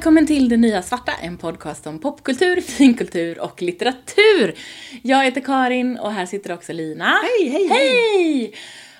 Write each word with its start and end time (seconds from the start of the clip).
välkommen 0.00 0.26
till 0.26 0.48
Det 0.48 0.56
Nya 0.56 0.82
Svarta, 0.82 1.12
en 1.12 1.38
podcast 1.38 1.86
om 1.86 1.98
popkultur, 1.98 2.60
finkultur 2.60 3.40
och 3.40 3.62
litteratur. 3.62 4.54
Jag 5.02 5.24
heter 5.24 5.40
Karin 5.40 5.98
och 5.98 6.12
här 6.12 6.26
sitter 6.26 6.52
också 6.52 6.72
Lina. 6.72 7.04
Hej, 7.04 7.48
hej, 7.48 7.68
hej! 7.68 8.54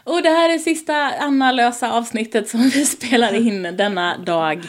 Och 0.05 0.23
det 0.23 0.29
här 0.29 0.55
är 0.55 0.59
sista 0.59 0.95
Anna-lösa 0.95 1.93
avsnittet 1.93 2.49
som 2.49 2.69
vi 2.69 2.87
spelar 2.87 3.35
in 3.35 3.63
denna 3.63 4.19
dag. 4.19 4.63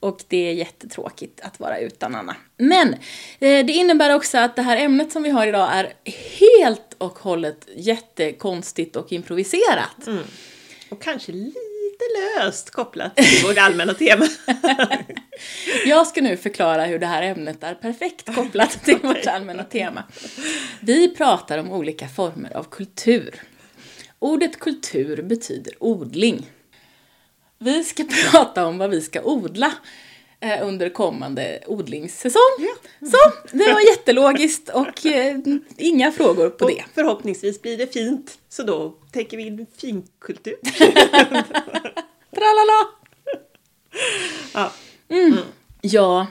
Och 0.00 0.20
det 0.28 0.48
är 0.48 0.52
jättetråkigt 0.52 1.40
att 1.40 1.60
vara 1.60 1.78
utan 1.78 2.14
Anna. 2.14 2.36
Men 2.56 2.92
eh, 3.38 3.66
det 3.66 3.72
innebär 3.72 4.14
också 4.14 4.38
att 4.38 4.56
det 4.56 4.62
här 4.62 4.76
ämnet 4.76 5.12
som 5.12 5.22
vi 5.22 5.30
har 5.30 5.46
idag 5.46 5.68
är 5.72 5.92
helt 6.38 6.94
och 6.98 7.18
hållet 7.18 7.68
jättekonstigt 7.76 8.96
och 8.96 9.12
improviserat. 9.12 10.06
Mm. 10.06 10.22
Och 10.88 11.02
kanske 11.02 11.32
lite 11.32 11.65
löst 12.16 12.70
kopplat 12.70 13.16
till 13.16 13.46
vårt 13.46 13.58
allmänna 13.58 13.94
tema. 13.94 14.28
Jag 15.86 16.06
ska 16.06 16.20
nu 16.22 16.36
förklara 16.36 16.84
hur 16.84 16.98
det 16.98 17.06
här 17.06 17.22
ämnet 17.22 17.62
är 17.62 17.74
perfekt 17.74 18.34
kopplat 18.34 18.84
till 18.84 18.98
vårt 18.98 19.26
allmänna 19.26 19.64
tema. 19.64 20.04
Vi 20.80 21.14
pratar 21.14 21.58
om 21.58 21.70
olika 21.72 22.08
former 22.08 22.56
av 22.56 22.64
kultur. 22.64 23.42
Ordet 24.18 24.58
kultur 24.58 25.22
betyder 25.22 25.72
odling. 25.80 26.46
Vi 27.58 27.84
ska 27.84 28.04
prata 28.30 28.66
om 28.66 28.78
vad 28.78 28.90
vi 28.90 29.00
ska 29.00 29.22
odla 29.22 29.72
eh, 30.40 30.66
under 30.66 30.88
kommande 30.88 31.60
odlingssäsong. 31.66 32.40
Ja. 32.58 32.74
Så, 33.10 33.56
det 33.56 33.72
var 33.72 33.80
jättelogiskt 33.80 34.68
och 34.68 35.06
eh, 35.06 35.36
inga 35.76 36.12
frågor 36.12 36.50
på 36.50 36.64
Och 36.64 36.70
det. 36.70 36.84
förhoppningsvis 36.94 37.62
blir 37.62 37.76
det 37.78 37.92
fint, 37.92 38.38
så 38.48 38.62
då 38.62 38.94
täcker 39.12 39.36
vi 39.36 39.46
in 39.46 39.66
finkultur. 39.80 40.56
Tralala! 42.36 42.88
ja. 44.54 44.72
Ja, 45.80 46.26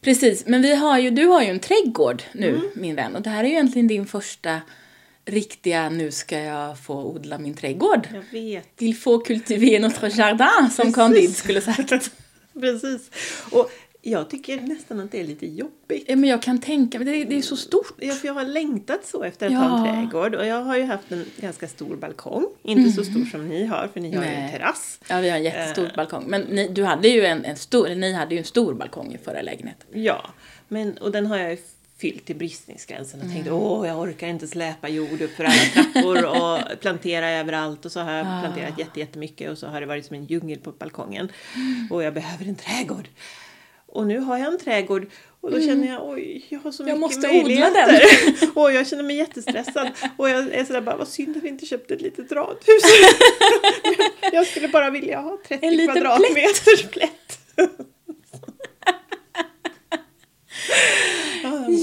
precis. 0.00 0.46
Men 0.46 0.62
vi 0.62 0.74
har 0.74 0.98
ju, 0.98 1.10
du 1.10 1.26
har 1.26 1.42
ju 1.42 1.48
en 1.48 1.60
trädgård 1.60 2.22
nu, 2.32 2.48
Mm. 2.48 2.70
min 2.74 2.94
vän. 2.96 3.16
Och 3.16 3.22
det 3.22 3.30
här 3.30 3.44
är 3.44 3.48
ju 3.48 3.52
egentligen 3.54 3.88
din 3.88 4.06
första 4.06 4.60
riktiga, 5.24 5.88
nu 5.90 6.10
ska 6.10 6.38
jag 6.38 6.78
få 6.80 6.94
odla 7.04 7.38
min 7.38 7.54
trädgård. 7.54 8.08
Jag 8.14 8.40
vet. 8.40 8.82
Il 8.82 8.96
faut 8.96 9.26
cultiver 9.26 9.80
notre 9.80 10.08
jardin, 10.08 10.70
som 10.70 10.76
Precis. 10.76 10.94
Candide 10.94 11.32
skulle 11.32 11.60
sagt. 11.60 11.90
Precis. 12.60 13.10
Och 13.50 13.70
jag 14.02 14.30
tycker 14.30 14.60
nästan 14.60 15.00
att 15.00 15.10
det 15.12 15.20
är 15.20 15.24
lite 15.24 15.46
jobbigt. 15.46 16.04
Ja, 16.08 16.16
men 16.16 16.30
jag 16.30 16.42
kan 16.42 16.60
tänka 16.60 16.98
mig, 16.98 17.04
det, 17.06 17.16
är- 17.22 17.24
det 17.24 17.38
är 17.38 17.42
så 17.42 17.56
stort. 17.56 17.94
Ja, 18.00 18.14
för 18.14 18.26
jag 18.26 18.34
har 18.34 18.44
längtat 18.44 19.06
så 19.06 19.22
efter 19.24 19.46
att 19.46 19.52
Ja. 19.52 19.58
ha 19.58 19.88
en 19.88 19.94
trädgård 19.94 20.34
och 20.34 20.46
jag 20.46 20.62
har 20.62 20.76
ju 20.76 20.84
haft 20.84 21.12
en 21.12 21.24
ganska 21.40 21.68
stor 21.68 21.96
balkong. 21.96 22.46
Inte 22.62 22.92
så 22.92 23.04
stor 23.04 23.24
som 23.24 23.48
ni 23.48 23.64
har, 23.64 23.88
för 23.92 24.00
ni 24.00 24.14
har 24.16 24.24
ju 24.24 24.30
en 24.30 24.50
terrass. 24.50 25.00
Ja, 25.08 25.20
vi 25.20 25.30
har 25.30 25.36
en 25.36 25.44
jättestor 25.44 25.84
Eh. 25.86 25.94
balkong. 25.96 26.24
Men 26.26 26.40
ni, 26.42 26.68
du 26.68 26.84
hade 26.84 27.08
ju 27.08 27.24
en, 27.26 27.44
en 27.44 27.56
stor, 27.56 27.88
ni 27.88 28.12
hade 28.12 28.34
ju 28.34 28.38
en 28.38 28.44
stor 28.44 28.74
balkong 28.74 29.14
i 29.14 29.18
förra 29.18 29.42
lägenheten. 29.42 30.02
Ja, 30.02 30.30
men, 30.68 30.98
och 30.98 31.12
den 31.12 31.26
har 31.26 31.38
jag 31.38 31.50
ju 31.50 31.56
fyllt 31.98 32.24
till 32.24 32.36
bristningsgränsen 32.36 33.20
och 33.20 33.26
tänkte 33.32 33.50
åh, 33.52 33.88
jag 33.88 33.98
orkar 34.00 34.26
inte 34.28 34.48
släpa 34.48 34.88
jord 34.88 35.20
upp 35.22 35.30
för 35.30 35.44
alla 35.44 35.54
trappor 35.92 36.24
och 36.24 36.58
plantera 36.80 37.30
överallt 37.30 37.84
och 37.84 37.92
så 37.92 38.00
har 38.00 38.12
jag 38.12 38.26
planterat 38.42 38.78
jätte, 38.78 39.00
jättemycket 39.00 39.50
och 39.50 39.58
så 39.58 39.66
har 39.66 39.80
det 39.80 39.86
varit 39.86 40.06
som 40.06 40.16
en 40.16 40.24
djungel 40.24 40.58
på 40.58 40.72
balkongen 40.72 41.28
och 41.90 42.02
jag 42.02 42.14
behöver 42.14 42.44
en 42.48 42.54
trädgård. 42.56 43.08
Och 43.88 44.06
nu 44.06 44.18
har 44.18 44.38
jag 44.38 44.52
en 44.52 44.58
trädgård 44.58 45.06
och 45.40 45.50
då 45.50 45.60
känner 45.60 45.88
jag 45.88 46.08
oj, 46.08 46.46
jag 46.48 46.58
har 46.58 46.72
så 46.72 46.84
mycket 46.84 47.00
måste 47.00 47.28
odla 47.28 47.42
möjligheter. 47.42 48.50
och 48.54 48.72
jag 48.72 48.86
känner 48.86 49.02
mig 49.02 49.16
jättestressad 49.16 49.90
och 50.16 50.30
jag 50.30 50.54
är 50.54 50.64
sådär 50.64 50.80
bara, 50.80 50.96
vad 50.96 51.08
synd 51.08 51.36
att 51.36 51.42
vi 51.42 51.48
inte 51.48 51.66
köpte 51.66 51.94
ett 51.94 52.00
litet 52.00 52.32
radhus. 52.32 52.82
jag 54.32 54.46
skulle 54.46 54.68
bara 54.68 54.90
vilja 54.90 55.20
ha 55.20 55.38
30 55.48 55.66
En 55.66 55.86
kvadratmeters 55.86 56.82
plätt. 56.90 57.38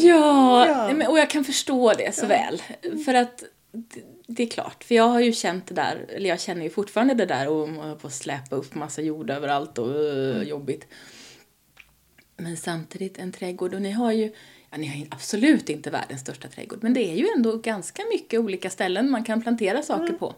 Ja, 0.03 0.67
Ja. 0.67 1.09
Och 1.09 1.19
jag 1.19 1.29
kan 1.29 1.43
förstå 1.43 1.93
det 1.93 2.15
så 2.15 2.25
väl. 2.25 2.61
För 3.05 3.13
att 3.13 3.43
det, 4.27 4.43
är 4.43 4.47
klart, 4.47 4.83
för 4.83 4.95
jag 4.95 5.07
har 5.07 5.19
ju 5.19 5.33
känt 5.33 5.67
det 5.67 5.73
där, 5.73 6.05
eller 6.09 6.29
jag 6.29 6.41
känner 6.41 6.63
ju 6.63 6.69
fortfarande 6.69 7.13
det 7.13 7.25
där 7.25 7.47
och 7.47 7.69
på 8.01 8.07
att 8.07 8.13
släpa 8.13 8.55
upp 8.55 8.75
massa 8.75 9.01
jord 9.01 9.29
överallt 9.29 9.77
och 9.77 9.89
uh, 9.89 10.43
jobbigt. 10.43 10.87
Men 12.37 12.57
samtidigt 12.57 13.17
en 13.17 13.31
trädgård 13.31 13.73
och 13.73 13.81
ni 13.81 13.91
har 13.91 14.11
ju, 14.11 14.31
ja 14.71 14.77
ni 14.77 14.87
har 14.87 15.07
absolut 15.11 15.69
inte 15.69 15.89
världens 15.89 16.21
största 16.21 16.47
trädgård, 16.47 16.79
men 16.83 16.93
det 16.93 17.11
är 17.11 17.15
ju 17.15 17.27
ändå 17.35 17.57
ganska 17.57 18.03
mycket 18.13 18.39
olika 18.39 18.69
ställen 18.69 19.09
man 19.09 19.23
kan 19.23 19.41
plantera 19.41 19.81
saker 19.81 20.13
på. 20.13 20.35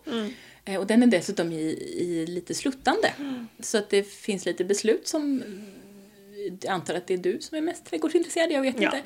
Eh, 0.65 0.75
Och 0.79 0.87
den 0.87 1.03
är 1.03 1.07
dessutom 1.07 1.51
i, 1.51 1.57
i 1.97 2.25
lite 2.27 2.53
sluttande. 2.53 3.13
Så 3.59 3.77
att 3.77 3.89
det 3.89 4.03
finns 4.03 4.45
lite 4.45 4.63
beslut 4.65 5.07
som 5.07 5.43
jag 6.61 6.71
antar 6.71 6.93
att 6.95 7.07
det 7.07 7.13
är 7.13 7.17
du 7.17 7.37
som 7.41 7.57
är 7.57 7.61
mest 7.61 7.85
trädgårdsintresserad, 7.85 8.51
jag 8.51 8.61
vet 8.61 8.81
Ja. 8.81 8.95
inte. 8.97 9.03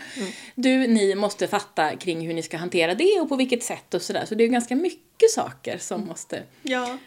Du, 0.55 0.87
ni 0.87 1.15
måste 1.15 1.47
fatta 1.47 1.95
kring 1.95 2.27
hur 2.27 2.33
ni 2.33 2.43
ska 2.43 2.57
hantera 2.57 2.93
det 2.95 3.19
och 3.21 3.29
på 3.29 3.35
vilket 3.35 3.63
sätt 3.63 3.93
och 3.93 4.01
sådär. 4.01 4.25
Så 4.25 4.35
det 4.35 4.43
är 4.43 4.47
ganska 4.47 4.75
mycket 4.75 5.31
saker 5.31 5.77
som 5.77 6.07
måste... 6.07 6.43
Ja, 6.61 6.97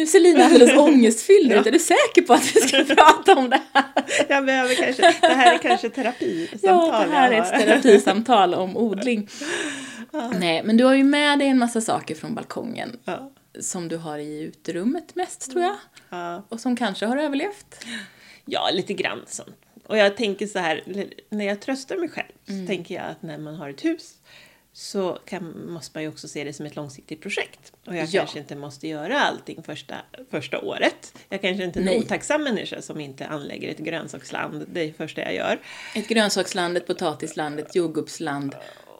Nu 0.00 0.06
ser 0.06 0.20
Lina 0.20 0.44
alldeles 0.44 0.76
ångestfylld 0.78 1.52
ut. 1.52 1.66
Är 1.66 1.70
du 1.72 1.78
säker 1.78 2.22
på 2.22 2.32
att 2.32 2.56
vi 2.56 2.60
ska 2.60 2.84
prata 2.94 3.34
om 3.34 3.50
det 3.50 3.60
här? 3.72 3.84
jag 4.28 4.44
behöver 4.46 4.74
kanske, 4.74 5.02
det 5.20 5.26
här 5.34 5.54
är 5.54 5.58
kanske 5.58 5.90
terapisamtal. 5.90 6.60
Ja, 6.62 7.04
det 7.06 7.12
här 7.14 7.30
är 7.32 7.40
ett 7.42 7.66
terapisamtal 7.66 8.54
om 8.54 8.76
odling. 8.76 9.28
Nej, 10.40 10.62
men 10.64 10.76
du 10.76 10.84
har 10.84 10.94
ju 10.94 11.04
med 11.04 11.38
dig 11.38 11.48
en 11.48 11.58
massa 11.58 11.80
saker 11.80 12.14
från 12.14 12.34
balkongen 12.34 12.98
Ja, 13.04 13.32
som 13.60 13.88
du 13.88 13.96
har 13.96 14.18
i 14.18 14.40
uterummet 14.42 15.14
mest, 15.14 15.50
tror 15.50 15.62
jag. 15.62 15.76
ja. 16.08 16.46
Och 16.48 16.60
som 16.60 16.76
kanske 16.76 17.06
har 17.06 17.16
överlevt. 17.16 17.84
ja, 18.44 18.70
lite 18.72 18.92
grann 18.94 19.22
sånt. 19.26 19.56
Och 19.86 19.96
jag 19.98 20.16
tänker 20.16 20.46
så 20.46 20.58
här, 20.58 20.82
när 21.30 21.44
jag 21.44 21.60
tröstar 21.60 21.96
mig 21.96 22.08
själv 22.08 22.26
Mm. 22.48 22.60
så 22.62 22.66
tänker 22.66 22.94
jag 22.94 23.04
att 23.04 23.22
när 23.22 23.38
man 23.38 23.54
har 23.54 23.68
ett 23.70 23.84
hus 23.84 24.14
så 24.72 25.18
kan, 25.24 25.70
måste 25.72 25.96
man 25.96 26.02
ju 26.02 26.08
också 26.08 26.28
se 26.28 26.44
det 26.44 26.52
som 26.52 26.66
ett 26.66 26.76
långsiktigt 26.76 27.20
projekt. 27.22 27.72
Och 27.86 27.96
jag 27.96 28.08
Ja. 28.10 28.20
kanske 28.20 28.38
inte 28.38 28.56
måste 28.56 28.88
göra 28.88 29.20
allting 29.20 29.62
första, 29.62 29.94
första 30.30 30.60
året. 30.60 31.14
Jag 31.28 31.40
kanske 31.40 31.64
inte 31.64 31.80
är 31.80 31.82
en 31.82 31.98
otacksam 32.02 32.42
människa 32.44 32.82
som 32.82 33.00
inte 33.00 33.26
anlägger 33.26 33.68
ett 33.68 33.78
grönsaksland 33.78 34.64
det 34.72 34.92
första 34.92 35.20
jag 35.20 35.34
gör. 35.34 35.58
Ett 35.94 36.08
grönsaksland, 36.08 36.76
ett 36.76 36.86
potatisland, 36.86 37.60
ett 37.60 37.74
jordgubbsland 37.76 38.54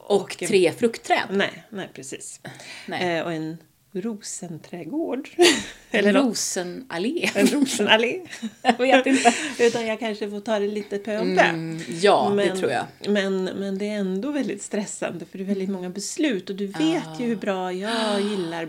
och, 0.06 0.20
Och 0.20 0.30
tre 0.38 0.72
fruktträd. 0.72 1.26
Nej, 1.30 1.64
nej 1.70 1.88
precis. 1.94 2.40
Nej. 2.86 3.18
Eh, 3.18 3.24
och 3.24 3.32
en 3.32 3.58
rosenträdgård. 3.92 5.28
Eller. 5.90 6.12
Rosenallé. 6.12 7.30
En 7.34 7.46
rosenallé. 7.46 8.20
Jag 8.62 8.78
vet 8.78 9.06
inte. 9.06 9.34
Utan 9.58 9.86
jag 9.86 9.98
kanske 9.98 10.30
får 10.30 10.40
ta 10.40 10.58
det 10.58 10.66
lite 10.66 10.98
pö 10.98 11.18
om 11.20 11.36
pö. 11.36 11.42
Mm, 11.44 11.80
ja, 12.00 12.32
det 12.36 12.56
tror 12.56 12.70
jag. 12.70 12.86
Men, 13.08 13.44
men 13.44 13.78
det 13.78 13.88
är 13.88 13.98
ändå 13.98 14.30
väldigt 14.30 14.62
stressande 14.62 15.24
för 15.24 15.38
det 15.38 15.44
är 15.44 15.46
väldigt 15.48 15.70
många 15.70 15.90
beslut 15.90 16.50
och 16.50 16.56
du 16.56 16.66
vet 16.66 17.06
Ah. 17.06 17.16
ju 17.20 17.26
hur 17.26 17.36
bra 17.36 17.72
jag 17.72 18.20
gillar, 18.20 18.66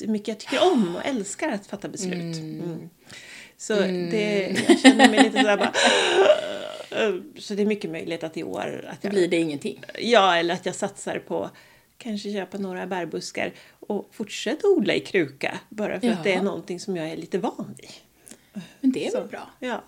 hur 0.00 0.06
mycket 0.08 0.28
jag 0.28 0.38
tycker 0.38 0.72
om 0.72 0.96
och 0.96 1.06
älskar 1.06 1.48
att 1.52 1.66
fatta 1.66 1.88
beslut. 1.88 2.36
Mm. 2.36 2.90
Så 3.56 3.74
det, 3.74 4.56
jag 4.68 4.78
känner 4.80 5.08
mig 5.08 5.22
lite 5.22 5.36
sådär 5.40 5.56
bara... 5.56 5.72
Så 7.38 7.54
det 7.54 7.62
är 7.62 7.66
mycket 7.66 7.90
möjligt 7.90 8.24
att 8.24 8.36
i 8.36 8.42
år 8.42 8.88
att 8.92 9.02
Det 9.02 9.06
jag, 9.08 9.12
blir 9.12 9.28
det 9.28 9.36
ingenting. 9.36 9.82
ja, 9.98 10.36
eller 10.36 10.54
att 10.54 10.66
jag 10.66 10.74
satsar 10.74 11.18
på 11.18 11.50
kanske 12.00 12.32
köpa 12.32 12.58
några 12.58 12.86
bärbuskar 12.86 13.52
och 13.80 14.08
fortsätta 14.12 14.68
odla 14.68 14.94
i 14.94 15.00
kruka 15.00 15.58
bara 15.68 16.00
för 16.00 16.08
att 16.08 16.24
det 16.24 16.32
är 16.32 16.36
Ja. 16.36 16.42
någonting 16.42 16.80
som 16.80 16.96
jag 16.96 17.10
är 17.10 17.16
lite 17.16 17.38
van 17.38 17.74
vid. 17.78 17.90
Men 18.80 18.92
det 18.92 19.06
är 19.06 19.12
väl 19.12 19.28
bra. 19.28 19.50
Ja. 19.58 19.82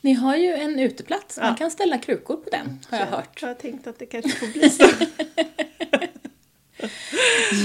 Ni 0.00 0.12
har 0.12 0.36
ju 0.36 0.52
en 0.54 0.78
uteplats. 0.78 1.36
Man 1.38 1.46
Ja. 1.48 1.54
kan 1.56 1.70
ställa 1.70 1.98
krukor 1.98 2.36
på 2.36 2.50
den, 2.50 2.78
har 2.90 2.98
jag 2.98 3.08
Så 3.08 3.14
hört. 3.14 3.38
Jag 3.42 3.48
har 3.48 3.54
tänkt 3.54 3.86
att 3.86 3.98
det 3.98 4.06
kanske 4.06 4.30
får 4.30 4.46
bli 4.46 4.70
så. 4.70 4.84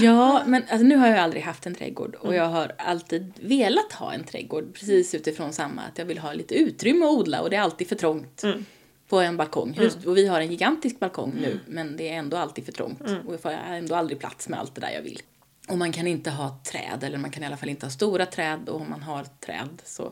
Ja, 0.01 0.43
men 0.45 0.61
alltså, 0.69 0.87
nu 0.87 0.95
har 0.95 1.07
jag 1.07 1.17
aldrig 1.19 1.43
haft 1.43 1.65
en 1.65 1.75
trädgård 1.75 2.15
och 2.15 2.35
jag 2.35 2.45
har 2.45 2.71
alltid 2.77 3.33
velat 3.41 3.93
ha 3.93 4.13
en 4.13 4.23
trädgård 4.23 4.73
precis 4.73 5.15
utifrån 5.15 5.53
samma 5.53 5.81
att 5.81 5.97
jag 5.97 6.05
vill 6.05 6.17
ha 6.17 6.33
lite 6.33 6.55
utrymme 6.55 7.05
att 7.05 7.11
odla 7.11 7.41
och 7.41 7.49
det 7.49 7.55
är 7.55 7.61
alltid 7.61 7.87
för 7.89 7.95
trångt 7.95 8.43
på 9.07 9.19
en 9.19 9.37
balkong. 9.37 9.73
Just, 9.81 10.05
och 10.05 10.17
vi 10.17 10.27
har 10.27 10.41
en 10.41 10.51
gigantisk 10.51 10.99
balkong 10.99 11.33
nu 11.41 11.59
men 11.67 11.97
det 11.97 12.09
är 12.09 12.13
ändå 12.13 12.37
alltid 12.37 12.65
för 12.65 12.71
trångt 12.71 13.01
och 13.25 13.33
jag 13.33 13.41
får 13.41 13.49
ändå 13.49 13.95
aldrig 13.95 14.19
plats 14.19 14.49
med 14.49 14.59
allt 14.59 14.75
det 14.75 14.81
där 14.81 14.91
jag 14.91 15.01
vill. 15.01 15.21
Och 15.67 15.77
man 15.77 15.91
kan 15.91 16.07
inte 16.07 16.29
ha 16.29 16.59
träd 16.63 17.03
eller 17.03 17.17
man 17.17 17.31
kan 17.31 17.43
i 17.43 17.45
alla 17.45 17.57
fall 17.57 17.69
inte 17.69 17.85
ha 17.85 17.91
stora 17.91 18.25
träd 18.25 18.69
och 18.69 18.81
om 18.81 18.89
man 18.89 19.03
har 19.03 19.25
träd 19.39 19.81
så 19.85 20.11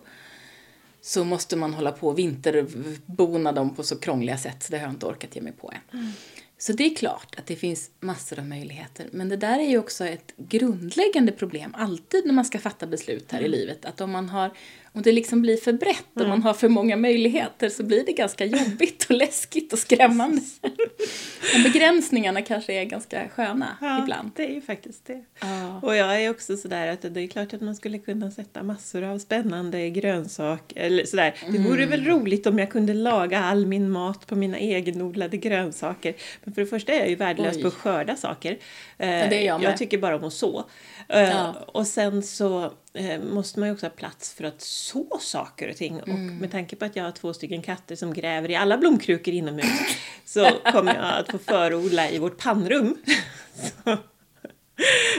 så 1.02 1.24
måste 1.24 1.56
man 1.56 1.74
hålla 1.74 1.92
på 1.92 2.08
och 2.08 2.20
vinterbona 2.20 3.52
dem 3.52 3.76
på 3.76 3.84
så 3.84 4.00
krångliga 4.00 4.38
sätt 4.38 4.64
så 4.64 4.72
det 4.72 4.78
har 4.78 4.86
jag 4.86 4.94
inte 4.94 5.06
orkat 5.06 5.36
ge 5.36 5.42
mig 5.42 5.54
på 5.54 5.72
än. 5.72 6.14
Så 6.58 6.74
det 6.74 6.84
är 6.84 6.96
klart 6.96 7.36
att 7.38 7.46
det 7.46 7.56
finns 7.56 7.90
massor 8.00 8.40
av 8.40 8.46
möjligheter. 8.46 9.10
Men 9.12 9.30
det 9.30 9.38
där 9.38 9.60
är 9.60 9.70
ju 9.70 9.78
också 9.78 10.06
ett 10.06 10.34
grundläggande 10.38 11.32
problem 11.32 11.76
alltid 11.78 12.26
när 12.26 12.34
man 12.34 12.46
ska 12.46 12.60
fatta 12.60 12.88
beslut 12.88 13.32
här 13.32 13.42
i 13.42 13.48
livet. 13.48 13.86
Att 13.86 14.02
om 14.02 14.12
man 14.12 14.30
har 14.30 14.52
och 14.96 15.02
det 15.02 15.12
liksom 15.12 15.42
blir 15.42 15.58
för 15.58 15.74
brett 15.74 16.06
och 16.14 16.28
man 16.28 16.44
har 16.44 16.54
för 16.54 16.70
många 16.70 16.96
möjligheter 16.98 17.70
så 17.70 17.84
blir 17.84 18.06
det 18.06 18.12
ganska 18.12 18.46
jobbigt 18.46 19.04
och 19.10 19.12
läskigt 19.16 19.74
och 19.74 19.80
skrämmande. 19.80 20.42
Men 21.54 21.64
begränsningarna 21.64 22.42
kanske 22.42 22.74
är 22.74 22.84
ganska 22.84 23.30
sköna 23.36 23.78
Ja, 23.82 24.00
ibland. 24.04 24.32
det 24.36 24.44
är 24.46 24.54
ju 24.54 24.62
faktiskt 24.62 25.06
det. 25.06 25.22
Ja. 25.42 25.80
Och 25.84 25.96
jag 25.96 26.22
är 26.24 26.30
också 26.30 26.58
sådär 26.58 26.88
att 26.88 27.02
det 27.14 27.22
är 27.22 27.28
klart 27.28 27.54
att 27.54 27.62
man 27.62 27.76
skulle 27.76 27.98
kunna 28.00 28.32
sätta 28.32 28.64
massor 28.64 29.04
av 29.04 29.20
spännande 29.20 29.90
grönsaker 29.90 30.80
eller 30.82 31.06
sådär. 31.06 31.36
Det 31.52 31.58
vore 31.60 31.86
väl 31.86 32.00
Mm. 32.00 32.12
roligt 32.20 32.48
om 32.48 32.60
jag 32.60 32.72
kunde 32.72 32.94
laga 32.94 33.40
all 33.40 33.66
min 33.66 33.90
mat 33.92 34.28
på 34.28 34.36
mina 34.36 34.58
egenodlade 34.58 35.38
grönsaker. 35.38 36.14
Men 36.44 36.54
för 36.54 36.62
det 36.62 36.68
första 36.68 36.92
är 36.94 37.00
jag 37.00 37.10
ju 37.10 37.16
värdelös 37.16 37.56
Oj. 37.56 37.62
på 37.62 37.68
att 37.68 37.74
skörda 37.74 38.16
saker. 38.16 38.58
Eh, 38.98 39.10
Ja, 39.16 39.28
det 39.30 39.36
är 39.36 39.46
jag 39.46 39.62
med. 39.62 39.70
jag 39.72 39.78
tycker 39.78 39.98
bara 39.98 40.16
om 40.16 40.24
att 40.24 40.34
så. 40.34 40.64
Eh, 41.10 41.20
Ja. 41.22 41.54
Och 41.68 41.88
sen 41.88 42.24
så 42.24 42.72
eh, 42.96 43.22
måste 43.22 43.60
man 43.60 43.70
ju 43.70 43.74
också 43.74 43.86
ha 43.86 43.92
plats 43.92 44.34
för 44.34 44.44
att 44.44 44.62
så 44.62 45.18
saker 45.22 45.70
och 45.70 45.76
ting. 45.76 46.02
Och 46.02 46.08
Mm. 46.08 46.38
med 46.38 46.52
tanke 46.52 46.76
på 46.76 46.86
att 46.86 46.96
jag 46.96 47.04
har 47.04 47.12
två 47.12 47.34
stycken 47.34 47.62
katter 47.62 47.96
som 47.96 48.14
gräver 48.14 48.52
i 48.52 48.56
alla 48.56 48.78
blomkrukor 48.78 49.34
inomhus 49.34 49.80
så 50.26 50.50
kommer 50.72 50.96
jag 50.96 51.20
att 51.20 51.32
få 51.32 51.38
förodla 51.38 52.10
i 52.10 52.20
vårt 52.20 52.38
pannrum. 52.38 52.98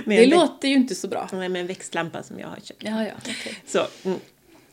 Det 0.05 0.27
låter 0.27 0.69
ju 0.69 0.75
inte 0.75 0.95
så 0.95 1.09
bra. 1.09 1.29
med 1.33 1.57
en 1.57 1.67
växtlampa 1.67 2.23
som 2.23 2.39
jag 2.39 2.49
har 2.49 2.57
köpt. 2.61 2.83
Ja, 2.83 3.05
ja, 3.05 3.13
okej. 3.19 3.59
Så, 3.67 3.87
mm. 4.05 4.19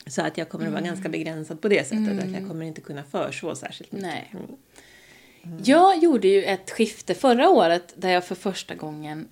så 0.07 0.21
att 0.21 0.37
jag 0.37 0.49
kommer 0.49 0.65
att 0.65 0.71
vara 0.71 0.79
Mm. 0.81 0.93
ganska 0.93 1.09
begränsad 1.09 1.61
på 1.61 1.67
det 1.67 1.87
sättet. 1.87 2.23
Att 2.23 2.31
jag 2.31 2.47
kommer 2.47 2.65
inte 2.65 2.81
kunna 2.81 3.03
förså 3.03 3.55
särskilt 3.55 3.91
mycket. 3.91 4.07
Nej. 4.07 4.33
Mm. 4.33 5.59
Jag 5.65 5.97
gjorde 6.03 6.27
ju 6.27 6.43
ett 6.43 6.71
skifte 6.71 7.15
förra 7.15 7.49
året 7.49 7.93
där 7.95 8.09
jag 8.09 8.25
för 8.25 8.35
första 8.35 8.75
gången 8.75 9.27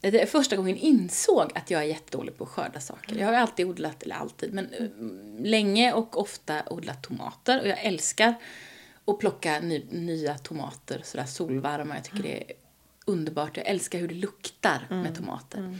det 0.00 0.22
är 0.22 0.26
första 0.26 0.56
gången 0.56 0.76
insåg 0.76 1.50
att 1.54 1.70
jag 1.70 1.80
är 1.80 1.86
jättedålig 1.86 2.36
på 2.38 2.44
att 2.44 2.50
skörda 2.50 2.80
saker. 2.80 3.16
Jag 3.16 3.26
har 3.26 3.34
alltid 3.34 3.66
odlat, 3.66 4.02
eller 4.02 4.14
alltid, 4.14 4.54
men 4.54 4.74
mm, 4.74 5.44
länge 5.44 5.92
och 5.92 6.18
ofta 6.18 6.62
odlat 6.70 7.02
tomater 7.02 7.60
och 7.60 7.68
jag 7.68 7.84
älskar 7.84 8.34
att 9.04 9.18
plocka 9.18 9.60
ny, 9.60 9.84
nya 9.90 10.38
tomater 10.38 11.00
sådär 11.04 11.24
solvarma. 11.24 11.94
Jag 11.94 12.04
tycker 12.04 12.22
det 12.22 12.36
är 12.36 12.52
underbart. 13.04 13.56
Jag 13.56 13.66
älskar 13.66 13.98
hur 13.98 14.08
det 14.08 14.14
luktar 14.14 14.86
med 14.90 15.16
tomater. 15.16 15.78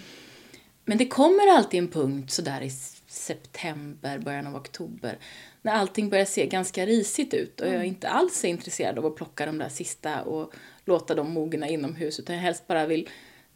Men 0.84 0.98
det 0.98 1.06
kommer 1.06 1.56
alltid 1.56 1.78
en 1.78 1.88
punkt 1.88 2.30
sådär 2.30 2.60
i 2.60 2.70
september, 3.06 4.18
början 4.18 4.46
av 4.46 4.56
oktober 4.56 5.18
när 5.62 5.72
allting 5.72 6.10
börjar 6.10 6.24
se 6.24 6.46
ganska 6.46 6.86
risigt 6.86 7.34
ut 7.34 7.60
och 7.60 7.68
jag 7.68 7.84
inte 7.84 8.08
alls 8.08 8.44
är 8.44 8.48
intresserad 8.48 8.98
av 8.98 9.06
att 9.06 9.16
plocka 9.16 9.46
de 9.46 9.58
där 9.58 9.68
sista 9.68 10.22
och 10.22 10.54
låta 10.84 11.14
dem 11.14 11.30
mogna 11.30 11.68
inomhus 11.68 12.20
utan 12.20 12.34
jag 12.34 12.42
helst 12.42 12.66
bara 12.66 12.86
vill 12.86 13.08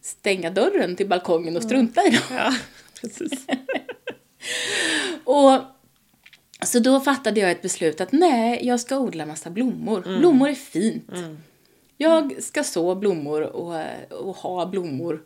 stänga 0.04 0.50
dörren 0.50 0.96
till 0.96 1.08
balkongen 1.08 1.56
och 1.56 1.62
strunta 1.62 2.02
i 2.06 2.10
dem. 2.10 2.20
Ja, 2.30 2.54
precis. 3.00 3.46
Och 5.24 5.60
så 6.66 6.78
då 6.78 7.00
fattade 7.00 7.40
jag 7.40 7.50
ett 7.50 7.62
beslut 7.62 8.00
att 8.00 8.12
nej, 8.12 8.66
jag 8.66 8.80
ska 8.80 8.98
odla 8.98 9.26
massa 9.26 9.50
blommor. 9.50 10.18
Blommor 10.18 10.48
är 10.48 10.54
fint. 10.54 11.10
Jag 11.96 12.42
ska 12.42 12.64
så 12.64 12.94
blommor 12.94 13.42
och, 13.42 13.74
och 14.10 14.36
ha 14.36 14.66
blommor. 14.66 15.22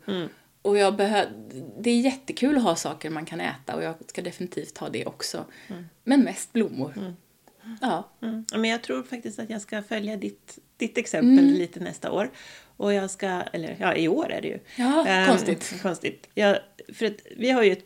Och 0.61 0.77
jag 0.77 0.93
behö- 0.93 1.49
det 1.79 1.89
är 1.89 1.99
jättekul 1.99 2.57
att 2.57 2.63
ha 2.63 2.75
saker 2.75 3.09
man 3.09 3.25
kan 3.25 3.41
äta 3.41 3.75
och 3.75 3.83
jag 3.83 3.95
ska 4.07 4.21
definitivt 4.21 4.77
ha 4.77 4.89
det 4.89 5.05
också. 5.05 5.45
Men 6.03 6.23
mest 6.23 6.53
blommor. 6.53 6.93
Ja. 7.81 8.09
Mm. 8.21 8.45
Ja, 8.51 8.57
Men 8.57 8.69
jag 8.69 8.81
tror 8.83 9.03
faktiskt 9.03 9.39
att 9.39 9.49
jag 9.49 9.61
ska 9.61 9.81
följa 9.83 10.17
ditt, 10.17 10.59
ditt 10.77 10.97
exempel 10.97 11.39
Mm. 11.45 11.53
lite 11.55 11.79
nästa 11.79 12.11
år. 12.11 12.31
Och 12.79 12.93
jag 12.93 13.09
ska, 13.11 13.27
eller 13.27 13.75
ja, 13.79 13.95
i 13.95 14.07
år 14.07 14.31
är 14.31 14.41
det 14.41 14.47
ju. 14.47 14.59
Ja, 14.75 15.07
Ehm, 15.07 15.27
konstigt. 15.27 15.73
konstigt. 15.81 16.27
Ja, 16.35 16.57
för 16.93 17.05
att 17.05 17.13
vi 17.37 17.49
har 17.51 17.63
ju 17.63 17.71
ett, 17.71 17.85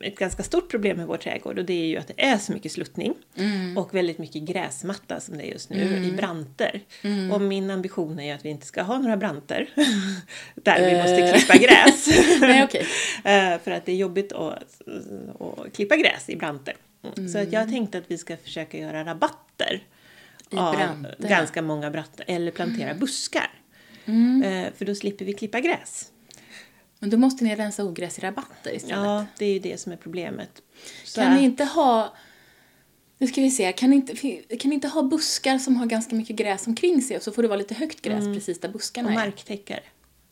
ett 0.00 0.18
ganska 0.18 0.42
stort 0.42 0.70
problem 0.70 0.96
med 0.96 1.06
vår 1.06 1.16
trädgård 1.16 1.58
och 1.58 1.64
det 1.64 1.72
är 1.72 1.86
ju 1.86 1.96
att 1.96 2.08
det 2.08 2.22
är 2.24 2.38
så 2.38 2.52
mycket 2.52 2.72
sluttning 2.72 3.14
Mm. 3.36 3.78
och 3.78 3.94
väldigt 3.94 4.18
mycket 4.18 4.42
gräsmatta 4.42 5.20
som 5.20 5.36
det 5.38 5.46
är 5.46 5.52
just 5.52 5.70
nu 5.70 6.04
i 6.06 6.12
branter. 6.12 6.80
Mm. 7.02 7.32
Och 7.32 7.40
min 7.40 7.70
ambition 7.70 8.18
är 8.18 8.24
ju 8.24 8.30
att 8.30 8.44
vi 8.44 8.48
inte 8.48 8.66
ska 8.66 8.82
ha 8.82 8.98
några 8.98 9.16
branter 9.16 9.68
där 10.54 10.90
vi 10.90 10.96
måste 10.96 11.16
Eh. 11.22 11.32
klippa 11.34 11.56
gräs. 11.56 12.06
Nej, 12.40 12.64
okej. 12.64 12.86
Eh, 13.24 13.58
för 13.58 13.70
att 13.70 13.86
det 13.86 13.92
är 13.92 13.96
jobbigt 13.96 14.32
att, 14.32 14.80
att 15.40 15.72
klippa 15.76 15.96
gräs 15.96 16.28
i 16.28 16.36
branter. 16.36 16.74
Så 17.32 17.38
att 17.38 17.52
jag 17.52 17.68
tänkte 17.68 17.98
att 17.98 18.04
vi 18.10 18.18
ska 18.18 18.36
försöka 18.36 18.78
göra 18.78 19.04
rabatter 19.04 19.82
av 20.56 21.06
ganska 21.18 21.62
många 21.62 21.90
branter 21.90 22.24
eller 22.28 22.50
plantera 22.50 22.94
buskar. 22.94 23.50
Eh, 24.06 24.72
För 24.76 24.84
då 24.84 24.94
slipper 24.94 25.24
vi 25.24 25.32
klippa 25.32 25.60
gräs. 25.60 26.08
Men 26.98 27.10
då 27.10 27.16
måste 27.16 27.44
ni 27.44 27.54
rensa 27.56 27.84
ogräs 27.84 28.18
i 28.18 28.20
rabatter 28.20 28.74
istället. 28.76 28.96
Ja, 28.96 29.26
det 29.38 29.44
är 29.46 29.52
ju 29.52 29.58
det 29.58 29.80
som 29.80 29.92
är 29.92 29.96
problemet. 29.96 30.62
Så 31.04 31.20
Kan 31.20 31.34
ni 31.34 31.42
inte 31.44 31.64
ha... 31.64 32.14
Nu 33.18 33.26
ska 33.28 33.40
vi 33.40 33.50
se, 33.50 33.72
kan 33.72 33.90
ni, 33.90 33.96
inte, 33.96 34.16
kan 34.56 34.68
ni 34.68 34.74
inte 34.74 34.88
ha 34.88 35.02
buskar 35.02 35.58
som 35.58 35.76
har 35.76 35.86
ganska 35.86 36.14
mycket 36.16 36.36
gräs 36.36 36.66
omkring 36.66 37.02
sig 37.02 37.16
och 37.16 37.22
så 37.22 37.32
får 37.32 37.42
det 37.42 37.48
vara 37.48 37.58
lite 37.58 37.74
högt 37.74 38.02
gräs 38.02 38.24
precis 38.24 38.60
där 38.60 38.68
buskarna 38.68 39.08
och 39.08 39.12
är? 39.12 39.18
marktäckare. 39.18 39.80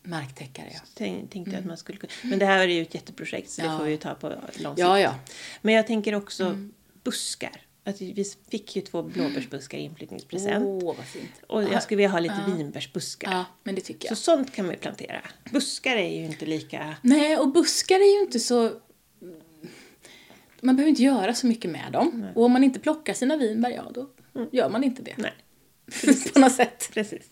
Marktäckare, 0.02 0.66
ja. 0.74 0.80
Tänk- 0.94 1.30
Tänkte 1.30 1.50
jag 1.52 1.60
att 1.60 1.66
man 1.66 1.76
skulle. 1.76 1.98
Men 2.22 2.38
det 2.38 2.46
här 2.46 2.58
är 2.58 2.66
ju 2.72 2.82
ett 2.82 2.94
jätteprojekt 2.94 3.50
så 3.50 3.60
det 3.62 3.66
Ja. 3.68 3.78
får 3.78 3.84
vi 3.84 3.90
ju 3.90 3.96
ta 3.96 4.14
på 4.14 4.28
lång 4.28 4.72
sikt. 4.74 4.78
Ja, 4.78 5.00
ja. 5.00 5.14
Men 5.62 5.74
jag 5.74 5.86
tänker 5.86 6.14
också 6.14 6.68
buskar. 7.04 7.60
Att 7.90 8.00
vi 8.00 8.24
fick 8.50 8.76
ju 8.76 8.82
två 8.82 9.02
blåbärsbuskar 9.02 9.78
i 9.78 9.80
inflyttningspresent. 9.80 10.64
Åh, 10.82 10.96
vad 10.96 11.06
fint. 11.06 11.30
Och 11.46 11.62
jag 11.62 11.82
skulle 11.82 11.96
vilja 11.96 12.10
ha 12.10 12.18
lite 12.20 12.44
vinbärsbuskar. 12.56 13.30
Ja, 13.32 13.44
men 13.62 13.74
det 13.74 13.80
tycker 13.80 14.08
Så 14.08 14.12
jag. 14.12 14.18
sånt 14.18 14.52
kan 14.54 14.66
man 14.66 14.74
ju 14.74 14.80
plantera. 14.80 15.20
Buskar 15.52 15.96
är 15.96 16.16
ju 16.18 16.24
inte 16.26 16.46
lika... 16.46 16.96
Nej, 17.02 17.36
och 17.36 17.52
buskar 17.52 17.96
är 18.00 18.14
ju 18.16 18.20
inte 18.20 18.40
så... 18.40 18.70
Man 20.60 20.76
behöver 20.76 20.90
inte 20.90 21.02
göra 21.02 21.34
så 21.34 21.46
mycket 21.46 21.70
med 21.70 21.92
dem. 21.92 22.26
Och 22.34 22.44
om 22.44 22.52
man 22.52 22.64
inte 22.64 22.80
plockar 22.80 23.14
sina 23.14 23.36
vinbär, 23.36 23.70
ja 23.70 23.90
då 23.94 24.08
gör 24.52 24.68
man 24.68 24.84
inte 24.84 25.02
det. 25.02 25.14
Nej, 25.16 25.32
På 26.34 26.38
något 26.40 26.52
sätt. 26.54 26.90
precis. 26.94 27.26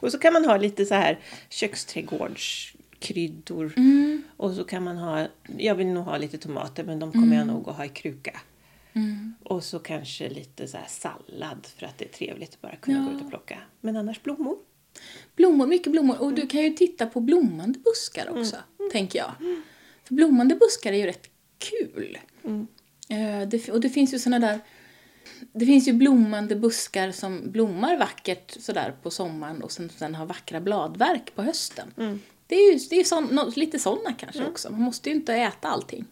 Och 0.00 0.12
så 0.12 0.18
kan 0.18 0.32
man 0.32 0.44
ha 0.44 0.56
lite 0.56 0.86
så 0.86 0.94
här 0.94 1.18
köksträdgårdskryddor. 1.48 3.72
Mm. 3.76 4.22
Och 4.36 4.54
så 4.54 4.64
kan 4.64 4.84
man 4.84 4.96
ha... 4.96 5.26
Jag 5.58 5.74
vill 5.74 5.86
nog 5.86 6.04
ha 6.04 6.16
lite 6.16 6.38
tomater 6.38 6.84
men 6.84 6.98
de 6.98 7.12
kommer 7.12 7.36
jag 7.36 7.42
Mm. 7.42 7.54
nog 7.54 7.68
att 7.68 7.76
ha 7.76 7.84
i 7.84 7.88
kruka. 7.88 8.40
Och 9.42 9.64
så 9.64 9.78
kanske 9.78 10.28
lite 10.28 10.68
så 10.68 10.78
sallad 10.88 11.66
för 11.76 11.86
att 11.86 11.98
det 11.98 12.04
är 12.04 12.08
trevligt 12.08 12.54
att 12.54 12.60
bara 12.60 12.76
kunna 12.76 12.98
gå 13.04 13.16
ut 13.16 13.22
och 13.22 13.28
plocka. 13.30 13.58
Men 13.80 13.96
annars 13.96 14.22
blommor. 14.22 14.58
Blommor, 15.36 15.66
mycket 15.66 15.92
blommor. 15.92 16.20
Och 16.20 16.32
du 16.34 16.46
kan 16.46 16.60
ju 16.62 16.70
titta 16.70 17.06
på 17.06 17.20
blommande 17.20 17.78
buskar 17.78 18.38
också, 18.38 18.56
tänker 18.92 19.18
jag. 19.18 19.32
För 20.04 20.14
blommande 20.14 20.54
buskar 20.54 20.92
är 20.92 20.96
ju 20.96 21.06
rätt 21.06 21.30
kul. 21.58 22.18
Eh, 23.08 23.48
det, 23.48 23.68
och 23.68 23.80
det 23.80 23.90
finns 23.90 24.14
ju 24.14 24.18
såna 24.18 24.38
där... 24.38 24.60
Det 25.52 25.66
finns 25.66 25.88
ju 25.88 25.92
blommande 25.92 26.56
buskar 26.56 27.12
som 27.12 27.50
blommar 27.50 27.96
vackert 27.98 28.56
sådär 28.60 28.94
på 29.02 29.10
sommaren 29.10 29.62
och 29.62 29.72
sen, 29.72 29.90
sen 29.96 30.14
har 30.14 30.26
vackra 30.26 30.60
bladverk 30.60 31.34
på 31.34 31.42
hösten. 31.42 31.92
Det 32.46 32.54
är 32.54 32.72
ju 32.72 32.78
det 32.90 33.00
är 33.00 33.04
sån, 33.04 33.52
lite 33.56 33.78
såna 33.78 34.12
kanske 34.12 34.46
också. 34.46 34.70
Man 34.70 34.80
måste 34.80 35.08
ju 35.10 35.14
inte 35.14 35.34
äta 35.34 35.68
allting 35.68 36.04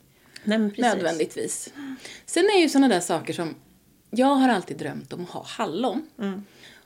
Nej, 0.45 0.59
nödvändigtvis. 0.79 1.73
Sen 2.27 2.45
är 2.45 2.61
ju 2.61 2.69
såna 2.69 2.89
där 2.89 3.01
saker 3.01 3.33
som... 3.33 3.55
Jag 4.11 4.27
har 4.27 4.49
alltid 4.49 4.77
drömt 4.77 5.13
om 5.13 5.23
att 5.23 5.31
ha 5.31 5.45
hallon. 5.47 6.07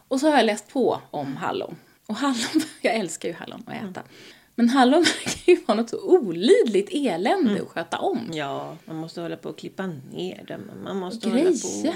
Och 0.09 0.21
så 0.21 0.31
har 0.31 0.37
jag 0.37 0.47
läst 0.47 0.69
på 0.69 1.01
om 1.11 1.37
hallon. 1.37 1.77
Och 2.07 2.17
hallon, 2.17 2.63
jag 2.81 2.95
älskar 2.95 3.29
ju 3.29 3.35
hallon 3.35 3.63
att 3.67 3.91
äta. 3.91 4.03
Men 4.55 4.69
hallon 4.69 5.03
verkar 5.25 5.53
ju 5.53 5.65
vara 5.67 5.77
något 5.81 5.91
så 5.91 6.03
olidligt 6.03 6.89
elände 6.93 7.63
att 7.63 7.69
sköta 7.69 7.99
om. 7.99 8.31
Ja, 8.33 8.77
man 8.85 8.97
måste 8.97 9.21
hålla 9.21 9.37
på 9.37 9.49
och 9.49 9.59
klippa 9.59 9.87
ner 10.13 10.45
dem. 10.49 10.61
Man 10.85 10.97
måste 10.97 11.31
Greja. 11.31 11.45
hålla 11.45 11.57
på 11.63 11.89
och 11.89 11.95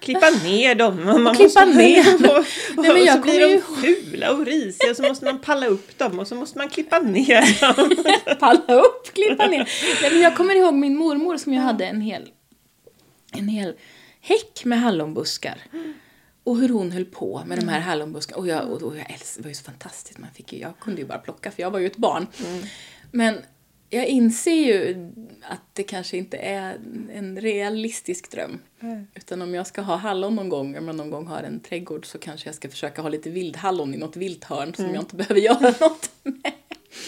klippa 0.00 0.30
ner 0.30 0.74
dem. 0.74 1.08
Och 1.08 1.20
man 1.20 1.34
klippa 1.36 1.64
måste 1.66 1.78
ner 1.78 2.04
dem. 2.04 2.18
på- 2.76 2.82
Nej, 2.82 2.90
men 2.90 2.90
och 2.90 2.98
jag 2.98 3.16
så 3.16 3.22
blir 3.22 3.40
de 3.40 3.46
ju- 3.46 3.60
fula 3.60 4.32
och 4.32 4.46
risiga 4.46 4.90
och 4.90 4.96
så 4.96 5.02
måste 5.02 5.24
man 5.24 5.40
palla 5.40 5.66
upp 5.66 5.98
dem 5.98 6.18
och 6.18 6.28
så 6.28 6.34
måste 6.34 6.58
man 6.58 6.68
klippa 6.68 6.98
ner 6.98 7.60
dem. 7.76 7.90
Palla 8.40 8.74
upp, 8.82 9.14
klippa 9.14 9.46
ner. 9.46 9.68
Nej, 10.02 10.10
men 10.12 10.20
jag 10.20 10.36
kommer 10.36 10.54
ihåg 10.54 10.74
min 10.74 10.96
mormor 10.96 11.36
som 11.36 11.52
jag 11.52 11.62
hade 11.62 11.86
en 11.86 12.00
hel, 12.00 12.28
en 13.32 13.48
hel 13.48 13.74
häck 14.20 14.64
med 14.64 14.80
hallonbuskar. 14.80 15.58
Och 16.44 16.56
hur 16.56 16.68
hon 16.68 16.90
höll 16.92 17.04
på 17.04 17.42
med 17.46 17.58
de 17.58 17.68
här 17.68 17.80
hallonbuskarna. 17.80 18.38
Och 18.40 18.48
jag, 18.48 18.68
och, 18.70 18.82
och 18.82 18.96
jag 18.96 19.10
älskade, 19.12 19.36
det 19.36 19.42
var 19.42 19.48
ju 19.48 19.54
så 19.54 19.64
fantastiskt. 19.64 20.18
Man 20.18 20.30
fick 20.34 20.52
ju, 20.52 20.58
jag 20.58 20.78
kunde 20.80 21.00
ju 21.00 21.06
bara 21.06 21.18
plocka 21.18 21.50
för 21.50 21.62
jag 21.62 21.70
var 21.70 21.78
ju 21.78 21.86
ett 21.86 21.96
barn. 21.96 22.26
Men 23.12 23.38
jag 23.90 24.06
inser 24.06 24.52
ju 24.52 25.08
att 25.42 25.60
det 25.72 25.82
kanske 25.82 26.16
inte 26.16 26.36
är 26.36 26.78
en 27.12 27.40
realistisk 27.40 28.30
dröm. 28.30 28.58
Utan 29.14 29.42
om 29.42 29.54
jag 29.54 29.66
ska 29.66 29.80
ha 29.80 29.96
hallon 29.96 30.36
någon 30.36 30.48
gång, 30.48 30.78
om 30.78 30.86
jag 30.86 30.96
någon 30.96 31.10
gång 31.10 31.26
har 31.26 31.42
en 31.42 31.60
trädgård 31.60 32.06
så 32.06 32.18
kanske 32.18 32.48
jag 32.48 32.54
ska 32.54 32.68
försöka 32.68 33.02
ha 33.02 33.08
lite 33.08 33.30
vildhallon 33.30 33.94
i 33.94 33.96
något 33.96 34.16
vilt 34.16 34.44
hörn 34.44 34.74
som 34.74 34.94
jag 34.94 35.02
inte 35.02 35.16
behöver 35.16 35.40
göra 35.40 35.60
något 35.80 36.10
med. 36.22 36.52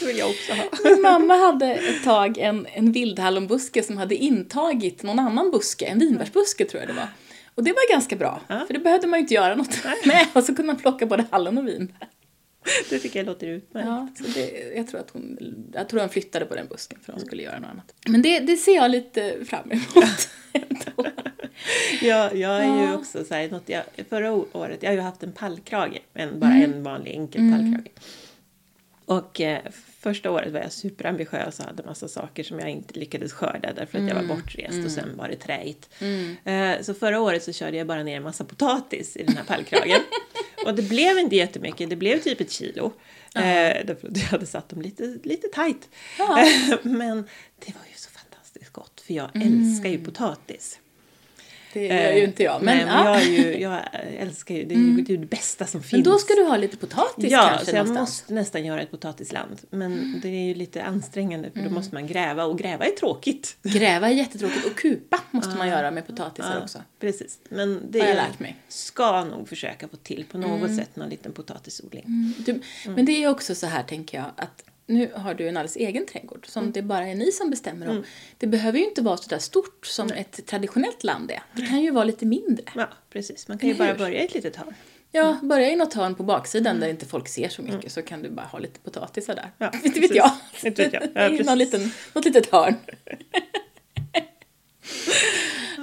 Det 0.01 0.07
vill 0.07 0.19
jag 0.19 0.31
också 0.31 0.53
ha. 0.53 0.65
Min 0.85 1.03
mamma 1.03 1.37
hade 1.37 1.75
ett 1.75 2.05
tag 2.05 2.39
en, 2.39 2.67
en 2.73 2.93
vildhallonbuske 2.93 3.83
som 3.83 3.97
hade 3.97 4.15
intagit 4.15 5.03
någon 5.03 5.19
annan 5.19 5.51
buske, 5.51 5.87
en 5.87 5.99
vinbärsbuske 5.99 6.65
tror 6.65 6.81
jag 6.83 6.89
det 6.89 6.95
var. 6.95 7.09
Och 7.55 7.65
det 7.65 7.71
var 7.71 7.93
ganska 7.93 8.17
bra, 8.17 8.41
för 8.49 8.73
det 8.75 8.79
behövde 8.79 9.07
man 9.07 9.19
ju 9.19 9.23
inte 9.23 9.35
göra 9.35 9.55
något 9.55 9.85
med 10.07 10.27
och 10.33 10.45
så 10.45 10.47
kunde 10.47 10.63
man 10.63 10.77
plocka 10.77 11.07
både 11.07 11.25
hallon 11.31 11.59
och 11.59 11.69
vinbär. 11.69 12.09
det 12.91 12.99
tycker 12.99 13.19
jag 13.19 13.27
låter 13.27 13.47
utmärkt. 13.47 13.87
Ja, 13.87 14.09
så 14.15 14.25
det, 14.35 14.75
jag, 14.77 14.87
tror 14.89 15.01
att 15.01 15.11
hon, 15.11 15.39
jag 15.73 15.89
tror 15.89 16.01
hon 16.01 16.09
flyttade 16.09 16.47
på 16.47 16.55
den 16.55 16.67
busken 16.67 16.99
för 17.03 17.13
hon 17.13 17.21
skulle 17.21 17.43
göra 17.43 17.59
något 17.59 17.71
annat. 17.71 17.95
Men 18.07 18.23
det, 18.23 18.41
det 18.41 18.57
ser 18.57 18.75
jag 18.75 18.91
lite 18.91 19.45
fram 19.45 19.71
emot. 19.71 20.29
ja, 22.03 22.33
jag 22.35 22.65
är 22.65 22.87
ju 22.87 22.95
också 22.95 23.25
så 23.25 23.35
här, 23.35 23.51
något 23.51 23.69
jag, 23.69 23.83
förra 24.09 24.33
året, 24.33 24.83
jag 24.83 24.91
har 24.91 24.95
ju 24.95 25.01
haft 25.01 25.23
en 25.23 25.33
pallkrage, 25.33 26.01
en, 26.15 26.41
bara 26.41 26.55
en 26.55 26.83
vanlig 26.83 27.11
enkel 27.13 27.53
pallkrage. 27.53 27.91
Och 29.05 29.41
eh, 29.41 29.61
första 30.01 30.31
året 30.31 30.53
var 30.53 30.61
jag 30.61 30.73
superambitiös 30.73 31.59
och 31.59 31.65
hade 31.65 31.83
massa 31.83 32.09
saker 32.09 32.43
som 32.43 32.59
jag 32.59 32.71
inte 32.71 32.99
lyckades 32.99 33.33
skörda 33.33 33.73
därför 33.73 33.99
att 33.99 34.09
jag 34.09 34.15
var 34.15 34.23
bortrest 34.37 34.85
och 34.85 34.91
sen 34.91 35.17
var 35.17 35.29
det 35.29 35.37
träigt. 35.37 35.89
Eh, 36.45 36.83
så 36.83 36.95
förra 36.95 37.21
året 37.21 37.43
så 37.45 37.53
körde 37.53 37.77
jag 37.77 37.87
bara 37.87 38.03
ner 38.03 38.17
en 38.17 38.23
massa 38.23 38.45
potatis 38.45 39.17
i 39.17 39.23
den 39.25 39.37
här 39.37 39.45
pallkragen. 39.45 40.01
och 40.67 40.75
det 40.75 40.83
blev 40.83 41.19
inte 41.19 41.37
jättemycket, 41.37 41.91
det 41.91 41.97
blev 41.97 42.19
typ 42.21 42.41
ett 42.41 42.51
kilo. 42.51 42.93
Eh, 43.35 43.43
därför 43.87 44.09
att 44.09 44.17
jag 44.17 44.25
hade 44.25 44.47
satt 44.47 44.69
dem 44.69 44.83
lite, 44.83 45.19
lite 45.23 45.49
tajt. 45.49 45.89
Men 46.83 47.17
det 47.59 47.75
var 47.75 47.85
ju 47.91 47.95
så 47.97 48.11
fantastiskt 48.11 48.73
gott 48.73 49.01
för 49.01 49.15
jag 49.15 49.31
älskar 49.35 49.91
ju 49.91 50.05
potatis. 50.05 50.79
Det 51.73 51.87
gör 51.87 52.13
ju 52.13 52.25
inte 52.25 52.43
jag. 52.43 52.63
Men, 52.63 52.77
Nej, 52.77 52.87
men 52.87 53.05
ja. 53.07 53.21
jag, 53.21 53.25
ju, 53.29 53.59
jag 53.61 53.81
älskar 54.19 54.55
ju, 54.55 54.65
det 54.65 54.75
är 54.75 54.79
ju 54.79 55.03
det, 55.03 55.13
är 55.13 55.17
det 55.19 55.27
bästa 55.27 55.67
som 55.67 55.83
finns. 55.83 55.93
men 55.93 56.03
då 56.13 56.19
ska 56.19 56.35
du 56.35 56.43
ha 56.45 56.57
lite 56.57 56.77
potatis 56.77 57.31
Ja, 57.31 57.47
kanske 57.49 57.65
så 57.71 57.77
jag 57.77 57.87
någonstans. 57.87 58.21
måste 58.21 58.35
nästan 58.35 58.65
göra 58.65 58.83
ett 58.83 58.91
potatisland. 58.91 59.59
Men 59.71 60.21
det 60.23 60.29
är 60.29 60.47
ju 60.49 60.55
lite 60.55 60.83
ansträngande 60.83 61.51
för 61.51 61.61
då 61.61 61.71
måste 61.71 61.95
man 61.95 62.07
gräva 62.07 62.45
och 62.45 62.59
gräva 62.59 62.85
är 62.85 62.91
tråkigt. 62.91 63.57
Gräva 63.63 64.09
är 64.09 64.13
jättetråkigt 64.15 64.67
och 64.67 64.77
kupa 64.77 65.21
måste 65.31 65.57
man 65.57 65.69
göra 65.69 65.91
med 65.91 66.07
potatisar 66.07 66.61
också. 66.63 66.79
Precis. 67.01 67.39
Men 67.49 67.83
det 67.91 68.01
Har 68.01 68.07
jag 68.07 68.17
lärt 68.17 68.39
mig. 68.41 68.57
ska 68.69 69.25
nog 69.25 69.49
försöka 69.49 69.89
få 69.89 69.97
till 69.97 70.25
på 70.31 70.39
något 70.39 70.77
sätt 70.77 70.97
någon 70.97 71.09
liten 71.09 71.33
potatisodling. 71.33 72.35
Du, 72.47 72.61
Men 72.87 73.05
det 73.05 73.25
är 73.25 73.29
också 73.29 73.55
så 73.55 73.67
här 73.67 73.83
tänker 73.83 74.19
jag 74.19 74.27
att 74.37 74.65
nu 74.89 75.13
har 75.15 75.35
du 75.35 75.49
en 75.49 75.57
alldeles 75.57 75.77
egen 75.77 76.07
trädgård 76.07 76.47
som 76.49 76.73
det 76.73 76.83
bara 76.83 77.07
är 77.07 77.15
ni 77.15 77.33
som 77.33 77.51
bestämmer 77.51 77.89
om. 77.89 78.05
Det 78.39 78.47
behöver 78.47 78.79
ju 78.79 78.85
inte 78.85 79.03
vara 79.03 79.17
så 79.17 79.29
där 79.29 79.39
stort 79.39 79.87
som 79.87 80.09
ett 80.13 80.47
traditionellt 80.47 81.05
land 81.05 81.31
är. 81.31 81.43
Det 81.53 81.67
kan 81.67 81.81
ju 81.81 81.91
vara 81.91 82.05
lite 82.05 82.27
mindre. 82.27 82.65
Ja, 82.75 82.89
precis. 83.11 83.49
Man 83.49 83.59
kan 83.59 83.69
ju 83.69 83.75
bara 83.75 83.95
börja 83.95 84.23
i 84.23 84.25
ett 84.25 84.35
litet 84.35 84.57
hörn. 84.57 84.75
Ja, 85.13 85.39
börja 85.43 85.71
i 85.71 85.77
något 85.77 85.95
hörn 85.95 86.15
på 86.15 86.23
baksidan 86.23 86.81
där 86.81 86.89
inte 86.89 87.07
folk 87.07 87.29
ser 87.29 87.49
så 87.49 87.63
mycket 87.63 87.93
så 87.93 88.03
kan 88.03 88.23
du 88.23 88.31
bara 88.31 88.47
ha 88.47 88.59
lite 88.59 88.81
potatisar 88.81 89.35
där. 89.35 89.51
Ja, 89.59 89.73
inte 89.83 90.01
vet 90.09 90.15
jag. 90.15 90.31
Inte 90.65 90.83
vet 90.83 90.93
jag. 90.93 91.03
Ja, 91.15 91.29
I 91.41 91.43
någon 91.43 91.59
liten, 91.59 91.91
något 92.13 92.25
litet 92.25 92.53
hörn. 92.53 92.75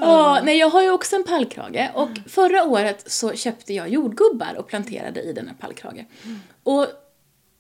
Ja, 0.02 0.42
nej, 0.44 0.58
jag 0.58 0.70
har 0.70 0.82
ju 0.82 0.92
också 0.92 1.16
en 1.16 1.24
pallkrage 1.24 1.90
och 1.94 2.10
förra 2.28 2.64
året 2.64 3.12
så 3.12 3.34
köpte 3.34 3.74
jag 3.74 3.90
jordgubbar 3.90 4.56
och 4.58 4.68
planterade 4.68 5.22
i 5.22 5.34
den 5.34 5.48
här 5.48 5.56
pallkrage. 5.56 6.06
Och 6.64 6.88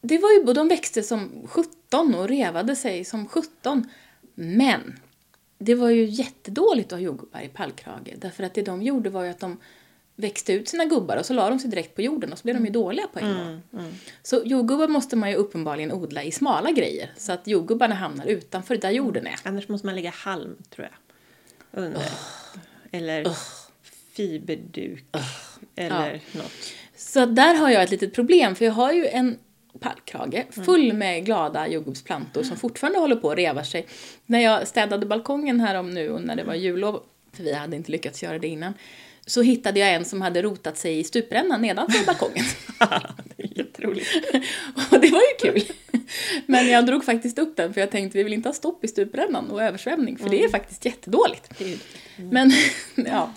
det 0.07 0.17
var 0.17 0.31
ju, 0.31 0.53
de 0.53 0.67
växte 0.67 1.03
som 1.03 1.47
17 1.47 2.15
och 2.15 2.27
revade 2.27 2.75
sig 2.75 3.05
som 3.05 3.27
17. 3.27 3.89
Men 4.35 4.99
det 5.57 5.75
var 5.75 5.89
ju 5.89 6.05
jättedåligt 6.05 6.93
att 6.93 6.99
ha 6.99 7.03
jordgubbar 7.03 7.41
i 7.41 7.47
pallkrage 7.47 8.13
därför 8.17 8.43
att 8.43 8.53
det 8.53 8.61
de 8.61 8.81
gjorde 8.81 9.09
var 9.09 9.23
ju 9.23 9.29
att 9.29 9.39
de 9.39 9.57
växte 10.15 10.53
ut 10.53 10.67
sina 10.67 10.85
gubbar 10.85 11.17
och 11.17 11.25
så 11.25 11.33
la 11.33 11.49
de 11.49 11.59
sig 11.59 11.69
direkt 11.69 11.95
på 11.95 12.01
jorden 12.01 12.31
och 12.31 12.37
så 12.37 12.43
blev 12.43 12.55
de 12.55 12.65
ju 12.65 12.71
dåliga 12.71 13.07
på 13.07 13.19
en 13.19 13.61
gång. 13.71 13.99
Så 14.23 14.41
jordgubbar 14.45 14.87
måste 14.87 15.15
man 15.15 15.29
ju 15.29 15.35
uppenbarligen 15.35 15.91
odla 15.91 16.23
i 16.23 16.31
smala 16.31 16.71
grejer 16.71 17.11
så 17.17 17.31
att 17.31 17.47
jordgubbarna 17.47 17.95
hamnar 17.95 18.25
utanför 18.25 18.75
där 18.77 18.91
jorden 18.91 19.27
är. 19.27 19.35
Annars 19.43 19.67
måste 19.67 19.85
man 19.85 19.95
lägga 19.95 20.09
halm, 20.09 20.55
tror 20.69 20.87
jag. 20.87 21.83
Under. 21.83 22.01
Eller 22.91 23.27
fiberduk. 24.11 25.05
Eller 25.75 26.21
något. 26.31 26.51
Så 26.95 27.25
där 27.25 27.55
har 27.55 27.69
jag 27.69 27.83
ett 27.83 27.91
litet 27.91 28.13
problem, 28.13 28.55
för 28.55 28.65
jag 28.65 28.71
har 28.71 28.91
ju 28.91 29.07
en 29.07 29.37
pallkrage 29.79 30.45
full 30.65 30.93
med 30.93 31.25
glada 31.25 31.67
jordgubbsplantor 31.67 32.43
som 32.43 32.57
fortfarande 32.57 32.99
håller 32.99 33.15
på 33.15 33.31
att 33.31 33.37
reva 33.37 33.63
sig. 33.63 33.87
När 34.25 34.39
jag 34.39 34.67
städade 34.67 35.05
balkongen 35.05 35.59
här 35.59 35.75
om 35.75 35.91
nu 35.91 36.09
och 36.09 36.21
när 36.21 36.35
det 36.35 36.43
var 36.43 36.53
jullov, 36.55 37.03
för 37.33 37.43
vi 37.43 37.53
hade 37.53 37.75
inte 37.75 37.91
lyckats 37.91 38.23
göra 38.23 38.39
det 38.39 38.47
innan, 38.47 38.73
så 39.27 39.41
hittade 39.41 39.79
jag 39.79 39.93
en 39.93 40.05
som 40.05 40.21
hade 40.21 40.41
rotat 40.41 40.77
sig 40.77 40.99
i 40.99 41.03
stuprännan 41.03 41.61
nedanför 41.61 42.05
balkongen. 42.05 42.45
det 43.37 43.43
är 43.43 43.57
jätteroligt. 43.57 44.09
och 44.91 44.99
det 44.99 45.09
var 45.11 45.21
ju 45.21 45.51
kul. 45.51 45.63
Men 46.45 46.67
jag 46.69 46.85
drog 46.85 47.05
faktiskt 47.05 47.39
upp 47.39 47.57
den 47.57 47.73
för 47.73 47.81
jag 47.81 47.91
tänkte 47.91 48.17
vi 48.17 48.23
vill 48.23 48.33
inte 48.33 48.49
ha 48.49 48.53
stopp 48.53 48.83
i 48.83 48.87
stuprännan 48.87 49.49
och 49.51 49.63
översvämning 49.63 50.17
för 50.17 50.29
det 50.29 50.43
är 50.43 50.49
faktiskt 50.49 50.85
jättedåligt. 50.85 51.61
Ju- 51.61 51.77
Men, 52.17 52.51
ja. 52.95 53.33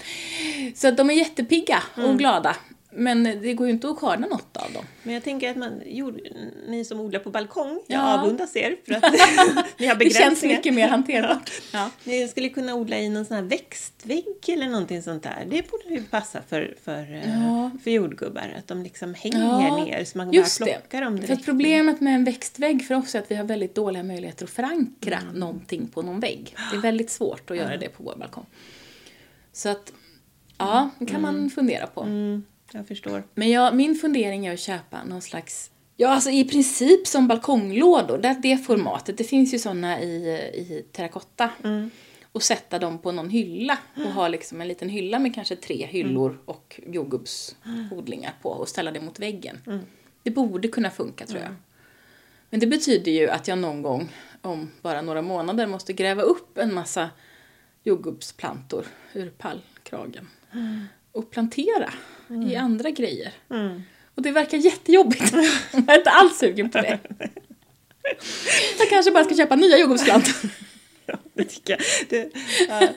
Så 0.74 0.88
att 0.88 0.96
de 0.96 1.10
är 1.10 1.14
jättepigga 1.14 1.82
och 1.96 2.18
glada. 2.18 2.56
Men 2.90 3.22
det 3.24 3.54
går 3.54 3.66
ju 3.66 3.72
inte 3.72 3.88
att 3.90 3.98
skörda 3.98 4.26
något 4.26 4.56
av 4.56 4.72
dem. 4.72 4.84
Men 5.02 5.14
jag 5.14 5.24
tänker 5.24 5.50
att 5.50 5.56
man, 5.56 5.82
jord, 5.86 6.20
ni 6.68 6.84
som 6.84 7.00
odlar 7.00 7.20
på 7.20 7.30
balkong, 7.30 7.80
jag 7.86 7.98
Ja. 8.00 8.20
avundas 8.20 8.56
er 8.56 8.76
för 8.86 8.94
att 8.94 9.02
ni 9.78 9.86
har 9.86 9.94
Det 9.94 10.04
känns 10.04 10.14
begränsningar. 10.14 10.56
mycket 10.56 10.74
mer 10.74 10.88
hanterbart. 10.88 11.50
Ja. 11.72 11.90
Ni 12.04 12.28
skulle 12.28 12.48
kunna 12.48 12.74
odla 12.74 12.98
i 12.98 13.08
någon 13.08 13.24
sån 13.24 13.34
här 13.36 13.42
växtvägg 13.44 14.24
eller 14.48 14.68
någonting 14.68 15.02
sånt 15.02 15.22
där. 15.22 15.46
Det 15.50 15.70
borde 15.70 15.84
ju 15.94 16.02
passa 16.02 16.42
för, 16.48 16.74
för, 16.84 17.14
eh, 17.14 17.42
Ja. 17.44 17.70
för 17.84 17.90
jordgubbar, 17.90 18.54
att 18.58 18.66
de 18.66 18.82
liksom 18.82 19.14
hänger 19.14 19.84
ner 19.84 20.04
så 20.04 20.18
man 20.18 20.26
bara 20.26 20.36
Just 20.36 20.58
plockar 20.58 20.80
det. 20.90 21.00
dem 21.04 21.18
För 21.18 21.26
direkt. 21.26 21.40
att 21.40 21.46
problemet 21.46 22.00
med 22.00 22.14
en 22.14 22.24
växtvägg 22.24 22.86
för 22.86 22.94
oss 22.94 23.14
är 23.14 23.18
att 23.18 23.30
vi 23.30 23.34
har 23.34 23.44
väldigt 23.44 23.74
dåliga 23.74 24.02
möjligheter 24.02 24.44
att 24.44 24.50
förankra 24.50 25.18
någonting 25.34 25.86
på 25.88 26.02
någon 26.02 26.20
vägg. 26.20 26.54
Det 26.72 26.76
är 26.76 26.80
väldigt 26.80 27.10
svårt 27.10 27.50
att 27.50 27.56
göra 27.56 27.76
det 27.76 27.88
på 27.88 28.02
vår 28.02 28.16
balkong. 28.16 28.46
Så 29.52 29.68
att, 29.68 29.92
ja, 30.58 30.90
det 30.98 31.06
kan 31.06 31.22
man 31.22 31.50
fundera 31.50 31.86
på. 31.86 32.02
Mm, 32.02 32.44
jag 32.72 32.88
förstår. 32.88 33.22
Men 33.34 33.50
jag, 33.50 33.76
min 33.76 33.94
fundering 33.94 34.46
är 34.46 34.52
att 34.52 34.60
köpa 34.60 35.04
någon 35.04 35.22
slags, 35.22 35.70
ja 35.96 36.08
alltså 36.08 36.30
i 36.30 36.44
princip 36.44 37.06
som 37.06 37.28
balkonglådor, 37.28 38.18
det, 38.18 38.36
det 38.42 38.58
formatet. 38.58 39.18
Det 39.18 39.24
finns 39.24 39.54
ju 39.54 39.58
såna 39.58 40.00
i, 40.00 40.28
i 40.54 40.84
terrakotta. 40.92 41.50
Och 42.32 42.42
sätta 42.42 42.78
dem 42.78 42.98
på 42.98 43.12
någon 43.12 43.30
hylla 43.30 43.78
och 43.96 44.12
ha 44.12 44.28
liksom 44.28 44.60
en 44.60 44.68
liten 44.68 44.88
hylla 44.88 45.18
med 45.18 45.34
kanske 45.34 45.56
tre 45.56 45.86
hyllor 45.86 46.38
och 46.44 46.80
jordgubbsodlingar 46.86 48.34
på 48.42 48.48
och 48.50 48.68
ställa 48.68 48.90
det 48.90 49.00
mot 49.00 49.18
väggen. 49.18 49.84
Det 50.22 50.30
borde 50.30 50.68
kunna 50.68 50.90
funka 50.90 51.26
tror 51.26 51.40
jag. 51.40 51.54
Men 52.50 52.60
det 52.60 52.66
betyder 52.66 53.12
ju 53.12 53.28
att 53.28 53.48
jag 53.48 53.58
någon 53.58 53.82
gång 53.82 54.12
om 54.42 54.70
bara 54.82 55.02
några 55.02 55.22
månader 55.22 55.66
måste 55.66 55.92
gräva 55.92 56.22
upp 56.22 56.58
en 56.58 56.74
massa 56.74 57.10
jordgubbsplantor 57.84 58.86
ur 59.12 59.30
pallkragen 59.30 60.28
och 61.12 61.30
plantera 61.30 61.92
i 62.50 62.56
andra 62.56 62.90
grejer. 62.90 63.32
Och 64.14 64.22
det 64.22 64.30
verkar 64.30 64.58
jättejobbigt. 64.58 65.32
Jag 65.72 65.88
är 65.90 65.98
inte 65.98 66.10
alls 66.10 66.38
sugen 66.38 66.70
på 66.70 66.78
det. 66.78 66.98
Jag 68.78 68.88
kanske 68.90 69.10
bara 69.12 69.24
ska 69.24 69.34
köpa 69.36 69.56
nya 69.56 69.78
jordgubbsplantor. 69.78 70.34
Ja, 71.10 71.18
det 71.34 71.44
tycker 71.44 71.72
jag. 71.72 71.80
Det, 72.08 72.30
ja. 72.68 72.88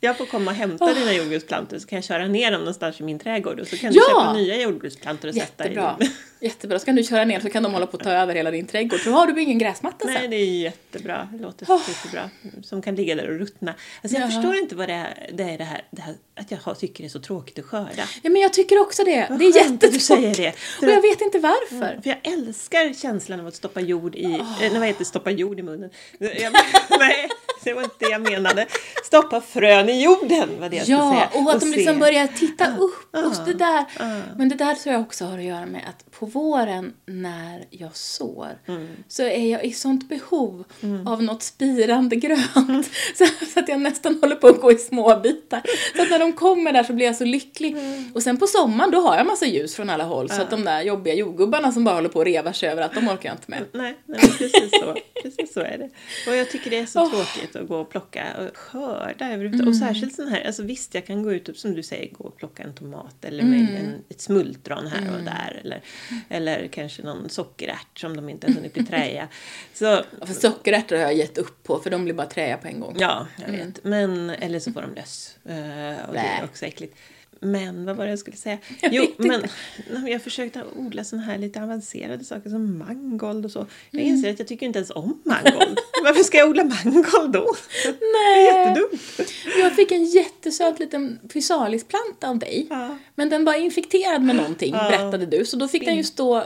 Jag 0.00 0.18
får 0.18 0.26
komma 0.26 0.50
och 0.50 0.56
hämta 0.56 0.94
dina 0.94 1.12
jordgubbsplantor 1.12 1.78
så 1.78 1.86
kan 1.86 1.96
jag 1.96 2.04
köra 2.04 2.26
ner 2.28 2.50
dem 2.50 2.60
någonstans 2.60 3.00
i 3.00 3.02
min 3.02 3.18
trädgård 3.18 3.60
och 3.60 3.66
så 3.68 3.76
kan 3.76 3.92
du 3.92 3.98
Ja! 3.98 4.02
köpa 4.08 4.32
nya 4.32 4.56
jordgubbsplantor 4.62 5.28
och 5.28 5.34
sätta 5.34 5.64
i 5.64 5.68
Jättebra. 5.68 5.96
dem. 6.00 6.08
Jättebra. 6.40 6.78
Så 6.78 6.84
kan 6.86 6.94
du 6.96 7.02
köra 7.04 7.24
ner 7.24 7.40
så 7.40 7.50
kan 7.50 7.62
de 7.62 7.72
hålla 7.72 7.86
på 7.86 7.96
att 7.96 8.02
ta 8.02 8.10
över 8.10 8.34
hela 8.34 8.50
din 8.50 8.66
trädgård. 8.66 9.00
Så 9.00 9.10
har 9.10 9.26
du 9.26 9.42
ingen 9.42 9.58
gräsmatta 9.58 10.06
Nej, 10.06 10.18
sen. 10.20 10.30
det 10.30 10.36
är 10.36 10.44
jättebra. 10.60 11.28
Det 11.32 11.42
låter 11.42 11.66
Oh. 11.66 11.82
jättebra. 11.88 12.30
Som 12.62 12.82
kan 12.82 12.94
ligga 12.94 13.14
där 13.14 13.30
och 13.30 13.38
ruttna. 13.38 13.74
Alltså, 14.02 14.18
jag 14.18 14.28
Ja. 14.28 14.32
förstår 14.34 14.56
inte 14.56 14.74
vad 14.76 14.88
det 14.88 14.94
är, 14.94 15.30
det, 15.32 15.42
är 15.42 15.58
det, 15.58 15.64
här, 15.64 15.82
det 15.90 16.02
här 16.02 16.14
att 16.36 16.50
jag 16.50 16.78
tycker 16.78 17.02
det 17.04 17.06
är 17.06 17.10
så 17.10 17.20
tråkigt 17.20 17.58
att 17.58 17.64
skörda. 17.64 18.08
Ja, 18.22 18.30
men 18.30 18.42
jag 18.42 18.52
tycker 18.52 18.80
också 18.80 19.04
det. 19.04 19.26
Vad 19.30 19.38
det 19.38 19.44
är 19.44 19.48
att 19.48 19.54
du 19.54 19.60
jättetråkigt. 19.60 20.04
säger 20.04 20.34
det. 20.34 20.54
Och 20.86 20.92
jag 20.92 21.02
vet 21.02 21.20
inte 21.20 21.38
varför. 21.38 22.00
För 22.02 22.08
jag 22.10 22.18
älskar 22.22 22.92
känslan 22.94 23.40
av 23.40 23.46
att 23.46 23.54
stoppa 23.54 23.80
jord 23.80 24.14
i... 24.16 24.24
Eh, 24.34 24.46
nej, 24.60 24.70
vad 24.78 24.82
heter 24.86 24.98
det? 24.98 25.04
Stoppa 25.04 25.30
jord 25.30 25.58
i 25.60 25.62
munnen? 25.62 25.90
Jag, 26.18 26.30
nej, 26.98 27.28
det 27.64 27.72
var 27.72 27.82
inte 27.82 27.94
det 27.98 28.10
jag 28.10 28.22
menade. 28.30 28.66
Stoppa 29.04 29.40
frön 29.40 29.88
i 29.88 30.02
jorden 30.04 30.60
var 30.60 30.68
det 30.68 30.76
jag 30.76 30.88
Ja, 30.88 31.28
säga. 31.30 31.42
och 31.44 31.50
att 31.54 31.60
de 31.60 31.66
se. 31.70 31.76
liksom 31.76 31.98
börjar 31.98 32.26
titta 32.26 32.76
upp 32.76 33.08
ah, 33.12 33.22
och 33.22 33.46
det 33.46 33.54
där. 33.54 33.84
ah. 34.00 34.20
Men 34.36 34.48
det 34.48 34.54
där 34.54 34.74
tror 34.74 34.92
jag 34.92 35.02
också 35.02 35.24
har 35.24 35.38
att 35.38 35.44
göra 35.44 35.66
med 35.66 35.82
att 35.88 36.10
på 36.18 36.26
våren 36.26 36.92
när 37.06 37.64
jag 37.70 37.96
sår 37.96 38.58
Mm. 38.66 38.88
så 39.08 39.22
är 39.22 39.50
jag 39.52 39.64
i 39.64 39.72
sånt 39.72 40.08
behov 40.08 40.64
av 41.06 41.22
något 41.22 41.42
spirande 41.42 42.16
grönt 42.16 42.90
så, 43.14 43.26
så 43.54 43.60
att 43.60 43.68
jag 43.68 43.80
nästan 43.80 44.18
håller 44.20 44.36
på 44.36 44.46
att 44.48 44.60
gå 44.60 44.72
i 44.72 44.76
små 44.78 45.16
bitar. 45.20 45.62
Så 45.96 46.02
att 46.02 46.10
när 46.10 46.18
de 46.26 46.32
kommer 46.32 46.72
där 46.72 46.82
så 46.82 46.92
blir 46.92 47.06
jag 47.06 47.16
så 47.16 47.24
lycklig. 47.24 47.72
Mm. 47.72 48.12
Och 48.14 48.22
sen 48.22 48.36
på 48.36 48.46
sommaren 48.46 48.90
då 48.90 49.00
har 49.00 49.16
jag 49.16 49.26
massa 49.26 49.46
ljus 49.46 49.74
från 49.74 49.90
alla 49.90 50.04
håll 50.04 50.30
så 50.30 50.42
att 50.42 50.50
de 50.50 50.64
där 50.64 50.82
jobbiga 50.82 51.14
jordgubbarna 51.14 51.72
som 51.72 51.84
bara 51.84 51.94
håller 51.94 52.08
på 52.08 52.20
att 52.20 52.26
reva 52.26 52.52
sig 52.52 52.68
överallt, 52.68 52.94
de 52.94 53.08
orkar 53.08 53.28
jag 53.28 53.34
inte 53.34 53.50
med. 53.50 53.64
Nej, 53.72 53.94
nej 54.04 54.20
precis 54.20 54.70
så. 54.80 54.96
precis 55.22 55.52
så 55.52 55.60
är 55.60 55.78
det. 55.78 55.90
Och 56.30 56.36
jag 56.36 56.50
tycker 56.50 56.70
det 56.70 56.78
är 56.78 56.86
så 56.86 57.00
Åh. 57.02 57.10
tråkigt 57.10 57.56
att 57.56 57.68
gå 57.68 57.76
och 57.76 57.90
plocka 57.90 58.24
och 58.38 58.56
skörda 58.56 59.32
överhuvudtaget. 59.32 59.68
Och 59.68 59.76
särskilt 59.76 60.14
sån 60.14 60.28
här, 60.28 60.46
alltså 60.46 60.62
visst 60.62 60.94
jag 60.94 61.06
kan 61.06 61.22
gå 61.22 61.32
ut 61.32 61.48
och 61.48 61.56
som 61.56 61.74
du 61.74 61.82
säger 61.82 62.14
gå 62.14 62.24
och 62.24 62.36
plocka 62.36 62.62
en 62.62 62.74
tomat 62.74 63.24
eller 63.24 63.44
med 63.44 63.60
en, 63.60 63.94
ett 64.08 64.20
smultron 64.20 64.86
här 64.86 65.14
och 65.14 65.24
där. 65.24 65.60
Eller, 65.64 65.80
eller 66.28 66.68
kanske 66.68 67.02
någon 67.02 67.28
sockerärt 67.28 67.98
som 67.98 68.16
de 68.16 68.28
inte 68.28 68.46
har 68.46 68.54
hunnit 68.54 68.74
bli 68.74 68.84
träiga. 68.90 69.28
Så 69.74 69.84
Ja, 70.20 70.26
För 70.26 70.34
sockerärtor 70.34 70.96
har 70.96 71.02
jag 71.02 71.14
gett 71.14 71.38
upp 71.38 71.62
på 71.62 71.78
för 71.78 71.90
de 71.90 72.04
blir 72.04 72.14
bara 72.14 72.26
träiga 72.26 72.56
på 72.56 72.68
en 72.68 72.80
gång. 72.80 72.96
Ja, 72.98 73.26
jag 73.46 73.52
vet. 73.52 73.84
Men, 73.84 74.30
eller 74.30 74.58
så 74.58 74.72
får 74.72 74.82
de 74.82 74.94
löss. 74.94 75.36
Eh, 75.44 76.13
och 76.14 76.20
det 76.20 76.26
är 76.28 76.44
också 76.44 76.66
äckligt. 76.66 76.96
Men 77.44 77.84
vad 77.84 77.96
var 77.96 78.04
det 78.04 78.10
jag 78.10 78.18
skulle 78.18 78.36
säga? 78.36 78.58
Jag 78.80 78.92
jo, 78.94 79.06
men 79.16 79.40
nej, 79.40 79.50
men 79.90 80.06
jag 80.12 80.22
försökte 80.22 80.62
odla 80.76 81.04
såna 81.04 81.22
här 81.22 81.38
lite 81.38 81.62
avancerade 81.62 82.24
saker 82.24 82.50
som 82.50 82.78
mangold 82.78 83.44
och 83.44 83.50
så. 83.50 83.66
Jag 83.90 84.02
inser 84.02 84.30
att 84.30 84.38
jag 84.38 84.48
tycker 84.48 84.66
inte 84.66 84.78
ens 84.78 84.90
om 84.90 85.20
mangold. 85.24 85.78
Varför 86.04 86.22
ska 86.22 86.38
jag 86.38 86.48
odla 86.48 86.64
mangold 86.64 87.32
då? 87.32 87.54
Det 87.84 87.88
är 87.88 88.52
Nej. 88.54 88.68
jättedumt. 88.68 89.32
Jag 89.58 89.72
fick 89.72 89.92
en 89.92 90.04
jättesöt 90.04 90.78
liten 90.78 91.18
physalis-planta 91.32 92.28
av 92.28 92.38
dig. 92.38 92.66
Ja. 92.70 92.98
Men 93.14 93.30
den 93.30 93.44
var 93.44 93.54
infekterad 93.54 94.22
med 94.22 94.36
någonting, 94.36 94.74
Ja. 94.74 94.88
berättade 94.90 95.26
du. 95.26 95.44
Så 95.44 95.56
då 95.56 95.68
fick 95.68 95.84
den 95.84 95.96
ju 95.96 96.04
stå 96.04 96.36
eh, 96.38 96.44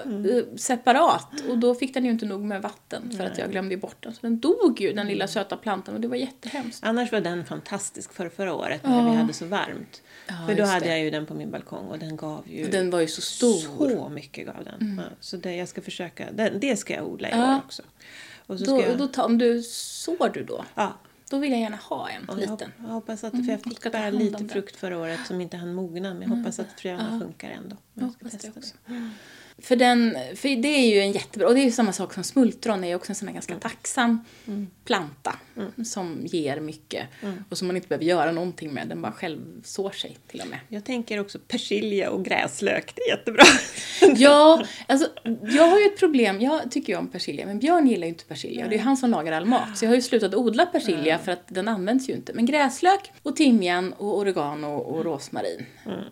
separat. 0.57 1.29
Och 1.49 1.59
då 1.59 1.75
fick 1.75 1.95
den 1.95 2.05
ju 2.05 2.11
inte 2.11 2.27
nog 2.27 2.41
med 2.41 2.63
vatten 2.63 3.15
för 3.17 3.25
att 3.25 3.39
jag 3.39 3.51
glömde 3.51 3.77
bort 3.77 3.97
den. 4.01 4.13
Så 4.15 4.19
den 4.23 4.41
dog 4.41 4.81
ju, 4.81 4.93
den 4.93 5.07
lilla 5.07 5.29
söta 5.29 5.57
plantan. 5.57 5.95
Och 5.95 6.01
det 6.01 6.09
var 6.09 6.17
jättehemskt. 6.17 6.85
Annars 6.85 7.13
var 7.13 7.21
den 7.21 7.45
fantastisk 7.45 8.13
för 8.13 8.29
förra 8.29 8.55
året 8.55 8.83
när 8.83 9.11
vi 9.11 9.17
hade 9.17 9.33
så 9.33 9.45
varmt. 9.47 10.03
Ja, 10.27 10.35
för 10.47 10.55
då 10.55 10.61
just 10.63 10.73
hade 10.89 10.99
jag 10.99 11.05
ju 11.05 11.11
den 11.11 11.27
på 11.27 11.35
min 11.35 11.51
balkong 11.51 11.87
och 11.87 11.99
den 11.99 12.17
gav 12.17 12.45
ju 12.49 12.71
den 12.71 12.91
var 12.91 13.01
ju 13.01 13.09
så 13.09 13.21
stor. 13.21 13.87
Mm. 13.87 13.99
så 13.99 14.09
mycket 14.09 14.47
gav 14.47 14.65
den. 14.65 15.01
Ja, 15.05 15.17
så 15.21 15.37
det, 15.37 15.57
jag 15.57 15.69
ska 15.69 15.83
försöka, 15.83 16.33
det, 16.33 16.51
det 16.61 16.77
ska 16.77 16.95
jag 16.95 17.09
odla 17.09 17.29
i 17.29 17.33
Ja. 17.33 17.55
år 17.55 17.59
också. 17.65 17.83
Och 18.47 18.59
så 18.59 18.65
Då, 18.65 18.81
jag, 18.81 18.99
då 18.99 19.09
ta, 19.09 19.25
om 19.25 19.39
du 19.39 19.63
sår 19.63 20.31
du 20.35 20.45
då, 20.45 20.65
ja, 20.75 20.93
då 21.31 21.39
vill 21.39 21.51
jag 21.51 21.61
gärna 21.61 21.77
ha 21.77 22.09
en 22.09 22.29
och 22.29 22.37
liten. 22.39 22.73
jag 22.79 22.89
hoppas 22.89 23.25
att, 23.25 23.33
för 23.33 23.53
jag 23.53 23.61
fick 23.63 23.85
hand 23.95 24.15
om 24.17 24.21
lite 24.23 24.49
frukt 24.49 24.77
förra 24.77 24.99
året 24.99 25.21
som 25.27 25.41
inte 25.41 25.57
hann 25.57 25.75
mogna. 25.75 26.15
Men 26.15 26.31
jag 26.31 26.37
hoppas 26.37 26.59
att 26.59 26.73
fröna 26.81 27.21
funkar 27.21 27.51
ändå. 27.51 27.77
Jag 27.95 28.03
Jag 28.03 28.07
hoppas 28.09 28.33
det 28.33 28.49
också. 28.57 28.75
För, 29.63 29.77
den, 29.77 30.17
för 30.37 30.49
det 30.63 30.69
är 30.69 30.87
ju 30.95 31.01
en 31.01 31.13
jättebra, 31.13 31.49
och 31.49 31.55
det 31.55 31.61
är 31.61 31.65
ju 31.65 31.71
samma 31.73 31.93
sak 31.93 32.15
som 32.15 32.25
smultron, 32.25 32.85
är 32.85 32.89
ju 32.89 32.95
också 32.95 33.13
en 33.13 33.15
sån 33.17 33.29
här 33.29 33.35
ganska 33.35 33.55
tacksam 33.55 34.25
planta 34.85 35.37
som 35.87 36.21
ger 36.27 36.61
mycket 36.61 37.07
och 37.51 37.59
som 37.59 37.67
man 37.67 37.77
inte 37.77 37.89
behöver 37.89 38.05
göra 38.05 38.33
någonting 38.33 38.73
med, 38.75 38.89
den 38.89 39.03
bara 39.03 39.13
själv 39.13 39.41
sår 39.65 39.91
sig 39.91 40.17
till 40.27 40.41
och 40.41 40.47
med. 40.49 40.59
Jag 40.69 40.85
tänker 40.85 41.21
också 41.21 41.39
persilja 41.39 42.11
och 42.11 42.25
gräslök, 42.25 42.93
det 42.97 43.03
är 43.03 43.17
jättebra. 43.17 43.45
Ja, 44.17 44.65
alltså 44.87 45.09
jag 45.43 45.69
har 45.69 45.79
ju 45.79 45.85
ett 45.87 45.99
problem, 45.99 46.41
jag 46.41 46.71
tycker 46.71 46.93
ju 46.93 46.99
om 46.99 47.09
persilja, 47.09 47.47
men 47.47 47.59
Björn 47.59 47.87
gillar 47.87 48.07
ju 48.07 48.09
inte 48.09 48.25
persilja 48.25 48.65
och 48.65 48.71
det 48.71 48.77
är 48.77 48.81
han 48.81 48.97
som 48.97 49.11
lagar 49.11 49.33
all 49.33 49.47
mat. 49.47 49.79
Så 49.79 49.85
jag 49.85 49.91
har 49.91 49.97
ju 49.97 50.03
slutat 50.03 50.35
odla 50.35 50.67
persilja 50.67 51.19
för 51.19 51.33
att 51.33 51.43
den 51.49 51.69
används 51.69 52.09
ju 52.09 52.13
inte. 52.13 52.33
Men 52.33 52.47
gräslök 52.47 53.13
och 53.23 53.37
timjan 53.37 53.93
och 53.93 54.19
oregano 54.19 54.77
och 54.77 55.05
rosmarin. 55.05 55.67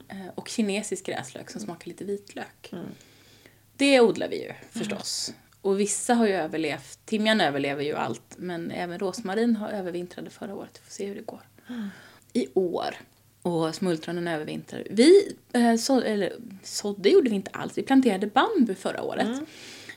Eh, 0.09 0.17
Och 0.35 0.49
kinesisk 0.49 1.07
gräslök 1.07 1.51
som 1.51 1.61
smakar 1.61 1.87
lite 1.89 2.05
vitlök. 2.05 2.73
Det 3.77 4.01
odlar 4.01 4.29
vi 4.29 4.43
ju 4.43 4.53
förstås. 4.71 5.35
Och 5.61 5.81
vissa 5.81 6.15
har 6.15 6.27
ju 6.27 6.33
överlevt, 6.33 6.99
timjan 7.05 7.41
överlever 7.41 7.85
ju 7.85 7.95
allt, 7.95 8.35
men 8.37 8.71
även 8.71 8.99
rosmarin 8.99 9.57
har 9.57 9.69
övervintrade 9.69 10.31
förra 10.31 10.55
året. 10.55 10.71
Vi 10.75 10.85
får 10.85 10.93
se 10.93 11.07
hur 11.07 11.15
det 11.15 11.27
går. 11.27 11.41
I 12.33 12.47
år. 12.55 12.95
Och 13.43 13.75
smultronen 13.75 14.29
övervintrade. 14.29 14.85
Vi 14.91 15.37
eh, 15.53 15.77
så, 15.77 16.01
eller, 16.01 16.33
sådde 16.63 17.09
gjorde 17.09 17.31
vi 17.31 17.37
inte 17.37 17.51
alls, 17.51 17.79
vi 17.79 17.83
planterade 17.83 18.27
bambu 18.27 18.75
förra 18.75 19.03
året. 19.03 19.27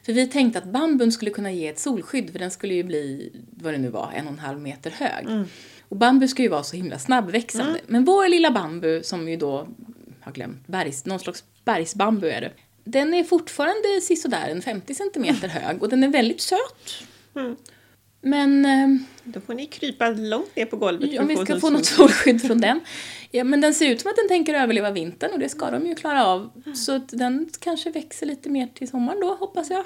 För 0.05 0.13
vi 0.13 0.27
tänkte 0.27 0.59
att 0.59 0.65
bambun 0.65 1.11
skulle 1.11 1.31
kunna 1.31 1.51
ge 1.51 1.67
ett 1.67 1.79
solskydd 1.79 2.31
för 2.31 2.39
den 2.39 2.51
skulle 2.51 2.73
ju 2.73 2.83
bli, 2.83 3.31
vad 3.49 3.73
det 3.73 3.77
nu 3.77 3.89
var, 3.89 4.11
en 4.15 4.25
och 4.27 4.33
en 4.33 4.39
halv 4.39 4.59
meter 4.59 4.91
hög. 4.91 5.27
Och 5.89 5.97
bambu 5.97 6.27
ska 6.27 6.41
ju 6.41 6.49
vara 6.49 6.63
så 6.63 6.75
himla 6.75 6.99
snabbväxande. 6.99 7.79
Men 7.87 8.05
vår 8.05 8.27
lilla 8.27 8.51
bambu 8.51 9.03
som 9.03 9.29
ju 9.29 9.37
då, 9.37 9.67
har 10.21 10.31
glömt, 10.31 10.67
bergs, 10.67 11.05
någon 11.05 11.19
slags 11.19 11.43
bergsbambu 11.65 12.29
är 12.29 12.41
det. 12.41 12.51
Den 12.91 13.13
är 13.13 13.23
fortfarande 13.23 14.01
sisådär 14.01 14.49
en 14.49 14.61
50 14.61 14.95
centimeter 14.95 15.47
hög 15.47 15.83
och 15.83 15.89
den 15.89 16.03
är 16.03 16.07
väldigt 16.07 16.41
söt. 16.41 17.03
Men 18.21 18.65
ehm, 18.65 19.05
Då 19.23 19.41
får 19.41 19.53
ni 19.53 19.65
krypa 19.65 20.09
långt 20.09 20.55
ner 20.55 20.65
på 20.65 20.77
golvet 20.77 21.19
om 21.19 21.27
vi 21.27 21.37
ska 21.37 21.59
få 21.59 21.69
något 21.69 21.85
sol. 21.85 21.97
solskydd 22.09 22.41
från 22.41 22.61
den. 22.61 22.79
Ja, 23.31 23.43
men 23.43 23.61
den 23.61 23.73
ser 23.73 23.89
ut 23.89 24.01
som 24.01 24.09
att 24.09 24.15
den 24.15 24.27
tänker 24.27 24.53
överleva 24.53 24.91
vintern 24.91 25.31
och 25.33 25.39
det 25.39 25.49
ska 25.49 25.71
de 25.71 25.85
ju 25.87 25.95
klara 25.95 26.25
av. 26.25 26.49
Så 26.75 26.95
att 26.95 27.09
den 27.09 27.49
kanske 27.59 27.91
växer 27.91 28.25
lite 28.25 28.49
mer 28.49 28.67
till 28.67 28.87
sommaren 28.87 29.19
då, 29.21 29.33
hoppas 29.35 29.69
jag. 29.69 29.85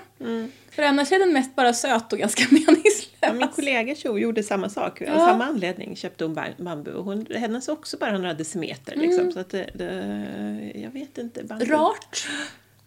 För 0.72 0.84
annars 0.84 1.12
är 1.12 1.20
den 1.20 1.34
mest 1.34 1.56
bara 1.56 1.74
söt 1.74 2.14
och 2.14 2.20
ganska 2.20 2.44
meningslös. 2.52 3.10
Ja, 3.20 3.34
min 3.34 3.48
kollega 3.48 3.96
Tjo 3.96 4.18
gjorde 4.20 4.44
samma 4.44 4.70
sak. 4.70 5.02
Av 5.02 5.08
Ja. 5.08 5.28
samma 5.28 5.46
anledning 5.46 5.96
köpte 5.96 6.24
hon 6.26 6.36
bam- 6.36 6.64
bambu. 6.64 6.92
Och 6.94 7.04
hon, 7.06 7.26
hennes 7.36 7.68
också 7.68 7.98
bara 7.98 8.12
några 8.18 8.34
decimeter. 8.34 8.96
Liksom, 8.96 9.32
så 9.32 9.40
att 9.40 9.50
det, 9.50 9.70
det, 9.74 10.72
jag 10.76 10.92
vet 10.92 11.18
inte. 11.18 11.44
Bambu. 11.44 11.66
Rart. 11.66 12.28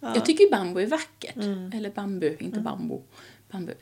Jag 0.01 0.25
tycker 0.25 0.45
ju 0.45 0.51
bambu 0.51 0.81
är 0.83 0.87
vackert. 0.87 1.37
Eller 1.75 1.91
bambu, 1.91 2.37
inte 2.41 2.61
bambu. 2.61 2.99
bambu. 3.53 3.73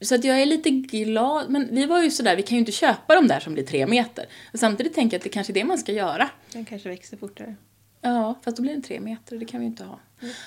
Så 0.00 0.14
att 0.14 0.24
jag 0.24 0.42
är 0.42 0.46
lite 0.46 0.70
glad. 0.70 1.50
Men 1.50 1.74
vi 1.74 1.86
var 1.86 2.02
ju 2.02 2.10
sådär, 2.10 2.36
vi 2.36 2.42
kan 2.42 2.56
ju 2.56 2.58
inte 2.60 2.72
köpa 2.72 3.14
de 3.14 3.28
där 3.28 3.40
som 3.40 3.54
blir 3.54 3.64
tre 3.64 3.86
meter. 3.86 4.26
Och 4.52 4.58
samtidigt 4.58 4.94
tänker 4.94 5.14
jag 5.14 5.18
att 5.18 5.24
det 5.24 5.28
kanske 5.28 5.52
är 5.52 5.54
det 5.54 5.64
man 5.64 5.78
ska 5.78 5.92
göra. 5.92 6.30
Den 6.52 6.64
kanske 6.64 6.88
växer 6.88 7.16
fortare. 7.16 7.54
Ja, 8.00 8.34
fast 8.44 8.56
då 8.56 8.62
blir 8.62 8.72
den 8.72 8.82
tre 8.82 9.00
meter 9.00 9.34
och 9.34 9.40
det 9.40 9.46
kan 9.46 9.60
vi 9.60 9.66
ju 9.66 9.70
inte 9.70 9.84
ha. 9.84 10.00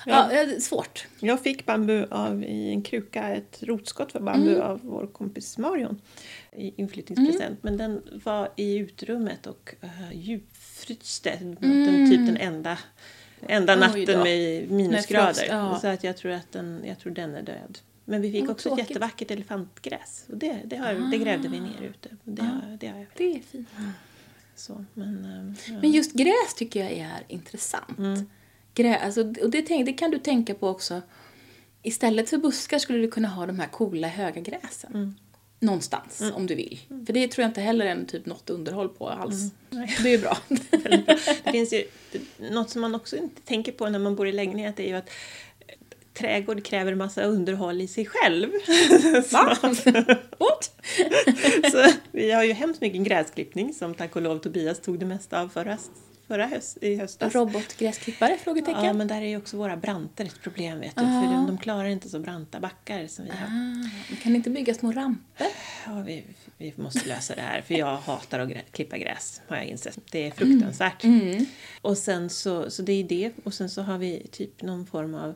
Ja, 0.06 0.26
det 0.30 0.38
är 0.38 0.60
svårt. 0.60 1.06
Jag 1.20 1.42
fick 1.42 1.66
bambu 1.66 2.06
av, 2.10 2.44
i 2.44 2.70
en 2.70 2.82
kruka, 2.82 3.28
ett 3.28 3.58
rotskott 3.62 4.12
för 4.12 4.20
bambu 4.20 4.50
Mm. 4.50 4.62
av 4.62 4.80
vår 4.82 5.06
kompis 5.06 5.58
Marion 5.58 6.00
i 6.56 6.72
inflyttningspresent. 6.80 7.62
Men 7.62 7.76
den 7.76 8.20
var 8.24 8.48
i 8.56 8.76
utrummet 8.76 9.46
och 9.46 9.74
uh, 9.84 10.16
djupfryste. 10.16 11.38
Den, 11.40 12.10
typ 12.10 12.26
den 12.26 12.36
enda, 12.36 12.78
enda 13.40 13.72
Mm. 13.72 13.88
Natten 13.90 14.22
med 14.22 14.70
minusgrader. 14.70 15.46
ja. 15.48 15.78
Så 15.80 15.86
att 15.86 16.04
jag 16.04 16.16
tror 16.16 16.32
att 16.32 16.52
den, 16.52 16.82
jag 16.86 16.98
tror 16.98 17.12
den 17.12 17.34
är 17.34 17.42
död. 17.42 17.78
Men 18.04 18.22
vi 18.22 18.32
fick 18.32 18.50
också 18.50 18.68
tråkigt. 18.68 18.84
ett 18.84 18.90
jättevackert 18.90 19.30
elefantgräs. 19.30 20.24
Och 20.30 20.36
det, 20.36 20.60
det, 20.64 20.76
har, 20.76 21.10
det 21.10 21.18
grävde 21.18 21.48
vi 21.48 21.60
ner 21.60 21.82
ute. 21.82 22.08
Det, 22.24 22.42
har, 22.42 22.76
det 22.80 22.86
har 22.86 22.98
jag. 22.98 23.06
Det 23.16 23.36
är 23.36 23.40
fint. 23.40 23.68
Så, 24.56 24.84
men, 24.94 25.24
eh, 25.24 25.72
ja. 25.72 25.80
Men 25.80 25.90
just 25.90 26.12
gräs 26.12 26.54
tycker 26.56 26.80
jag 26.80 26.92
är 26.92 27.24
intressant. 27.28 28.28
Grä, 28.74 28.96
alltså, 28.98 29.20
och 29.20 29.50
det, 29.50 29.62
det 29.84 29.92
kan 29.92 30.10
du 30.10 30.18
tänka 30.18 30.54
på 30.54 30.68
också. 30.68 31.02
Istället 31.82 32.30
för 32.30 32.38
buskar 32.38 32.78
skulle 32.78 32.98
du 32.98 33.10
kunna 33.10 33.28
ha 33.28 33.46
de 33.46 33.58
här 33.58 33.66
coola 33.68 34.08
höga 34.08 34.40
gräsen. 34.40 35.14
Någonstans, 35.58 36.22
om 36.34 36.46
du 36.46 36.54
vill. 36.54 36.78
För 37.06 37.12
det 37.12 37.28
tror 37.28 37.42
jag 37.42 37.50
inte 37.50 37.60
heller 37.60 37.86
är 37.86 38.04
typ 38.04 38.26
något 38.26 38.50
underhåll 38.50 38.88
på 38.88 39.08
alls. 39.08 39.36
Det 39.70 40.08
är 40.08 40.12
ju 40.12 40.18
bra. 40.22 40.38
Det 41.44 41.50
finns 41.52 41.72
ju 41.72 41.84
något 42.50 42.70
som 42.70 42.80
man 42.80 42.94
också 42.94 43.16
inte 43.16 43.42
tänker 43.42 43.72
på 43.72 43.88
när 43.88 43.98
man 43.98 44.16
bor 44.16 44.28
i 44.28 44.32
lägenhet 44.32 44.80
är 44.80 44.84
ju 44.84 44.94
att 44.94 45.10
trädgård 46.14 46.64
kräver 46.64 46.94
massa 46.94 47.22
underhåll 47.22 47.80
i 47.80 47.88
sig 47.88 48.06
själv. 48.06 48.50
Va? 49.32 49.56
What? 50.38 50.72
Så 51.72 51.86
vi 52.12 52.30
har 52.30 52.44
ju 52.44 52.52
hemskt 52.52 52.80
mycket 52.80 53.02
gräsklippning 53.02 53.74
som 53.74 53.94
tack 53.94 54.16
och 54.16 54.22
lov 54.22 54.38
Tobias 54.38 54.80
tog 54.80 54.98
det 54.98 55.06
mesta 55.06 55.40
av 55.40 55.48
förra, 55.48 55.78
förra 56.26 56.46
höst, 56.46 56.78
i 56.80 56.96
höstas. 56.96 57.34
Robotgräsklippare? 57.34 58.36
Frågetecken. 58.36 58.84
Ja, 58.84 58.92
men 58.92 59.08
där 59.08 59.22
är 59.22 59.26
ju 59.26 59.36
också 59.36 59.56
våra 59.56 59.76
branter 59.76 60.24
ett 60.24 60.42
problem 60.42 60.80
vet 60.80 60.96
du. 60.96 61.02
För 61.02 61.22
de, 61.22 61.46
de 61.46 61.58
klarar 61.58 61.88
inte 61.88 62.08
så 62.08 62.18
branta 62.18 62.60
backar 62.60 63.06
som 63.06 63.24
vi 63.24 63.30
har. 63.30 63.46
Ah, 63.46 63.88
men 64.08 64.16
kan 64.22 64.36
inte 64.36 64.50
bygga 64.50 64.74
små 64.74 64.92
ramper? 64.92 65.46
Ja, 65.86 66.02
vi, 66.06 66.24
vi 66.58 66.74
måste 66.76 67.08
lösa 67.08 67.34
det 67.34 67.42
här, 67.42 67.62
för 67.62 67.74
jag 67.74 67.96
hatar 67.96 68.38
att 68.38 68.48
grä, 68.48 68.62
klippa 68.70 68.98
gräs, 68.98 69.40
har 69.48 69.56
jag 69.56 69.66
insett. 69.66 69.98
Det 70.10 70.26
är 70.26 70.30
fruktansvärt. 70.30 71.04
Mm. 71.04 71.46
Och 71.82 71.98
sen 71.98 72.30
så, 72.30 72.70
så 72.70 72.82
det 72.82 72.92
är 72.92 73.04
det, 73.04 73.32
och 73.44 73.54
sen 73.54 73.70
så 73.70 73.82
har 73.82 73.98
vi 73.98 74.26
typ 74.30 74.62
någon 74.62 74.86
form 74.86 75.14
av 75.14 75.34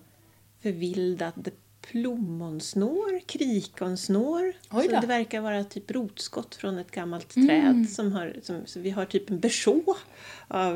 förvildad 0.62 1.50
plommonsnår, 1.82 3.20
krikonsnår. 3.26 4.52
Så 4.70 5.00
det 5.00 5.06
verkar 5.06 5.40
vara 5.40 5.64
typ 5.64 5.90
rotskott 5.90 6.54
från 6.54 6.78
ett 6.78 6.90
gammalt 6.90 7.34
träd. 7.34 7.86
Som 7.90 8.12
har, 8.12 8.34
som, 8.42 8.62
så 8.66 8.80
vi 8.80 8.90
har 8.90 9.04
typ 9.04 9.30
en 9.30 9.40
berså 9.40 9.82
av 10.48 10.72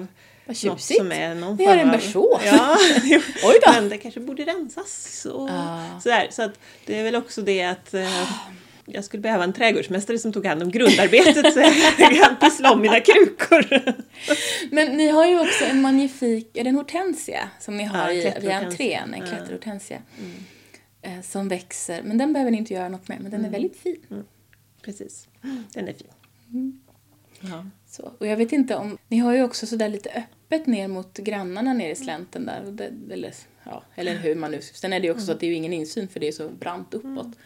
Vad 0.47 0.47
något 0.47 0.57
tjusigt. 0.57 0.99
som 0.99 1.13
är 1.13 1.35
någon 1.35 1.57
Vi 1.57 1.65
har 1.65 1.77
en 1.77 1.91
berså. 1.91 2.41
Ja. 2.45 2.77
Oj 3.45 3.59
då. 3.67 3.73
men 3.73 3.89
det 3.89 3.99
kanske 3.99 4.21
borde 4.21 4.43
rensas 4.45 5.27
och 5.33 5.49
Ah. 5.51 6.01
sådär. 6.01 6.29
Så 6.31 6.43
att 6.43 6.59
det 6.87 6.99
är 6.99 7.05
väl 7.05 7.17
också 7.17 7.43
det 7.43 7.63
att 7.65 7.95
eh, 7.95 8.31
jag 8.87 9.05
skulle 9.05 9.21
behöva 9.21 9.45
en 9.45 9.53
trädgårdsmästare 9.53 10.19
som 10.19 10.33
tog 10.33 10.47
hand 10.47 10.63
om 10.63 10.71
grundarbetet 10.71 11.53
så 11.55 11.61
jag 11.61 11.97
kan 12.19 12.37
pyssla 12.41 12.73
om 12.73 12.81
mina 12.81 13.01
krukor. 13.01 13.67
Men 14.75 14.97
ni 14.97 15.09
har 15.09 15.27
ju 15.27 15.41
också 15.41 15.65
en 15.65 15.81
magnifik, 15.81 16.57
är 16.57 16.65
det 16.65 16.69
en 16.71 16.77
hortensia 16.77 17.49
som 17.61 17.77
ni 17.77 17.85
har 17.85 17.99
Ja, 18.11 18.13
i, 18.13 18.35
vid 18.41 18.51
entrén? 18.51 19.15
En 19.15 19.27
klätterhortensia. 19.29 19.99
Eh, 21.05 21.21
som 21.21 21.49
växer, 21.49 22.03
men 22.03 22.19
den 22.19 22.33
behöver 22.33 22.51
ni 22.51 22.59
inte 22.59 22.75
göra 22.75 22.89
något 22.89 23.09
med, 23.09 23.21
men 23.21 23.31
den 23.31 23.45
är 23.45 23.51
väldigt 23.51 23.77
fin. 23.77 24.25
Precis, 24.83 25.29
den 25.73 25.89
är 25.89 25.93
fin. 25.93 26.81
Ja. 27.41 27.67
Så, 27.87 28.13
och 28.19 28.27
jag 28.27 28.37
vet 28.37 28.53
inte 28.53 28.77
om, 28.77 28.99
ni 29.09 29.19
har 29.19 29.33
ju 29.35 29.43
också 29.43 29.67
sådär 29.67 29.89
lite 29.89 30.11
öppet 30.11 30.67
ner 30.67 30.89
mot 30.89 31.19
grannarna 31.19 31.73
nere 31.73 31.91
i 31.91 31.95
slänten 31.95 32.47
där. 32.47 32.63
Och 32.67 32.73
det, 32.73 32.93
eller, 33.11 33.35
ja, 33.65 33.83
eller 33.95 34.17
hur 34.17 34.35
man 34.35 34.51
nu, 34.51 34.63
sen 34.63 34.93
är 34.93 35.01
det 35.01 35.07
ju 35.07 35.13
också 35.13 35.27
så 35.27 35.33
att 35.33 35.41
det 35.41 35.47
är 35.47 35.49
ju 35.49 35.55
ingen 35.55 35.73
insyn 35.73 36.09
för 36.09 36.21
det 36.21 36.29
är 36.29 36.33
så 36.33 36.49
brant 36.49 36.95
uppåt. 36.95 37.37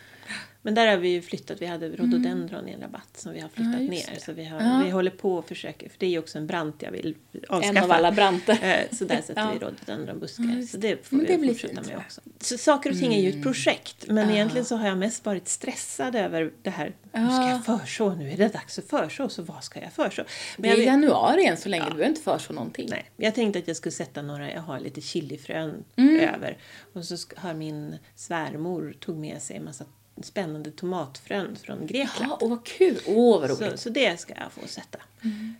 Men 0.62 0.74
där 0.74 0.86
har 0.86 0.96
vi 0.96 1.08
ju 1.08 1.22
flyttat, 1.22 1.62
vi 1.62 1.66
hade 1.66 1.88
rhododendron 1.88 2.68
i 2.68 2.72
en 2.72 2.80
rabatt 2.80 3.08
som 3.16 3.32
vi 3.32 3.40
har 3.40 3.48
flyttat 3.48 3.72
Ja, 3.72 3.78
ner. 3.90 4.10
det. 4.14 4.20
Så 4.20 4.32
vi, 4.32 4.44
har, 4.44 4.60
Ja. 4.60 4.82
vi 4.84 4.90
håller 4.90 5.10
på 5.10 5.34
och 5.34 5.48
försöker, 5.48 5.88
för 5.88 5.96
det 5.98 6.06
är 6.06 6.10
ju 6.10 6.18
också 6.18 6.38
en 6.38 6.46
brant 6.46 6.82
jag 6.82 6.90
vill 6.90 7.14
avskaffa. 7.48 7.78
En 7.78 7.84
av 7.84 7.92
alla 7.92 8.12
branter. 8.12 8.58
Eh, 8.62 8.96
Så 8.96 9.04
där 9.04 9.16
sätter 9.20 9.40
Ja. 9.42 9.50
vi 9.52 9.58
rhododendronbuskar. 9.58 10.44
Ja, 10.60 10.66
så 10.66 10.76
det 10.76 11.06
får 11.06 11.16
det 11.16 11.38
blir 11.38 11.48
fortsätta 11.48 11.82
med 11.82 11.96
också. 11.96 12.20
Så 12.40 12.58
saker 12.58 12.90
och 12.90 12.98
ting 12.98 13.14
är 13.14 13.20
ju 13.20 13.28
ett 13.28 13.42
projekt. 13.42 14.04
Men 14.08 14.30
egentligen 14.30 14.64
så 14.64 14.76
har 14.76 14.88
jag 14.88 14.98
mest 14.98 15.26
varit 15.26 15.48
stressad 15.48 16.14
över 16.16 16.52
det 16.62 16.70
här. 16.70 16.86
Nu 16.86 17.26
ska 17.26 17.36
Ja. 17.42 17.50
jag 17.50 17.80
förså, 17.80 18.14
nu 18.14 18.30
är 18.30 18.36
det 18.36 18.48
dags 18.48 18.78
att 18.78 18.84
förså. 18.88 19.28
Så 19.28 19.42
vad 19.42 19.64
ska 19.64 19.80
jag 19.80 19.92
förså? 19.92 20.22
Det 20.22 20.62
Men 20.62 20.70
är 20.70 20.76
jag 20.76 20.84
januari 20.86 21.46
än 21.46 21.56
så 21.56 21.68
länge, 21.68 21.84
du 21.84 21.90
behöver 21.90 22.08
inte 22.08 22.20
föreslå 22.22 22.54
någonting. 22.54 22.88
Nej, 22.90 23.10
jag 23.16 23.34
tänkte 23.34 23.58
att 23.58 23.68
jag 23.68 23.76
skulle 23.76 23.92
sätta 23.92 24.22
några, 24.22 24.52
jag 24.52 24.60
har 24.62 24.80
lite 24.80 25.00
chilifrön 25.00 25.84
Mm. 25.96 26.20
över. 26.34 26.58
Och 26.92 27.04
så 27.04 27.16
har 27.36 27.54
min 27.54 27.96
svärmor 28.16 28.94
tog 29.00 29.16
med 29.16 29.42
sig 29.42 29.56
en 29.56 29.64
massa 29.64 29.84
spännande 30.22 30.70
tomatfrön 30.70 31.56
från 31.56 31.86
Grekland. 31.86 32.30
Ja, 32.32 32.38
åh 32.40 32.50
vad 32.50 32.64
kul! 32.64 32.98
Åh 33.06 33.40
vad 33.40 33.50
roligt! 33.50 33.70
Så, 33.72 33.76
så 33.76 33.88
det 33.90 34.20
ska 34.20 34.34
jag 34.36 34.52
få 34.52 34.66
sätta. 34.68 34.98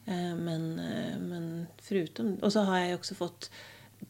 Eh, 0.07 0.37
Men, 0.37 0.79
eh, 0.79 1.19
men 1.21 1.67
förutom... 1.83 2.35
Och 2.35 2.53
så 2.53 2.61
har 2.61 2.79
jag 2.79 2.95
också 2.95 3.15
fått... 3.15 3.51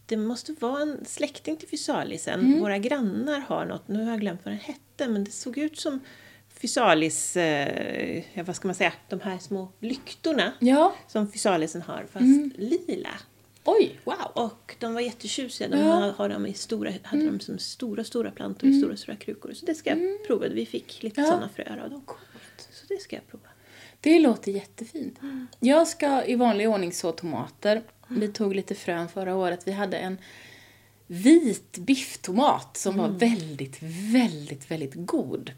Det 0.06 0.16
måste 0.16 0.54
vara 0.60 0.82
en 0.82 1.04
släkting 1.04 1.56
till 1.56 1.68
fysalisen. 1.68 2.60
Våra 2.60 2.78
grannar 2.78 3.40
har 3.40 3.64
något. 3.66 3.88
Nu 3.88 4.04
har 4.04 4.10
jag 4.10 4.20
glömt 4.20 4.40
vad 4.44 4.52
den 4.54 4.60
hette, 4.60 5.08
men 5.08 5.24
det 5.24 5.30
såg 5.30 5.58
ut 5.58 5.78
som 5.80 6.00
fysalis... 6.48 7.36
Eh, 7.36 8.22
vad 8.44 8.56
ska 8.56 8.68
man 8.68 8.74
säga? 8.74 8.92
De 9.08 9.20
här 9.20 9.38
små 9.38 9.68
lyktorna 9.80 10.52
Ja, 10.58 10.94
som 11.08 11.32
fysalisen 11.32 11.82
har, 11.82 12.06
fast 12.12 12.58
lila. 12.58 13.08
Oj, 13.64 14.00
wow! 14.04 14.16
Och 14.34 14.76
de 14.78 14.94
var 14.94 15.00
jättetjusiga. 15.00 15.68
De 15.68 15.78
Ja. 15.78 15.84
har, 15.92 16.10
har 16.12 16.28
de 16.28 16.46
i 16.46 16.54
stora, 16.54 16.92
hade 17.02 17.26
de 17.26 17.40
som 17.40 17.58
stora, 17.58 18.04
stora 18.04 18.30
plantor 18.30 18.70
i 18.70 18.78
stora, 18.80 18.96
stora 18.96 19.16
krukor. 19.16 19.52
Så 19.54 19.66
det 19.66 19.74
ska 19.74 19.90
jag 19.90 20.26
prova. 20.26 20.48
Vi 20.48 20.66
fick 20.66 21.02
lite 21.02 21.20
Ja. 21.20 21.26
sådana 21.26 21.48
fröer 21.48 21.80
av 21.84 21.90
dem. 21.90 22.02
Så 22.56 22.86
det 22.88 23.00
ska 23.00 23.16
jag 23.16 23.26
prova. 23.26 23.44
Det 24.00 24.18
låter 24.18 24.52
jättefint. 24.52 25.18
Jag 25.60 25.88
ska 25.88 26.24
i 26.24 26.34
vanlig 26.34 26.68
ordning 26.68 26.92
så 26.92 27.12
tomater. 27.12 27.82
Vi 28.08 28.28
tog 28.28 28.54
lite 28.54 28.74
frön 28.74 29.08
förra 29.08 29.36
året. 29.36 29.60
Vi 29.66 29.72
hade 29.72 29.96
en 29.96 30.18
vit 31.06 31.78
bifftomat 31.78 32.76
som 32.76 32.96
var 32.96 33.08
väldigt, 33.08 33.82
väldigt, 34.12 34.70
väldigt 34.70 34.92
god. 34.94 35.52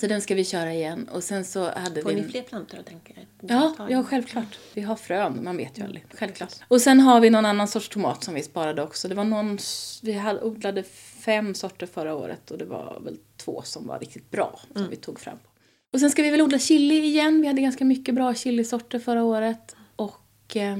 Så 0.00 0.06
den 0.06 0.20
ska 0.22 0.34
vi 0.34 0.44
köra 0.44 0.74
igen. 0.74 1.08
Och 1.08 1.24
sen 1.24 1.44
så 1.44 1.70
hade 1.70 2.02
Får 2.02 2.10
vi... 2.10 2.14
ni 2.14 2.28
fler 2.28 2.42
plantor 2.42 2.78
att 2.78 2.86
tänka? 2.86 3.14
Ja, 3.40 3.74
ja, 3.90 4.04
självklart. 4.04 4.58
Vi 4.74 4.82
har 4.82 4.96
frön, 4.96 5.44
man 5.44 5.56
vet 5.56 5.78
ju 5.78 5.84
aldrig. 5.84 6.04
Självklart. 6.14 6.54
Och 6.68 6.80
sen 6.80 7.00
har 7.00 7.20
vi 7.20 7.30
någon 7.30 7.46
annan 7.46 7.68
sorts 7.68 7.88
tomat 7.88 8.24
som 8.24 8.34
vi 8.34 8.42
sparade 8.42 8.82
också. 8.82 9.08
Det 9.08 9.14
var 9.14 9.24
någon, 9.24 9.58
vi 10.02 10.12
hade, 10.12 10.40
odlade 10.40 10.82
fem 11.24 11.54
sorter 11.54 11.86
förra 11.86 12.14
året 12.14 12.50
och 12.50 12.58
det 12.58 12.64
var 12.64 13.00
väl 13.04 13.18
två 13.36 13.62
som 13.64 13.86
var 13.86 13.98
riktigt 13.98 14.30
bra 14.30 14.60
som 14.74 14.90
vi 14.90 14.96
tog 14.96 15.20
fram. 15.20 15.38
Och 15.92 16.00
sen 16.00 16.10
ska 16.10 16.22
vi 16.22 16.30
väl 16.30 16.42
odla 16.42 16.58
chili 16.58 17.04
igen. 17.04 17.40
Vi 17.40 17.46
hade 17.46 17.60
ganska 17.60 17.84
mycket 17.84 18.14
bra 18.14 18.34
chilisorter 18.34 18.98
förra 18.98 19.24
året. 19.24 19.76
Och 19.96 20.56
eh, 20.56 20.78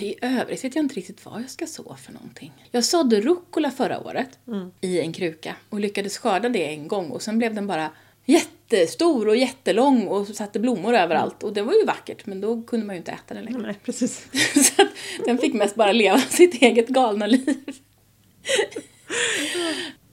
i 0.00 0.14
övrigt 0.22 0.64
vet 0.64 0.74
jag 0.74 0.84
inte 0.84 0.94
riktigt 0.94 1.24
vad 1.24 1.42
jag 1.42 1.50
ska 1.50 1.66
så 1.66 1.96
för 1.96 2.12
någonting. 2.12 2.52
Jag 2.70 2.84
sådde 2.84 3.20
rucola 3.20 3.70
förra 3.70 4.00
året 4.00 4.38
i 4.80 5.00
en 5.00 5.12
kruka 5.12 5.56
och 5.70 5.80
lyckades 5.80 6.18
skörda 6.18 6.48
det 6.48 6.74
en 6.74 6.88
gång 6.88 7.10
och 7.10 7.22
sen 7.22 7.38
blev 7.38 7.54
den 7.54 7.66
bara 7.66 7.90
jättestor 8.24 9.28
och 9.28 9.36
jättelång 9.36 10.06
och 10.06 10.26
satte 10.26 10.60
blommor 10.60 10.94
överallt. 10.94 11.42
Och 11.42 11.52
det 11.52 11.62
var 11.62 11.72
ju 11.72 11.84
vackert 11.84 12.26
men 12.26 12.40
då 12.40 12.62
kunde 12.62 12.86
man 12.86 12.94
ju 12.94 12.98
inte 12.98 13.12
äta 13.12 13.34
den 13.34 13.44
längre. 13.44 13.58
Nej, 13.58 13.78
precis. 13.84 14.26
Så 14.76 14.82
att 14.82 14.88
den 15.24 15.38
fick 15.38 15.54
mest 15.54 15.74
bara 15.74 15.92
leva 15.92 16.18
sitt 16.30 16.62
eget 16.62 16.88
galna 16.88 17.26
liv. 17.26 17.80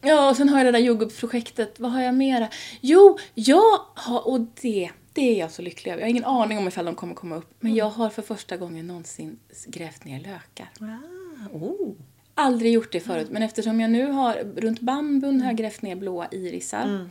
Ja, 0.02 0.30
och 0.30 0.38
sen 0.38 0.50
har 0.50 0.58
jag 0.58 0.66
det 0.66 0.72
där 0.72 0.80
jordgubbsprojektet. 0.80 1.80
Vad 1.80 1.92
har 1.92 2.02
jag 2.02 2.16
mera? 2.16 2.48
Jo, 2.82 3.18
jag 3.34 3.80
har, 3.96 4.28
och 4.28 4.40
det, 4.62 4.90
det 5.14 5.22
är 5.22 5.40
jag 5.40 5.52
så 5.52 5.62
lycklig 5.62 5.92
över. 5.92 6.02
Jag 6.02 6.08
har 6.08 6.12
ingen 6.12 6.26
aning 6.26 6.58
om 6.58 6.68
ifall 6.68 6.86
de 6.86 6.96
kommer 6.96 7.16
komma 7.16 7.36
upp. 7.36 7.54
Men 7.60 7.76
jag 7.76 7.90
har 7.90 8.10
för 8.10 8.22
första 8.22 8.58
gången 8.58 8.88
någonsin 8.88 9.40
grävt 9.68 10.06
ner 10.06 10.20
lökar. 10.20 10.70
Ah, 10.80 11.58
oh. 11.58 11.96
Aldrig 12.36 12.74
gjort 12.74 12.92
det 12.92 13.00
förut, 13.00 13.28
men 13.32 13.44
eftersom 13.44 13.80
jag 13.80 13.92
nu 13.92 14.06
har, 14.06 14.34
runt 14.56 14.80
bambun 14.80 15.42
har 15.42 15.48
jag 15.48 15.58
grävt 15.58 15.82
ner 15.82 15.96
blåa 15.96 16.28
irisar. 16.32 17.10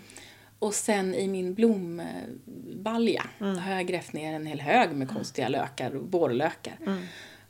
Och 0.60 0.74
sen 0.74 1.14
i 1.14 1.28
min 1.28 1.54
blombalja 1.54 3.22
har 3.38 3.72
jag 3.72 3.86
grävt 3.86 4.12
ner 4.12 4.32
en 4.34 4.46
hel 4.46 4.60
hög 4.60 4.92
med 4.92 5.08
konstiga 5.08 5.48
lökar, 5.48 5.90
vårlökar. 5.90 6.76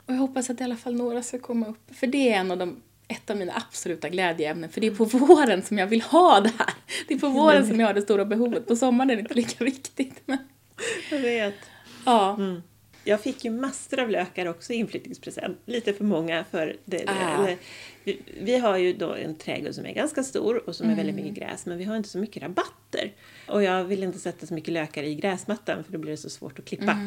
Och 0.05 0.13
jag 0.13 0.19
hoppas 0.19 0.49
att 0.49 0.61
i 0.61 0.63
alla 0.63 0.75
fall 0.77 0.95
några 0.95 1.23
ska 1.23 1.39
komma 1.39 1.67
upp. 1.67 1.95
För 1.95 2.07
det 2.07 2.33
är 2.33 2.37
en 2.39 2.51
av 2.51 2.57
de, 2.57 2.81
ett 3.07 3.29
av 3.29 3.37
mina 3.37 3.53
absoluta 3.55 4.09
glädjeämnen. 4.09 4.69
För 4.69 4.81
det 4.81 4.87
är 4.87 4.91
på 4.95 5.05
våren 5.05 5.61
som 5.61 5.77
jag 5.77 5.87
vill 5.87 6.01
ha 6.01 6.39
det 6.39 6.51
här. 6.57 6.73
Det 7.07 7.13
är 7.13 7.19
på 7.19 7.29
våren 7.29 7.67
som 7.67 7.79
jag 7.79 7.87
har 7.87 7.93
det 7.93 8.01
stora 8.01 8.25
behovet. 8.25 8.67
På 8.67 8.75
sommaren 8.75 9.09
är 9.09 9.15
det 9.15 9.21
inte 9.21 9.33
lika 9.33 9.63
viktigt. 9.63 10.21
Men, 10.25 10.37
Jag 11.11 11.19
vet. 11.19 11.55
ja. 12.05 12.37
Jag 13.03 13.21
fick 13.21 13.45
ju 13.45 13.51
massor 13.51 13.99
av 13.99 14.09
lökar 14.09 14.45
också 14.45 14.73
i 14.73 14.75
inflyttningspresent. 14.75 15.57
Lite 15.65 15.93
för 15.93 16.03
många 16.03 16.45
för 16.51 16.75
det. 16.85 17.03
Ah. 17.07 17.43
Eller, 17.43 17.57
vi, 18.03 18.19
vi 18.41 18.57
har 18.57 18.77
ju 18.77 18.93
då 18.93 19.13
en 19.13 19.35
trädgård 19.35 19.73
som 19.73 19.85
är 19.85 19.93
ganska 19.93 20.23
stor 20.23 20.69
och 20.69 20.75
som 20.75 20.89
är 20.89 20.95
väldigt 20.95 21.13
Mm. 21.15 21.25
mycket 21.25 21.43
gräs 21.47 21.65
men 21.65 21.77
vi 21.77 21.83
har 21.83 21.95
inte 21.97 22.09
så 22.09 22.17
mycket 22.17 22.43
rabatter. 22.43 23.11
Och 23.47 23.63
jag 23.63 23.83
vill 23.83 24.03
inte 24.03 24.19
sätta 24.19 24.45
så 24.45 24.53
mycket 24.53 24.73
lökar 24.73 25.03
i 25.03 25.15
gräsmattan 25.15 25.83
för 25.83 25.91
då 25.91 25.97
blir 25.99 26.11
det 26.11 26.17
så 26.17 26.29
svårt 26.29 26.59
att 26.59 26.65
klippa. 26.65 26.97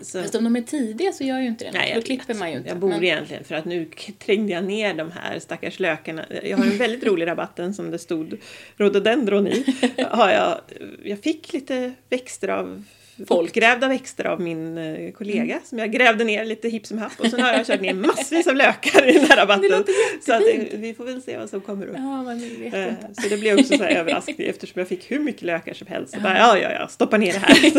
Så, 0.00 0.22
Fast 0.22 0.34
om 0.34 0.44
de 0.44 0.56
är 0.56 0.62
tidiga 0.62 1.12
så 1.12 1.24
gör 1.24 1.34
jag 1.34 1.42
ju 1.42 1.48
inte 1.48 1.64
det. 1.64 1.70
Nej, 1.72 1.92
då 1.94 2.02
klipper 2.02 2.34
man 2.34 2.50
ju 2.50 2.56
inte. 2.56 2.68
Jag 2.68 2.78
borde 2.78 2.94
Men- 2.94 3.04
egentligen 3.04 3.44
för 3.44 3.54
att 3.54 3.64
nu 3.64 3.90
trängde 4.18 4.52
jag 4.52 4.64
ner 4.64 4.94
de 4.94 5.10
här 5.10 5.38
stackars 5.38 5.80
lökarna. 5.80 6.26
Jag 6.42 6.56
har 6.58 6.64
en 6.64 6.78
väldigt 6.78 7.04
rolig 7.04 7.26
rabatten 7.26 7.74
som 7.74 7.90
det 7.90 7.98
stod 7.98 8.38
rhododendron 8.76 9.46
i. 9.46 9.64
Har 10.08 10.30
jag, 10.30 10.60
jag 11.04 11.18
fick 11.22 11.52
lite 11.52 11.92
växter 12.08 12.48
av 12.48 12.84
Folk. 13.26 13.52
Grävda 13.52 13.88
växter 13.88 14.24
av 14.24 14.40
min 14.40 14.78
eh, 14.78 15.12
kollega 15.12 15.60
som 15.64 15.78
jag 15.78 15.92
grävde 15.92 16.24
ner 16.24 16.44
lite 16.44 16.68
hipp 16.68 16.86
som 16.86 16.98
happ 16.98 17.20
och 17.20 17.26
sen 17.26 17.40
har 17.40 17.52
jag 17.52 17.66
kört 17.66 17.80
ner 17.80 17.94
massvis 17.94 18.46
av 18.46 18.56
lökar 18.56 19.08
i 19.08 19.12
den 19.12 19.24
här 19.24 19.36
rabatten. 19.36 19.84
så 20.26 20.32
att, 20.32 20.42
eh, 20.42 20.78
vi 20.78 20.94
får 20.94 21.04
väl 21.04 21.22
se 21.22 21.38
vad 21.38 21.50
som 21.50 21.60
kommer 21.60 21.86
upp. 21.86 21.96
Ja, 21.96 22.32
Eh. 22.78 22.94
Så 23.22 23.28
det 23.28 23.36
blev 23.36 23.58
också 23.58 23.76
så 23.76 23.82
här 23.84 23.90
överraskning 23.90 24.48
eftersom 24.48 24.78
jag 24.78 24.88
fick 24.88 25.10
hur 25.10 25.18
mycket 25.18 25.42
lökar 25.42 25.74
som 25.74 25.86
helst. 25.86 26.14
Så 26.14 26.20
bara, 26.20 26.38
ja, 26.38 26.58
ja, 26.58 26.72
ja, 26.72 26.88
stoppa 26.88 27.16
ner 27.16 27.32
det 27.32 27.38
här. 27.38 27.54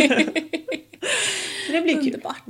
så 1.68 1.72
det 1.72 1.82
blir 1.82 1.94
kul. 1.94 2.06
Underbart. 2.06 2.44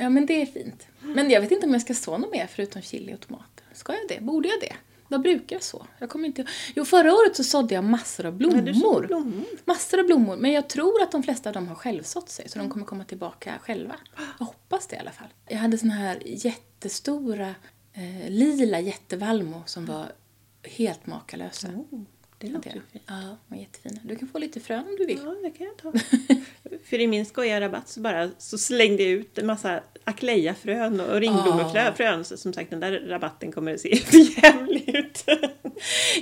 Ja, 0.00 0.08
men 0.10 0.26
det 0.26 0.42
är 0.42 0.46
fint. 0.46 0.86
Men 1.00 1.30
jag 1.30 1.40
vet 1.40 1.50
inte 1.50 1.66
om 1.66 1.72
jag 1.72 1.82
ska 1.82 1.94
så 1.94 2.18
något 2.18 2.32
mer 2.32 2.46
förutom 2.54 2.82
chili 2.82 3.14
och 3.14 3.20
tomater. 3.20 3.64
Ska 3.72 3.92
jag 3.92 4.02
det? 4.08 4.24
Borde 4.24 4.48
jag 4.48 4.60
det? 4.60 4.72
Vad 5.14 5.22
brukar 5.22 5.56
jag 5.56 5.62
så? 5.62 5.86
Jag 5.98 6.10
kommer 6.10 6.26
inte... 6.26 6.46
Jo, 6.74 6.84
förra 6.84 7.12
året 7.14 7.36
så 7.36 7.44
sådde 7.44 7.74
jag 7.74 7.84
massor 7.84 8.26
av 8.26 8.32
du 8.32 8.38
blommor. 8.38 9.06
blommor. 9.06 9.44
Massor 9.64 10.00
av 10.00 10.06
blommor. 10.06 10.36
Men 10.36 10.52
jag 10.52 10.68
tror 10.68 11.02
att 11.02 11.12
de 11.12 11.22
flesta 11.22 11.48
av 11.48 11.54
dem 11.54 11.68
har 11.68 11.74
självsått 11.74 12.28
sig, 12.28 12.48
så 12.48 12.58
de 12.58 12.70
kommer 12.70 12.86
komma 12.86 13.04
tillbaka 13.04 13.54
själva. 13.62 13.96
Jag 14.38 14.46
hoppas 14.46 14.86
det 14.86 14.96
i 14.96 14.98
alla 14.98 15.10
fall. 15.10 15.28
Jag 15.48 15.58
hade 15.58 15.78
såna 15.78 15.94
här 15.94 16.22
jättestora 16.24 17.54
eh, 17.92 18.30
lila 18.30 18.80
jättevalmo 18.80 19.62
som 19.66 19.86
var 19.86 20.12
helt 20.62 21.06
makalösa. 21.06 21.68
Oh, 21.68 22.00
det 22.38 22.46
låter 22.48 22.74
ju 22.74 22.80
fint. 22.92 23.04
Ja, 23.06 23.14
de 23.14 23.36
var 23.54 23.56
jättefina. 23.56 24.00
Du 24.04 24.16
kan 24.16 24.28
få 24.28 24.38
lite 24.38 24.60
frön 24.60 24.84
om 24.88 24.96
du 24.98 25.06
vill. 25.06 25.20
Ja, 25.24 25.34
det 25.42 25.50
kan 25.50 25.66
jag 25.66 25.76
ta. 25.76 25.92
För 26.84 27.00
i 27.00 27.06
min 27.06 27.26
skojiga 27.26 27.60
rabatt 27.60 27.88
så 27.88 28.00
bara 28.00 28.30
så 28.38 28.58
slängde 28.58 29.02
jag 29.02 29.12
ut 29.12 29.38
en 29.38 29.46
massa 29.46 29.80
aklejafrön 30.04 31.00
och 31.00 31.20
ringblommefrön. 31.20 32.24
Så 32.24 32.36
som 32.36 32.52
sagt, 32.52 32.70
den 32.70 32.80
där 32.80 32.92
rabatten 33.08 33.52
kommer 33.52 33.74
att 33.74 33.80
se 33.80 33.88
jävligt 34.42 34.88
ut. 34.88 35.24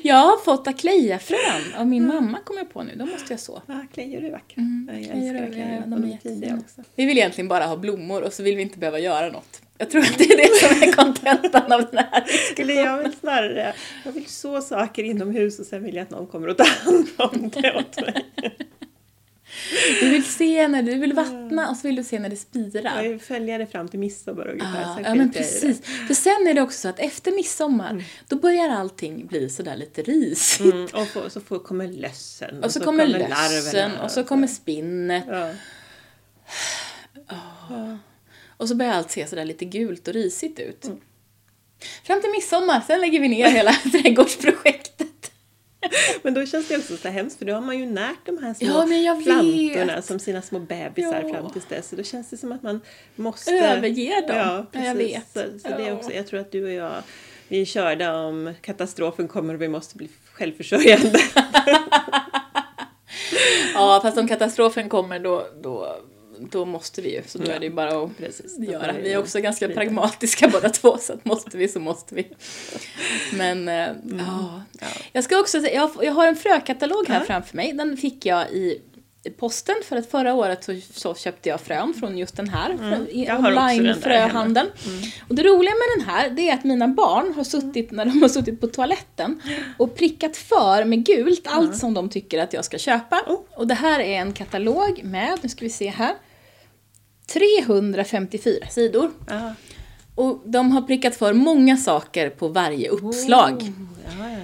Jag 0.03 0.17
har 0.17 0.45
fått 0.45 0.67
aklejafrön 0.69 1.75
av 1.79 1.87
min 1.87 2.07
mamma, 2.07 2.39
kommer 2.45 2.61
jag 2.61 2.73
på 2.73 2.83
nu. 2.83 2.93
De 2.97 3.09
måste 3.11 3.33
jag 3.33 3.41
så. 3.41 3.63
Ja, 3.67 3.87
klejor 3.95 4.25
är 4.25 4.31
vackra. 4.31 4.63
jag 4.97 5.05
klejor 5.05 5.35
är- 5.35 5.43
älskar 5.47 5.83
och 5.85 5.89
de 5.89 6.05
är 6.05 6.09
jättefina. 6.09 6.59
också. 6.59 6.83
Vi 6.97 7.07
vill 7.07 7.19
egentligen 7.19 7.49
bara 7.49 7.65
ha 7.67 7.77
blommor 7.77 8.23
och 8.23 8.33
så 8.33 8.43
vill 8.43 8.57
vi 8.57 8.63
inte 8.63 8.79
behöva 8.79 8.99
göra 8.99 9.29
något. 9.33 9.63
Jag 9.79 9.91
tror 9.91 10.03
att 10.03 10.19
det 10.19 10.25
är 10.25 10.37
det 10.37 10.57
som 10.69 10.89
är 10.89 10.93
kontentan 10.93 11.73
av 11.73 11.81
den 11.91 11.99
här 12.13 12.25
Eller 12.57 12.75
jag 12.75 13.03
vill 13.03 13.13
snarare, 13.13 13.75
jag 14.05 14.13
vill 14.13 14.27
så 14.27 14.61
saker 14.61 15.03
inomhus 15.05 15.59
och 15.59 15.67
sen 15.67 15.85
vill 15.85 15.95
jag 15.95 16.03
att 16.03 16.11
någon 16.11 16.27
kommer 16.27 16.49
och 16.49 16.57
tar 16.57 16.85
hand 16.85 17.07
om 17.17 17.51
det 17.51 17.75
åt 17.77 18.01
mig. 18.01 18.25
Du 20.01 20.11
vill 20.11 20.25
se 20.25 20.69
när 20.69 20.83
du 20.83 20.99
vill 20.99 21.13
vattna 21.13 21.71
och 21.71 21.77
så 21.77 21.89
vill 21.89 21.97
du 21.97 22.05
se 22.05 22.19
när 22.19 22.29
det 22.29 22.37
spirar. 22.37 23.03
Jag 23.03 23.23
följa 23.23 23.59
det 23.59 23.67
fram 23.67 23.89
till 23.89 23.99
midsommar 23.99 24.49
ungefär. 24.49 24.81
Ja, 24.81 24.95
sen 24.95 25.05
ja 25.05 25.15
men 25.15 25.33
precis. 25.33 25.81
För 26.07 26.15
sen 26.15 26.47
är 26.49 26.55
det 26.55 26.63
också 26.63 26.79
så 26.79 26.89
att 26.89 26.99
efter 26.99 27.33
midsommar, 27.33 28.05
då 28.29 28.37
börjar 28.37 28.69
allting 28.69 29.27
bli 29.27 29.51
sådär 29.51 29.77
lite 29.77 30.03
risigt. 30.03 30.75
Mm, 30.75 30.89
och 31.25 31.33
så 31.33 31.41
får, 31.41 31.59
kommer 31.59 31.89
lössen. 31.89 32.65
Och 32.65 32.73
så, 32.73 32.81
kommer 32.81 33.07
lössen 33.07 33.97
och 33.97 34.11
så 34.11 34.25
kommer 34.25 34.47
spinnet. 34.47 35.25
Ja. 35.29 35.51
Och 38.57 38.69
så 38.69 38.75
börjar 38.75 38.93
allt 38.93 39.11
se 39.11 39.27
sådär 39.27 39.45
lite 39.45 39.65
gult 39.65 40.09
och 40.09 40.15
risigt 40.15 40.59
ut. 40.59 40.85
Mm. 40.85 41.01
Fram 42.05 42.21
till 42.21 42.31
midsommar, 42.31 42.81
sen 42.87 43.01
lägger 43.01 43.21
vi 43.21 43.29
ner 43.29 43.49
hela 43.49 43.73
trädgårdsprojektet. 43.93 44.82
Men 46.23 46.35
då 46.35 46.47
känns 46.47 46.69
det 46.69 46.77
också 46.77 46.97
så 46.97 47.09
hemskt 47.09 47.39
för 47.39 47.45
då 47.45 47.55
har 47.55 47.61
man 47.61 47.79
ju 47.79 47.87
närt 47.87 48.27
de 48.27 48.39
här 48.43 48.55
små 48.55 48.67
Ja, 48.69 49.21
plantorna 49.25 49.95
vet. 49.97 50.05
som 50.05 50.19
sina 50.19 50.43
små 50.43 50.59
bebisar 50.59 51.23
Ja. 51.23 51.35
fram 51.35 51.51
tills 51.51 51.67
dess. 51.67 51.89
Så 51.89 51.97
då 51.97 52.03
känns 52.03 52.31
det 52.31 52.37
som 52.37 52.53
att 52.53 52.63
man 52.63 52.81
måste... 53.17 53.53
Överge 53.53 54.21
dem. 54.21 54.37
Ja, 54.37 54.67
Ja, 54.73 54.85
jag 54.85 54.97
precis. 54.97 55.17
vet. 55.17 55.33
Så, 55.33 55.59
så 55.69 55.77
det 55.77 55.83
Ja. 55.87 55.93
också, 55.93 56.13
jag 56.13 56.27
tror 56.27 56.41
att 56.41 56.53
du 56.53 56.65
och 56.65 56.73
jag, 56.73 56.93
vi 57.49 57.61
är 57.61 57.65
körda 57.65 58.15
om 58.17 58.55
katastrofen 58.61 59.29
kommer 59.29 59.55
och 59.55 59.63
vi 59.63 59.69
måste 59.69 59.97
bli 59.97 60.09
självförsörjande. 60.33 61.19
Ja, 63.75 64.01
fast 64.03 64.19
om 64.19 64.29
katastrofen 64.29 64.89
kommer 64.89 65.19
då, 65.19 65.47
då, 65.63 65.97
då 66.51 66.65
måste 66.65 67.03
vi 67.03 67.15
ju. 67.15 67.23
Så 67.27 67.39
då 67.39 67.45
Ja. 67.51 67.55
är 67.55 67.61
det 67.61 67.67
ju 67.67 67.73
bara 67.73 68.03
att 68.05 68.17
Precis, 68.19 68.59
göra. 68.59 68.93
vi 69.03 69.13
är 69.13 69.19
också 69.19 69.41
ganska 69.41 69.67
lite. 69.67 69.81
pragmatiska 69.81 70.49
båda 70.49 70.69
två, 70.69 70.99
så 70.99 71.13
att 71.13 71.25
måste 71.25 71.57
vi 71.57 71.69
så 71.69 71.81
måste 71.81 72.15
vi. 72.15 72.27
Men 73.33 73.69
eh, 73.69 73.75
ja. 74.19 74.63
Ja. 74.81 74.87
Jag 75.13 75.25
ska 75.25 75.39
också 75.41 75.61
säga, 75.61 75.91
jag, 76.03 76.13
har 76.13 76.27
en 76.27 76.37
frökatalog 76.37 77.09
här 77.09 77.19
Ja. 77.21 77.25
framför 77.27 77.57
mig. 77.57 77.73
Den 77.73 77.97
fick 77.97 78.27
jag 78.27 78.51
i 78.51 78.79
posten 79.39 79.75
för 79.89 79.97
att 79.97 80.11
förra 80.11 80.35
året 80.35 80.65
så, 80.65 80.81
så 80.93 81.15
köpte 81.15 81.49
jag 81.49 81.61
frön 81.61 81.95
från 81.95 82.19
just 82.19 82.37
den 82.37 82.49
här 82.49 82.71
Mm, 82.71 83.07
online-fröhandeln. 83.47 84.69
Och 85.29 85.35
det 85.35 85.43
roliga 85.43 85.75
med 85.75 85.89
den 85.99 86.07
här 86.15 86.31
det 86.31 86.49
är 86.51 86.55
att 86.55 86.65
mina 86.65 86.89
barn 86.89 87.33
har 87.37 87.45
suttit, 87.45 87.91
när 87.91 88.05
de 88.05 88.23
har 88.23 88.29
suttit 88.29 88.61
på 88.61 88.67
toaletten 88.67 89.43
och 89.79 89.95
prickat 89.97 90.37
för 90.37 90.85
med 90.85 91.07
gult 91.07 91.43
allt 91.47 91.77
som 91.77 91.95
de 91.95 92.09
tycker 92.09 92.39
att 92.43 92.53
jag 92.53 92.65
ska 92.65 92.79
köpa. 92.79 93.21
Oh. 93.27 93.41
Och 93.57 93.67
det 93.67 93.75
här 93.75 94.01
är 94.01 94.15
en 94.21 94.33
katalog 94.33 95.01
med, 95.05 95.39
nu 95.43 95.49
ska 95.49 95.65
vi 95.65 95.71
se 95.71 95.89
här, 95.89 96.15
354 97.27 98.67
sidor. 98.71 99.11
Ja. 99.29 99.55
Och 100.15 100.43
de 100.45 100.73
har 100.73 100.83
prickat 100.83 101.17
för 101.17 101.33
många 101.33 101.77
saker 101.77 102.31
på 102.31 102.49
varje 102.49 102.89
uppslag. 102.89 103.53
Oh, 103.63 103.69
ja, 104.19 104.31
ja. 104.31 104.39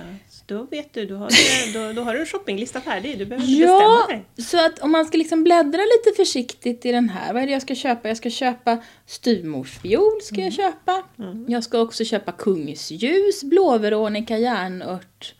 Då 0.46 0.62
vet 0.62 0.94
du, 0.94 1.06
då 1.06 1.16
har 1.16 1.28
du, 1.30 1.72
då, 1.78 1.92
då 1.92 2.02
har 2.02 2.14
du 2.14 2.20
en 2.20 2.26
shoppinglista 2.26 2.80
färdig. 2.80 3.18
Du 3.18 3.26
behöver 3.26 3.48
inte 3.48 3.60
Ja, 3.62 4.06
bestämma 4.06 4.06
dig. 4.36 4.44
så 4.44 4.66
att 4.66 4.78
om 4.78 4.90
man 4.90 5.04
ska 5.06 5.18
liksom 5.18 5.44
bläddra 5.44 5.80
lite 5.82 6.16
försiktigt 6.16 6.86
i 6.86 6.92
den 6.92 7.08
här. 7.08 7.32
Vad 7.32 7.42
är 7.42 7.46
det 7.46 7.52
jag 7.52 7.62
ska 7.62 7.74
köpa? 7.74 8.08
Jag 8.08 8.16
ska 8.16 8.30
köpa 8.30 8.78
styvmorsfiol 9.06 10.20
ska 10.22 10.34
Mm. 10.34 10.44
jag 10.44 10.52
köpa. 10.54 11.02
Jag 11.48 11.64
ska 11.64 11.80
också 11.80 12.04
köpa 12.04 12.32
kungsljus, 12.32 13.44
blåveronika, 13.44 14.38
järnört, 14.38 15.34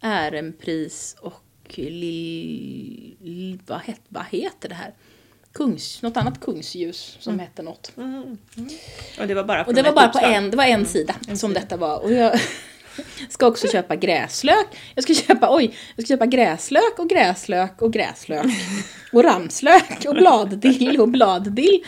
ärenpris 0.00 1.16
och 1.20 1.42
lill... 1.74 3.16
lill- 3.22 3.58
Vad, 3.66 3.80
het, 3.80 4.00
vad 4.08 4.24
heter 4.30 4.68
det 4.68 4.74
här? 4.74 4.94
Kungs, 5.54 6.02
något 6.02 6.16
annat 6.16 6.40
kungsljus 6.40 7.16
som 7.20 7.38
hette 7.38 7.62
något. 7.62 7.92
Mm. 7.96 8.38
Och 9.20 9.26
det 9.26 9.34
var 9.34 9.44
bara, 9.44 9.64
Och 9.64 9.74
det 9.74 9.82
var 9.82 9.92
bara 9.92 10.08
på 10.08 10.18
en, 10.18 10.50
det 10.50 10.56
var 10.56 10.64
en 10.64 10.86
sida 10.86 11.14
som 11.34 11.54
detta 11.54 11.76
var. 11.76 11.98
Och 11.98 12.12
jag 12.12 12.40
ska 13.28 13.46
också 13.46 13.68
köpa 13.68 13.96
gräslök. 13.96 14.66
Jag 14.94 15.04
ska 15.04 15.14
köpa, 15.14 15.56
oj, 15.56 15.76
jag 15.96 16.06
ska 16.06 16.14
köpa 16.14 16.26
gräslök 16.26 16.98
och 16.98 17.08
gräslök 17.08 17.82
och 17.82 17.92
gräslök. 17.92 18.46
Och 19.12 19.24
ramslök 19.24 20.04
och 20.08 20.14
bladdill 20.14 21.00
och 21.00 21.08
bladdill. 21.08 21.84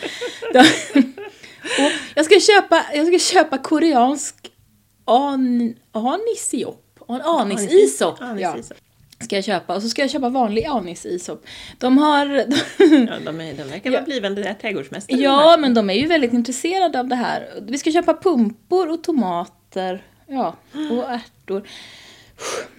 Och 1.79 1.91
jag 2.15 2.25
ska 2.25 2.39
köpa, 2.39 2.85
jag 2.93 3.07
ska 3.07 3.19
köpa 3.33 3.57
koreansk 3.57 4.35
an, 5.05 5.75
anisisop. 5.91 6.99
An, 7.07 7.21
anisisop. 7.21 8.15
Ja, 8.19 8.25
Anisisop. 8.25 8.77
Ska 9.19 9.35
jag 9.35 9.43
köpa. 9.45 9.75
Och 9.75 9.81
så 9.81 9.89
ska 9.89 10.01
jag 10.01 10.11
köpa 10.11 10.29
vanlig 10.29 10.65
anisisop. 10.65 11.45
De 11.77 11.97
har... 11.97 12.25
Ja, 12.27 12.45
de, 13.25 13.41
är, 13.41 13.53
de 13.53 13.63
verkar 13.63 13.91
vara 13.91 14.01
blivande 14.01 14.43
där 14.43 14.53
trädgårdsmästare. 14.53 15.17
de 15.17 15.23
Ja, 15.23 15.57
men 15.59 15.73
de 15.73 15.89
är 15.89 15.93
ju 15.93 16.07
väldigt 16.07 16.33
intresserade 16.33 16.99
av 16.99 17.07
det 17.07 17.15
här. 17.15 17.47
Vi 17.61 17.77
ska 17.77 17.91
köpa 17.91 18.13
pumpor 18.13 18.89
och 18.91 19.03
tomater. 19.03 20.03
Ja, 20.27 20.55
och 20.91 21.11
ärtor. 21.11 21.67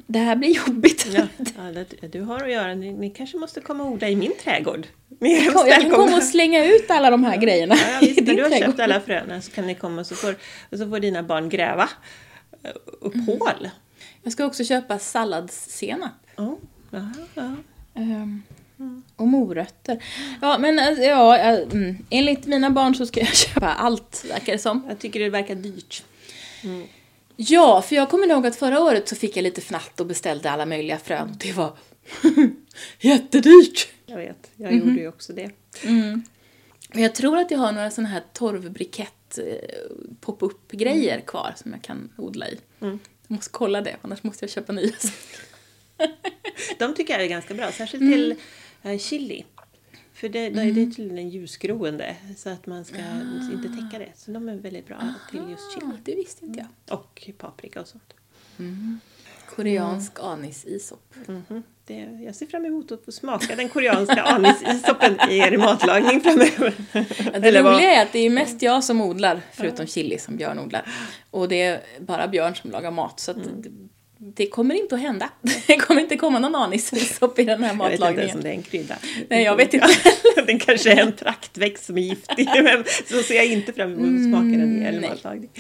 Det 0.06 0.18
här 0.18 0.36
blir 0.36 0.56
jobbigt. 0.66 1.06
Ja, 1.12 1.26
ja, 2.02 2.08
du 2.12 2.20
har 2.22 2.42
att 2.44 2.50
göra. 2.52 2.74
Ni, 2.74 2.92
ni 2.92 3.10
kanske 3.10 3.36
måste 3.38 3.60
komma 3.60 3.84
och 3.84 3.90
odla 3.92 4.08
i 4.08 4.16
min 4.16 4.32
trädgård. 4.44 4.86
Ni 5.20 5.32
är 5.32 5.44
Jag 5.44 5.54
kan 5.54 5.64
välkomna. 5.66 5.96
komma 5.96 6.16
och 6.16 6.22
slänga 6.22 6.64
ut 6.64 6.90
alla 6.90 7.10
de 7.10 7.24
här 7.24 7.36
grejerna 7.36 7.74
Ja, 7.74 7.90
ja, 7.92 7.98
visst, 8.00 8.18
i 8.18 8.20
när 8.20 8.26
din 8.26 8.36
du 8.36 8.42
har 8.42 8.50
trädgård. 8.50 8.68
köpt 8.68 8.80
alla 8.80 9.00
fröna 9.00 9.40
så 9.42 9.50
kan 9.50 9.66
ni 9.66 9.74
komma 9.74 10.00
och 10.00 10.06
så 10.06 10.14
får, 10.14 10.36
och 10.70 10.78
så 10.78 10.88
får 10.90 11.00
dina 11.00 11.22
barn 11.22 11.48
gräva 11.48 11.88
eh, 12.64 12.70
upp 13.00 13.14
Mm. 13.14 13.26
hål. 13.26 13.68
Jag 14.22 14.32
ska 14.32 14.44
också 14.46 14.64
köpa 14.64 14.98
salladssenap. 14.98 16.12
Oh, 16.38 16.54
ja, 16.90 17.10
ja. 17.34 17.54
Ehm, 17.94 18.42
Och 19.16 19.26
morötter. 19.28 20.04
Ja, 20.42 20.58
men 20.58 20.78
alltså, 20.78 21.02
ja, 21.02 21.38
ja, 21.38 21.44
mm. 21.72 22.06
enligt 22.10 22.46
mina 22.46 22.70
barn 22.70 22.94
så 22.94 23.06
ska 23.06 23.20
jag 23.20 23.34
köpa 23.36 23.74
allt, 23.74 24.24
verkar 24.30 24.52
det 24.52 24.58
som. 24.58 24.84
Jag 24.88 24.98
tycker 24.98 25.20
det 25.20 25.30
verkar 25.30 25.54
dyrt. 25.54 26.04
Ja, 27.36 27.82
för 27.82 27.96
jag 27.96 28.08
kommer 28.10 28.26
ihåg 28.30 28.46
att 28.46 28.56
förra 28.56 28.80
året 28.80 29.08
så 29.08 29.16
fick 29.16 29.36
jag 29.36 29.42
lite 29.42 29.60
fnatt 29.60 30.00
och 30.00 30.06
beställde 30.06 30.50
alla 30.50 30.66
möjliga 30.66 30.98
frön. 30.98 31.36
Det 31.40 31.52
var 31.52 31.72
jättedyrt. 33.00 33.88
Jag 34.06 34.16
vet, 34.16 34.50
jag 34.56 34.72
Mhm. 34.72 34.88
gjorde 34.88 35.00
ju 35.00 35.08
också 35.08 35.32
det. 35.32 35.50
Men 36.92 37.02
jag 37.02 37.14
tror 37.14 37.38
att 37.38 37.50
jag 37.50 37.58
har 37.58 37.72
några 37.72 37.90
sådana 37.90 38.08
här 38.08 38.22
torvbrikett 38.32 39.38
eh, 39.38 39.44
pop-up 40.20 40.70
grejer 40.72 41.20
kvar 41.20 41.54
som 41.56 41.72
jag 41.72 41.82
kan 41.82 42.10
odla 42.16 42.48
i. 42.48 42.58
Mm. 42.80 42.98
Jag 43.28 43.34
måste 43.34 43.50
kolla 43.50 43.80
det, 43.80 43.96
annars 44.02 44.22
måste 44.22 44.44
jag 44.44 44.50
köpa 44.50 44.72
nya. 44.72 44.90
De 46.78 46.94
tycker 46.94 47.14
jag 47.14 47.22
är 47.22 47.28
ganska 47.28 47.54
bra, 47.54 47.72
särskilt 47.72 48.02
Mm. 48.02 48.12
till 48.14 48.36
eh, 48.82 48.98
chili. 48.98 49.44
För 50.14 50.28
det, 50.28 50.50
då 50.50 50.60
är 50.60 50.72
det 50.72 50.86
tydligen 50.96 51.28
ljusgroende 51.30 52.16
så 52.36 52.50
att 52.50 52.66
man 52.66 52.84
ska 52.84 52.96
inte 53.52 53.68
täcka 53.68 53.98
det. 53.98 54.12
Så 54.16 54.30
de 54.30 54.48
är 54.48 54.54
väldigt 54.56 54.86
bra 54.86 55.14
till 55.30 55.40
just 55.50 55.72
chili. 55.74 55.86
Ah, 55.86 55.98
det 56.04 56.14
visste 56.14 56.44
inte 56.46 56.58
jag. 56.86 56.98
Och 56.98 57.30
paprika 57.38 57.80
och 57.80 57.88
sånt. 57.88 58.14
Koreansk 59.56 60.12
anisisop. 60.20 61.14
Mhm. 61.26 61.62
Det, 61.86 61.94
jag 62.24 62.34
ser 62.34 62.46
fram 62.46 62.64
emot 62.66 62.92
att 62.92 63.04
få 63.04 63.12
smaka 63.12 63.56
den 63.56 63.68
koreanska 63.68 64.22
anisisopen 64.22 65.18
i 65.30 65.38
er 65.38 65.56
matlagning 65.58 66.20
framöver. 66.20 66.74
Ja, 66.92 67.04
det 67.38 67.48
Eller 67.48 67.62
vad- 67.62 67.74
roliga 67.74 67.90
är 67.94 68.02
att 68.02 68.12
det 68.12 68.18
är 68.18 68.30
mest 68.30 68.62
jag 68.62 68.84
som 68.84 69.00
odlar, 69.00 69.40
förutom 69.52 69.86
chili 69.86 70.18
som 70.18 70.36
Björn 70.36 70.58
odlar. 70.58 70.92
Och 71.30 71.48
det 71.48 71.62
är 71.62 71.80
bara 72.00 72.28
Björn 72.28 72.54
som 72.54 72.70
lagar 72.70 72.90
mat. 72.90 73.20
Så 73.20 73.30
att 73.30 73.36
Mm. 73.36 73.88
Det, 74.18 74.46
kommer 74.46 74.74
inte 74.74 74.94
att 74.94 75.00
hända. 75.00 75.30
Det 75.66 75.76
kommer 75.76 76.00
inte 76.00 76.16
komma 76.16 76.38
någon 76.38 76.54
anisisop 76.54 77.38
i 77.38 77.44
den 77.44 77.64
här 77.64 77.74
Jag 77.74 77.78
vet 77.90 77.92
inte 77.92 78.04
ens 78.04 78.34
matlagningen. 78.34 78.36
om 78.36 78.42
det 78.42 78.48
är 78.48 78.52
en 78.52 78.62
krydda. 78.62 78.96
Nej, 79.30 79.44
jag 79.44 79.56
vet 79.56 79.74
inte. 79.74 79.88
den 80.46 80.58
kanske 80.58 80.92
är 80.92 80.96
en 81.02 81.12
praktväxt 81.12 81.84
som 81.84 81.98
är 81.98 82.02
giftig. 82.02 82.48
Men 82.62 82.84
så 83.08 83.22
ser 83.22 83.34
jag 83.34 83.46
inte 83.46 83.72
fram 83.72 83.92
emot 83.92 84.20
att 84.20 84.24
smaka 84.30 84.58
den 84.58 84.82
i 84.82 84.86
Mm, 84.88 85.00
nej. 85.00 85.10
matlagning. 85.10 85.50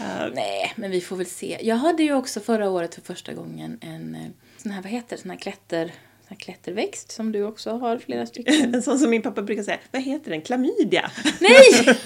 Uh, 0.00 0.06
Nej, 0.34 0.72
men 0.76 0.90
vi 0.90 1.00
får 1.00 1.16
väl 1.16 1.26
se. 1.26 1.58
Jag 1.62 1.76
hade 1.76 2.02
ju 2.02 2.14
också 2.14 2.40
förra 2.40 2.70
året 2.70 2.94
för 2.94 3.02
första 3.02 3.32
gången 3.32 3.78
en 3.80 4.14
eh, 4.14 4.20
sån 4.62 4.72
här, 4.72 4.82
vad 4.82 4.90
heter 4.92 5.16
det, 5.16 5.22
sån 5.22 5.30
här 5.30 5.38
klätter, 5.38 5.92
klätterväxt 6.38 7.10
som 7.12 7.32
du 7.32 7.42
också 7.44 7.70
har 7.70 7.98
flera 7.98 8.26
stycken. 8.26 8.74
en 8.74 8.82
sån 8.82 8.98
som 8.98 9.10
min 9.10 9.22
pappa 9.22 9.42
brukar 9.42 9.62
säga, 9.62 9.78
vad 9.90 10.02
heter 10.02 10.30
den? 10.30 10.40
Klamydia? 10.42 11.10
Nej! 11.40 11.96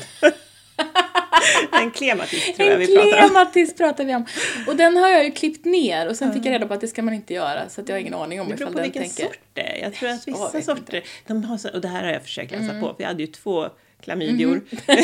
En 1.73 1.91
klematis 1.91 2.57
tror 2.57 2.69
jag 2.69 2.73
En 2.75 2.79
vi 2.79 2.95
pratar 2.97 3.23
om. 3.23 3.29
klematis 3.29 3.75
pratar 3.77 4.05
vi 4.05 4.15
om. 4.15 4.27
Och 4.67 4.77
den 4.77 4.97
har 4.97 5.09
jag 5.09 5.25
ju 5.25 5.31
klippt 5.31 5.65
ner 5.65 6.09
och 6.09 6.17
sen 6.17 6.33
fick 6.33 6.47
jag 6.47 6.53
reda 6.53 6.67
på 6.67 6.75
att 6.75 6.81
det 6.81 6.89
ska 6.89 7.03
man 7.03 7.15
inte 7.15 7.35
göra 7.35 7.69
så 7.69 7.81
att 7.81 7.89
jag 7.89 7.97
har 7.97 8.01
ingen 8.01 8.15
aning 8.15 8.41
om 8.41 8.49
Det 8.49 8.55
beror 8.55 8.63
ifall 8.69 8.73
på 8.73 8.79
den 8.79 8.83
vilken 8.93 9.03
tänker... 9.03 9.23
sort 9.25 9.39
det 9.53 9.61
är. 9.61 9.83
Jag 9.83 9.95
tror 9.95 10.09
att 10.09 10.29
vissa 10.29 10.63
sorter, 10.63 11.03
de 11.27 11.45
har 11.45 11.59
så, 11.59 11.69
och 11.71 11.81
det 11.81 11.89
här 11.89 12.03
har 12.05 12.13
jag 12.13 12.23
försökt 12.23 12.51
läsa 12.53 12.65
Mm. 12.65 12.81
på, 12.81 12.95
jag 12.99 13.07
hade 13.07 13.23
ju 13.23 13.27
två 13.27 13.69
klamydior 14.01 14.55
Mhm. 14.71 14.99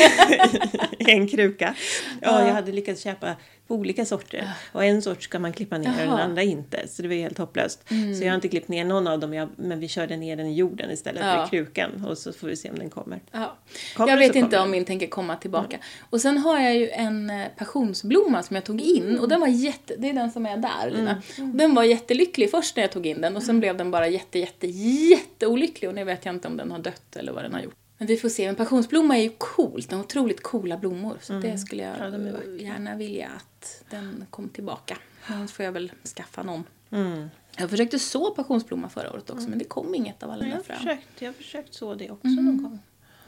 i 0.99 1.11
en 1.11 1.27
kruka. 1.27 1.75
Ja, 2.21 2.47
jag 2.47 2.53
hade 2.53 2.71
lyckats 2.71 3.01
köpa 3.03 3.35
olika 3.67 4.05
sorter. 4.05 4.49
Och 4.71 4.85
en 4.85 5.01
sort 5.01 5.23
ska 5.23 5.39
man 5.39 5.53
klippa 5.53 5.77
ner 5.77 5.89
och 5.89 5.95
den 5.97 6.07
Jaha. 6.07 6.21
andra 6.21 6.41
inte. 6.43 6.87
Så 6.87 7.01
det 7.01 7.07
var 7.07 7.15
helt 7.15 7.37
hopplöst. 7.37 7.83
Så 7.89 8.23
jag 8.23 8.29
har 8.29 8.35
inte 8.35 8.47
klippt 8.47 8.67
ner 8.67 8.85
någon 8.85 9.07
av 9.07 9.19
dem, 9.19 9.33
jag, 9.33 9.49
men 9.57 9.79
vi 9.79 9.87
körde 9.87 10.17
ner 10.17 10.35
den 10.35 10.47
i 10.47 10.53
jorden 10.55 10.91
istället 10.91 11.21
för 11.21 11.29
Ja. 11.29 11.45
i 11.45 11.49
krukan. 11.49 12.05
Och 12.09 12.17
så 12.17 12.33
får 12.33 12.47
vi 12.47 12.55
se 12.55 12.69
om 12.69 12.79
den 12.79 12.89
kommer. 12.89 13.19
Ja. 13.31 13.57
Kommer 13.95 14.09
jag 14.09 14.17
vet 14.17 14.35
inte 14.35 14.49
kommer 14.49 14.63
om 14.63 14.71
min 14.71 14.85
tänker 14.85 15.07
komma 15.07 15.35
tillbaka. 15.35 15.77
Och 16.09 16.21
sen 16.21 16.37
har 16.37 16.59
jag 16.59 16.75
ju 16.75 16.89
en 16.89 17.29
eh, 17.29 17.47
passionsblomma 17.57 18.43
som 18.43 18.55
jag 18.55 18.63
tog 18.65 18.81
in 18.81 19.19
och 19.19 19.29
den 19.29 19.39
var 19.41 19.47
jätte, 19.47 19.95
det 19.97 20.09
är 20.09 20.13
den 20.13 20.31
som 20.31 20.45
är 20.45 20.57
där 20.57 20.91
Lina. 20.91 21.21
Mm. 21.37 21.57
Den 21.57 21.75
var 21.75 21.83
jättelycklig 21.83 22.51
först 22.51 22.75
när 22.75 22.83
jag 22.83 22.91
tog 22.91 23.05
in 23.05 23.21
den 23.21 23.35
och 23.35 23.43
sen 23.43 23.59
blev 23.59 23.77
den 23.77 23.91
bara 23.91 24.07
jätte, 24.07 24.39
jätte, 24.39 24.67
jätteolycklig 24.67 25.89
och 25.89 25.95
nu 25.95 26.03
vet 26.03 26.25
jag 26.25 26.35
inte 26.35 26.47
om 26.47 26.57
den 26.57 26.71
har 26.71 26.79
dött 26.79 27.15
eller 27.15 27.31
vad 27.31 27.43
den 27.43 27.53
har 27.53 27.61
gjort. 27.61 27.75
Men 27.97 28.07
vi 28.07 28.17
får 28.17 28.29
se. 28.29 28.45
Men 28.45 28.55
passionsblomma 28.55 29.17
är 29.17 29.21
ju 29.23 29.31
coolt, 29.37 29.89
den 29.89 29.97
har 29.99 30.05
otroligt 30.05 30.43
coola 30.43 30.77
blommor. 30.77 31.17
Så 31.21 31.33
det 31.33 31.57
skulle 31.57 31.83
jag 31.83 31.97
Mm. 31.97 32.27
Ja, 32.27 32.33
de 32.57 32.63
gärna 32.63 32.95
vilja 32.95 33.29
att 33.37 33.83
den 33.89 34.25
kom 34.29 34.49
tillbaka. 34.49 34.97
Annars 35.25 35.51
får 35.51 35.65
jag 35.65 35.71
väl 35.71 35.91
skaffa 36.15 36.43
någon. 36.43 36.63
Mm. 36.91 37.29
Jag 37.57 37.69
försökte 37.69 37.99
så 37.99 38.31
passionsblomma 38.35 38.89
förra 38.89 39.13
året 39.13 39.29
också 39.29 39.49
men 39.49 39.59
det 39.59 39.65
kom 39.65 39.95
inget 39.95 40.23
av 40.23 40.31
alla 40.31 40.47
Jag 40.47 40.55
har 40.55 40.63
frön. 40.63 40.77
försökt, 40.77 41.21
jag 41.21 41.27
har 41.27 41.33
försökt 41.33 41.73
så 41.73 41.95
det 41.95 42.09
också 42.11 42.27
någon 42.27 42.63
gång. 42.63 42.79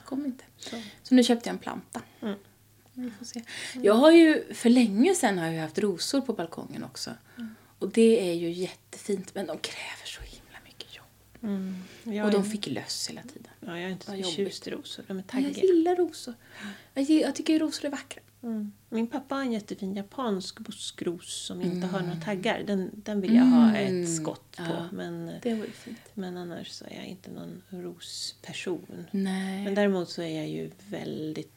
kom 0.06 0.26
inte. 0.26 0.44
Så. 0.58 0.82
Så 1.04 1.16
nu 1.16 1.24
köpte 1.24 1.50
jag 1.50 1.54
en 1.54 1.60
planta. 1.60 2.02
Mm. 2.22 2.36
Vi 2.94 3.12
får 3.12 3.26
se. 3.26 3.44
Jag 3.74 3.94
har 3.94 4.12
ju, 4.12 4.54
för 4.54 4.70
länge 4.70 5.16
sedan 5.16 5.38
har 5.38 5.48
jag 5.48 5.62
haft 5.62 5.80
rosor 5.80 6.22
på 6.22 6.34
balkongen 6.34 6.84
också. 6.84 7.12
Och 7.80 7.90
det 7.90 8.30
är 8.30 8.34
ju 8.34 8.50
jättefint 8.52 9.36
men 9.36 9.46
de 9.46 9.58
kräver 9.58 10.06
så. 10.06 10.22
Mm. 11.46 11.76
Och 12.26 12.32
de 12.32 12.42
är, 12.42 12.44
fick 12.44 12.68
löss 12.68 13.08
hela 13.10 13.22
tiden. 13.22 13.52
ja, 13.60 13.68
jag 13.80 13.82
är 13.82 13.90
inte 13.90 14.06
så 14.06 14.12
förtjust 14.12 14.68
i 14.68 14.72
rosor, 14.72 15.04
de 15.08 15.12
är 15.20 15.24
Men 15.34 15.44
jag 15.44 15.54
taggiga. 15.54 15.74
gillar 15.74 15.96
rosor. 15.96 16.34
Jag, 16.94 17.10
jag 17.10 17.36
tycker 17.36 17.60
rosor 17.60 17.86
är 17.86 17.92
vackra. 17.92 18.22
Mm. 18.44 18.72
Min 18.90 19.08
pappa 19.08 19.36
har 19.36 19.42
en 19.42 19.52
jättefin 19.52 19.96
japansk 19.96 20.60
buskros 20.60 21.46
som 21.46 21.62
inte 21.62 21.88
har 21.88 22.00
Mm. 22.00 22.10
några 22.10 22.22
taggar. 22.26 22.64
Den, 22.68 22.90
den 22.94 23.22
vill 23.22 23.36
jag 23.36 23.44
ha 23.44 23.76
ett 23.78 24.16
skott 24.16 24.56
på. 24.58 24.64
Ja. 24.64 24.88
Men, 24.92 25.32
Det 25.42 25.54
var 25.54 25.66
ju 25.66 25.72
fint. 25.72 25.98
men 26.14 26.38
annars 26.38 26.68
så 26.70 26.86
är 26.86 26.96
jag 26.96 27.06
inte 27.06 27.32
någon 27.32 27.62
rosperson. 27.70 29.06
Nej. 29.12 29.64
Men 29.66 29.76
däremot 29.76 30.10
så 30.10 30.22
är 30.22 30.36
jag 30.38 30.48
ju 30.48 30.72
väldigt... 30.90 31.52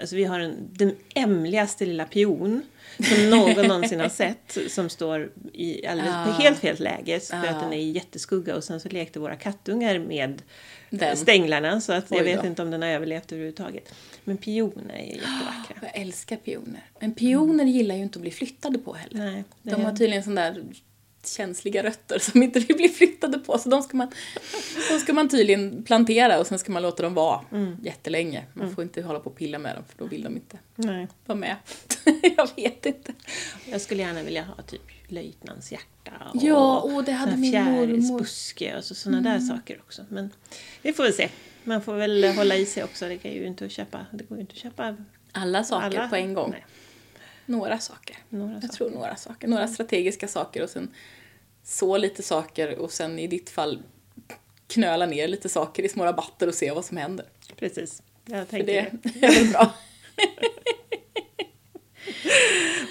Alltså 0.00 0.16
vi 0.16 0.24
har 0.24 0.40
en, 0.40 0.56
den 0.72 0.96
ämligaste 1.14 1.86
lilla 1.86 2.04
pion 2.04 2.62
som 3.08 3.30
någon 3.30 3.66
någonsin 3.66 4.00
har 4.00 4.08
sett 4.08 4.58
som 4.68 4.88
står 4.88 5.32
i 5.52 5.86
alldeles, 5.86 6.12
på 6.12 6.30
Ja. 6.30 6.32
helt 6.38 6.58
fel 6.58 6.76
läge 6.80 7.20
för 7.20 7.36
Ja. 7.36 7.48
att 7.50 7.60
den 7.60 7.72
är 7.72 7.76
i 7.78 7.90
jätteskugga 7.90 8.56
och 8.56 8.64
sen 8.64 8.80
så 8.80 8.88
lekte 8.88 9.18
våra 9.20 9.36
kattungar 9.36 9.98
med 9.98 10.42
Den. 10.90 11.16
stänglarna 11.16 11.80
så 11.80 11.92
att 11.92 12.10
jag 12.10 12.24
vet 12.24 12.44
inte 12.44 12.62
om 12.62 12.70
den 12.70 12.82
har 12.82 12.88
överlevt 12.88 13.32
överhuvudtaget. 13.32 13.94
Men 14.24 14.36
pioner 14.36 14.94
är 14.94 15.04
jättevackra. 15.04 15.76
Jag 15.82 16.00
älskar 16.00 16.36
pioner. 16.36 16.73
Men 17.00 17.14
pioner 17.14 17.64
gillar 17.64 17.94
ju 17.94 18.02
inte 18.02 18.18
att 18.18 18.22
bli 18.22 18.30
flyttade 18.30 18.78
på 18.78 18.94
heller. 18.94 19.24
Nej, 19.24 19.44
De 19.62 19.84
har 19.84 19.92
tydligen 19.92 20.22
sån 20.22 20.34
där 20.34 20.64
känsliga 21.26 21.82
rötter 21.82 22.18
som 22.18 22.42
inte 22.42 22.60
vill 22.60 22.76
bli 22.76 22.88
flyttade 22.88 23.38
på. 23.38 23.58
Så 23.58 23.68
de 23.68 23.82
ska 23.82 23.96
man, 23.96 24.10
de 24.90 24.98
ska 24.98 25.12
man 25.12 25.28
tydligen 25.28 25.82
plantera 25.82 26.40
och 26.40 26.46
sen 26.46 26.58
ska 26.58 26.72
man 26.72 26.82
låta 26.82 27.02
dem 27.02 27.14
vara 27.14 27.40
mm. 27.52 27.76
jättelänge. 27.82 28.44
Man 28.52 28.62
mm. 28.62 28.74
får 28.74 28.84
inte 28.84 29.02
hålla 29.02 29.20
på 29.20 29.30
och 29.30 29.36
pilla 29.36 29.58
med 29.58 29.76
dem 29.76 29.84
för 29.88 29.98
då 29.98 30.06
vill 30.06 30.22
de 30.22 30.36
inte 30.36 30.58
Nej. 30.74 31.08
vara 31.26 31.38
med. 31.38 31.56
jag 32.36 32.48
vet 32.56 32.86
inte. 32.86 33.12
Jag 33.70 33.80
skulle 33.80 34.02
gärna 34.02 34.22
vilja 34.22 34.44
ha 34.44 34.62
typ 34.62 34.82
löjtnants 35.08 35.72
hjärta 35.72 36.12
och 36.34 36.42
ja, 36.42 36.80
och 36.80 37.04
det 37.04 37.12
hade 37.12 37.36
min 37.36 37.52
fjärilsbuske 37.52 38.76
och 38.76 38.84
så, 38.84 38.94
sådana 38.94 39.18
mm. 39.18 39.32
där 39.32 39.56
saker 39.56 39.80
också. 39.80 40.04
Men 40.08 40.30
vi 40.82 40.92
får 40.92 41.02
väl 41.02 41.12
se. 41.12 41.28
Man 41.64 41.82
får 41.82 41.94
väl 41.94 42.24
hålla 42.24 42.56
i 42.56 42.66
sig 42.66 42.84
också. 42.84 43.08
Det, 43.08 43.18
kan 43.18 43.30
ju 43.30 43.46
inte 43.46 43.68
köpa, 43.68 44.06
det 44.12 44.24
går 44.24 44.38
ju 44.38 44.40
inte 44.40 44.52
att 44.52 44.58
köpa 44.58 44.96
alla 45.34 45.64
saker 45.64 45.98
alla. 45.98 46.08
på 46.08 46.16
en 46.16 46.34
gång. 46.34 46.50
Nej. 46.50 46.64
Några 47.46 47.78
saker. 47.78 48.16
Några 48.28 48.52
jag 48.52 48.62
saker. 48.62 48.76
tror 48.76 48.90
några 48.90 49.16
saker. 49.16 49.48
Några 49.48 49.68
strategiska 49.68 50.28
saker 50.28 50.62
och 50.62 50.70
sen 50.70 50.94
så 51.62 51.96
lite 51.96 52.22
saker 52.22 52.78
och 52.78 52.92
sen 52.92 53.18
i 53.18 53.26
ditt 53.26 53.50
fall 53.50 53.82
knöla 54.66 55.06
ner 55.06 55.28
lite 55.28 55.48
saker 55.48 55.82
i 55.82 55.88
små 55.88 56.04
rabatter 56.04 56.48
och 56.48 56.54
se 56.54 56.70
vad 56.70 56.84
som 56.84 56.96
händer. 56.96 57.26
Precis. 57.56 58.02
Jag 58.24 58.48
tänker 58.48 58.66
det. 58.66 58.90
det 59.02 59.26
är 59.26 59.34
väl 59.34 59.52
bra. 59.52 59.74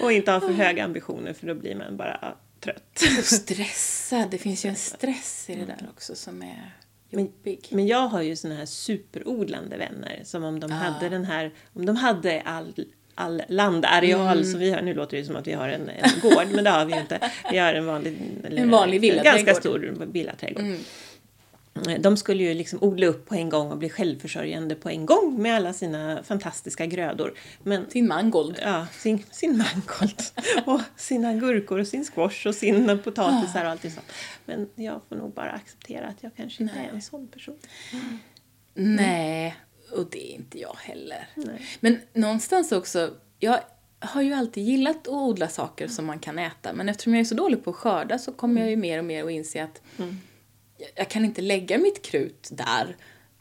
och 0.00 0.12
inte 0.12 0.30
ha 0.30 0.40
för 0.40 0.52
höga 0.52 0.84
ambitioner 0.84 1.32
för 1.32 1.46
då 1.46 1.54
blir 1.54 1.74
man 1.74 1.96
bara 1.96 2.36
trött. 2.60 3.02
Och 3.18 3.24
stressad. 3.24 4.30
Det 4.30 4.38
finns 4.38 4.64
ju 4.64 4.68
en 4.68 4.76
stress 4.96 5.50
i 5.50 5.54
det 5.54 5.64
där 5.64 5.88
också 5.90 6.14
som 6.14 6.42
är 6.42 6.72
jobbig. 7.18 7.60
Men, 7.70 7.76
men 7.76 7.86
jag 7.86 8.08
har 8.08 8.22
ju 8.22 8.36
såna 8.36 8.54
här 8.54 8.66
superodlande 8.66 9.76
vänner 9.76 10.20
som 10.24 10.44
om 10.44 10.60
de 10.60 10.72
ah. 10.72 10.74
hade 10.74 11.08
den 11.08 11.24
här, 11.24 11.52
om 11.72 11.86
de 11.86 11.96
hade 11.96 12.40
all 12.40 12.74
all 13.14 13.42
landareal 13.48 14.38
mm. 14.38 14.44
som 14.44 14.60
vi 14.60 14.70
har. 14.70 14.82
Nu 14.82 14.94
låter 14.94 15.16
det 15.16 15.24
som 15.24 15.36
att 15.36 15.46
vi 15.46 15.52
har 15.52 15.68
en, 15.68 15.88
en 15.88 16.20
gård, 16.22 16.46
men 16.54 16.64
det 16.64 16.70
har 16.70 16.84
vi 16.84 16.98
inte. 16.98 17.30
Vi 17.50 17.58
har 17.58 17.74
en 17.74 17.86
vanlig, 17.86 18.16
en 18.44 18.70
vanlig 18.70 19.00
villaträdgård. 19.00 19.44
Ganska 19.46 19.60
stor 19.60 20.06
villaträdgård. 20.12 20.64
Mm. 20.64 20.80
De 22.00 22.16
skulle 22.16 22.42
ju 22.42 22.54
liksom 22.54 22.78
odla 22.82 23.06
upp 23.06 23.26
på 23.26 23.34
en 23.34 23.48
gång 23.48 23.70
och 23.70 23.78
bli 23.78 23.90
självförsörjande 23.90 24.74
på 24.74 24.88
en 24.88 25.06
gång 25.06 25.42
med 25.42 25.56
alla 25.56 25.72
sina 25.72 26.22
fantastiska 26.22 26.86
grödor. 26.86 27.34
Men, 27.62 27.90
sin 27.90 28.08
mangold. 28.08 28.58
Ja, 28.62 28.86
sin, 28.92 29.22
sin 29.30 29.56
mangold. 29.58 30.22
och 30.66 30.80
sina 30.96 31.34
gurkor 31.34 31.78
och 31.78 31.86
sin 31.86 32.04
squash 32.04 32.46
och 32.46 32.54
sina 32.54 32.96
potatisar 32.96 33.64
och 33.64 33.70
allt 33.70 33.82
sånt. 33.82 34.12
Men 34.46 34.68
jag 34.74 35.00
får 35.08 35.16
nog 35.16 35.34
bara 35.34 35.50
acceptera 35.50 36.06
att 36.06 36.22
jag 36.22 36.36
kanske 36.36 36.62
inte 36.62 36.74
Nej. 36.74 36.86
är 36.86 36.94
en 36.94 37.02
sån 37.02 37.28
person. 37.28 37.58
Mm. 38.74 38.96
Nej, 38.96 39.56
och 39.92 40.06
det 40.10 40.32
är 40.32 40.34
inte 40.34 40.60
jag 40.60 40.76
heller. 40.80 41.28
Nej. 41.34 41.66
Men 41.80 41.98
någonstans 42.12 42.72
också, 42.72 43.14
jag 43.38 43.60
har 43.98 44.22
ju 44.22 44.32
alltid 44.32 44.64
gillat 44.64 44.96
att 44.96 45.08
odla 45.08 45.48
saker 45.48 45.88
som 45.88 46.06
man 46.06 46.18
kan 46.18 46.38
äta. 46.38 46.72
Men 46.72 46.88
eftersom 46.88 47.14
jag 47.14 47.20
är 47.20 47.24
så 47.24 47.34
dålig 47.34 47.64
på 47.64 47.70
att 47.70 47.76
skörda 47.76 48.18
så 48.18 48.32
kommer 48.32 48.60
jag 48.60 48.70
ju 48.70 48.76
mer 48.76 48.98
och 48.98 49.04
mer 49.04 49.24
att 49.24 49.30
inse 49.30 49.64
att 49.64 49.82
mm. 49.98 50.20
Jag 50.94 51.08
kan 51.10 51.24
inte 51.24 51.42
lägga 51.42 51.78
mitt 51.78 52.02
krut 52.02 52.48
där. 52.52 52.96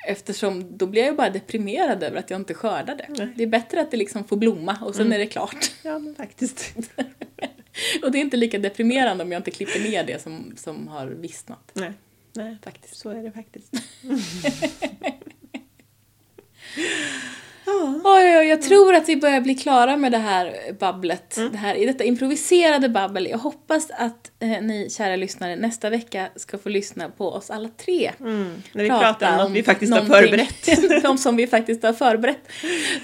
Eftersom 0.07 0.77
då 0.77 0.85
blir 0.85 1.03
jag 1.03 1.15
bara 1.15 1.29
deprimerad 1.29 2.03
över 2.03 2.17
att 2.17 2.29
jag 2.29 2.39
inte 2.39 2.53
skördade. 2.53 3.05
Nej. 3.09 3.33
Det 3.35 3.43
är 3.43 3.47
bättre 3.47 3.81
att 3.81 3.91
det 3.91 3.97
liksom 3.97 4.23
får 4.23 4.37
blomma 4.37 4.77
och 4.81 4.95
sen 4.95 5.05
mm. 5.05 5.15
är 5.15 5.19
det 5.19 5.27
klart. 5.27 5.71
Ja, 5.83 5.99
men 5.99 6.15
faktiskt. 6.15 6.75
och 8.03 8.11
det 8.11 8.17
är 8.17 8.21
inte 8.21 8.37
lika 8.37 8.59
deprimerande 8.59 9.23
om 9.23 9.31
jag 9.31 9.39
inte 9.39 9.51
klipper 9.51 9.79
ner 9.79 10.03
det 10.03 10.21
som, 10.21 10.53
som 10.57 10.87
har 10.87 11.07
vissnat. 11.07 11.71
Nej, 11.73 11.93
Nej 12.33 12.57
faktiskt. 12.63 12.95
så 12.95 13.09
är 13.09 13.23
det 13.23 13.31
faktiskt. 13.31 13.73
Ja. 17.73 18.01
Oj, 18.03 18.37
oj, 18.37 18.47
jag 18.47 18.61
tror 18.61 18.93
att 18.93 19.09
vi 19.09 19.17
börjar 19.17 19.41
bli 19.41 19.55
klara 19.55 19.97
med 19.97 20.11
det 20.11 20.17
här 20.17 20.73
babblet. 20.79 21.37
Mm. 21.37 21.51
Det 21.51 21.57
här, 21.57 21.85
detta 21.85 22.03
improviserade 22.03 22.89
babbel. 22.89 23.27
Jag 23.27 23.37
hoppas 23.37 23.91
att 23.91 24.31
eh, 24.39 24.61
ni 24.61 24.89
kära 24.89 25.15
lyssnare 25.15 25.55
nästa 25.55 25.89
vecka 25.89 26.29
ska 26.35 26.57
få 26.57 26.69
lyssna 26.69 27.09
på 27.09 27.29
oss 27.29 27.49
alla 27.49 27.69
tre. 27.77 28.11
Mm. 28.19 28.63
När 28.73 28.83
vi 28.83 28.89
pratar 28.89 29.31
om 29.31 29.37
något 29.37 29.57
vi 29.57 29.63
faktiskt 29.63 29.93
har 29.93 30.01
förberett. 30.01 31.03
de 31.03 31.17
som 31.17 31.35
vi 31.35 31.47
faktiskt 31.47 31.83
har 31.83 31.93
förberett. 31.93 32.51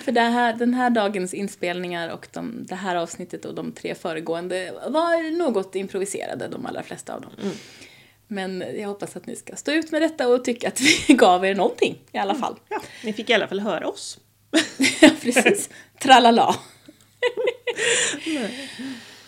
För 0.03 0.11
det 0.11 0.21
här, 0.21 0.53
den 0.53 0.73
här 0.73 0.89
dagens 0.89 1.33
inspelningar 1.33 2.09
och 2.09 2.27
de, 2.33 2.65
det 2.69 2.75
här 2.75 2.95
avsnittet 2.95 3.45
och 3.45 3.55
de 3.55 3.71
tre 3.71 3.95
föregående 3.95 4.71
var 4.87 5.37
något 5.37 5.75
improviserade, 5.75 6.47
de 6.47 6.65
allra 6.65 6.83
flesta 6.83 7.13
av 7.13 7.21
dem. 7.21 7.31
Mm. 7.41 7.55
Men 8.31 8.63
jag 8.79 8.87
hoppas 8.87 9.15
att 9.15 9.25
ni 9.25 9.35
ska 9.35 9.55
stå 9.55 9.71
ut 9.71 9.91
med 9.91 10.01
detta 10.01 10.27
och 10.27 10.43
tycka 10.43 10.67
att 10.67 10.81
vi 10.81 11.13
gav 11.13 11.45
er 11.45 11.55
någonting 11.55 11.97
i 12.11 12.17
alla 12.17 12.35
fall. 12.35 12.55
Ja, 12.69 12.81
ni 13.03 13.13
fick 13.13 13.29
i 13.29 13.33
alla 13.33 13.47
fall 13.47 13.59
höra 13.59 13.87
oss. 13.87 14.19
Ja, 14.99 15.09
precis. 15.21 15.69
Tralala. 15.99 16.55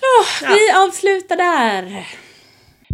oh, 0.01 0.49
vi 0.55 0.71
avslutar 0.71 1.35
där. 1.35 2.07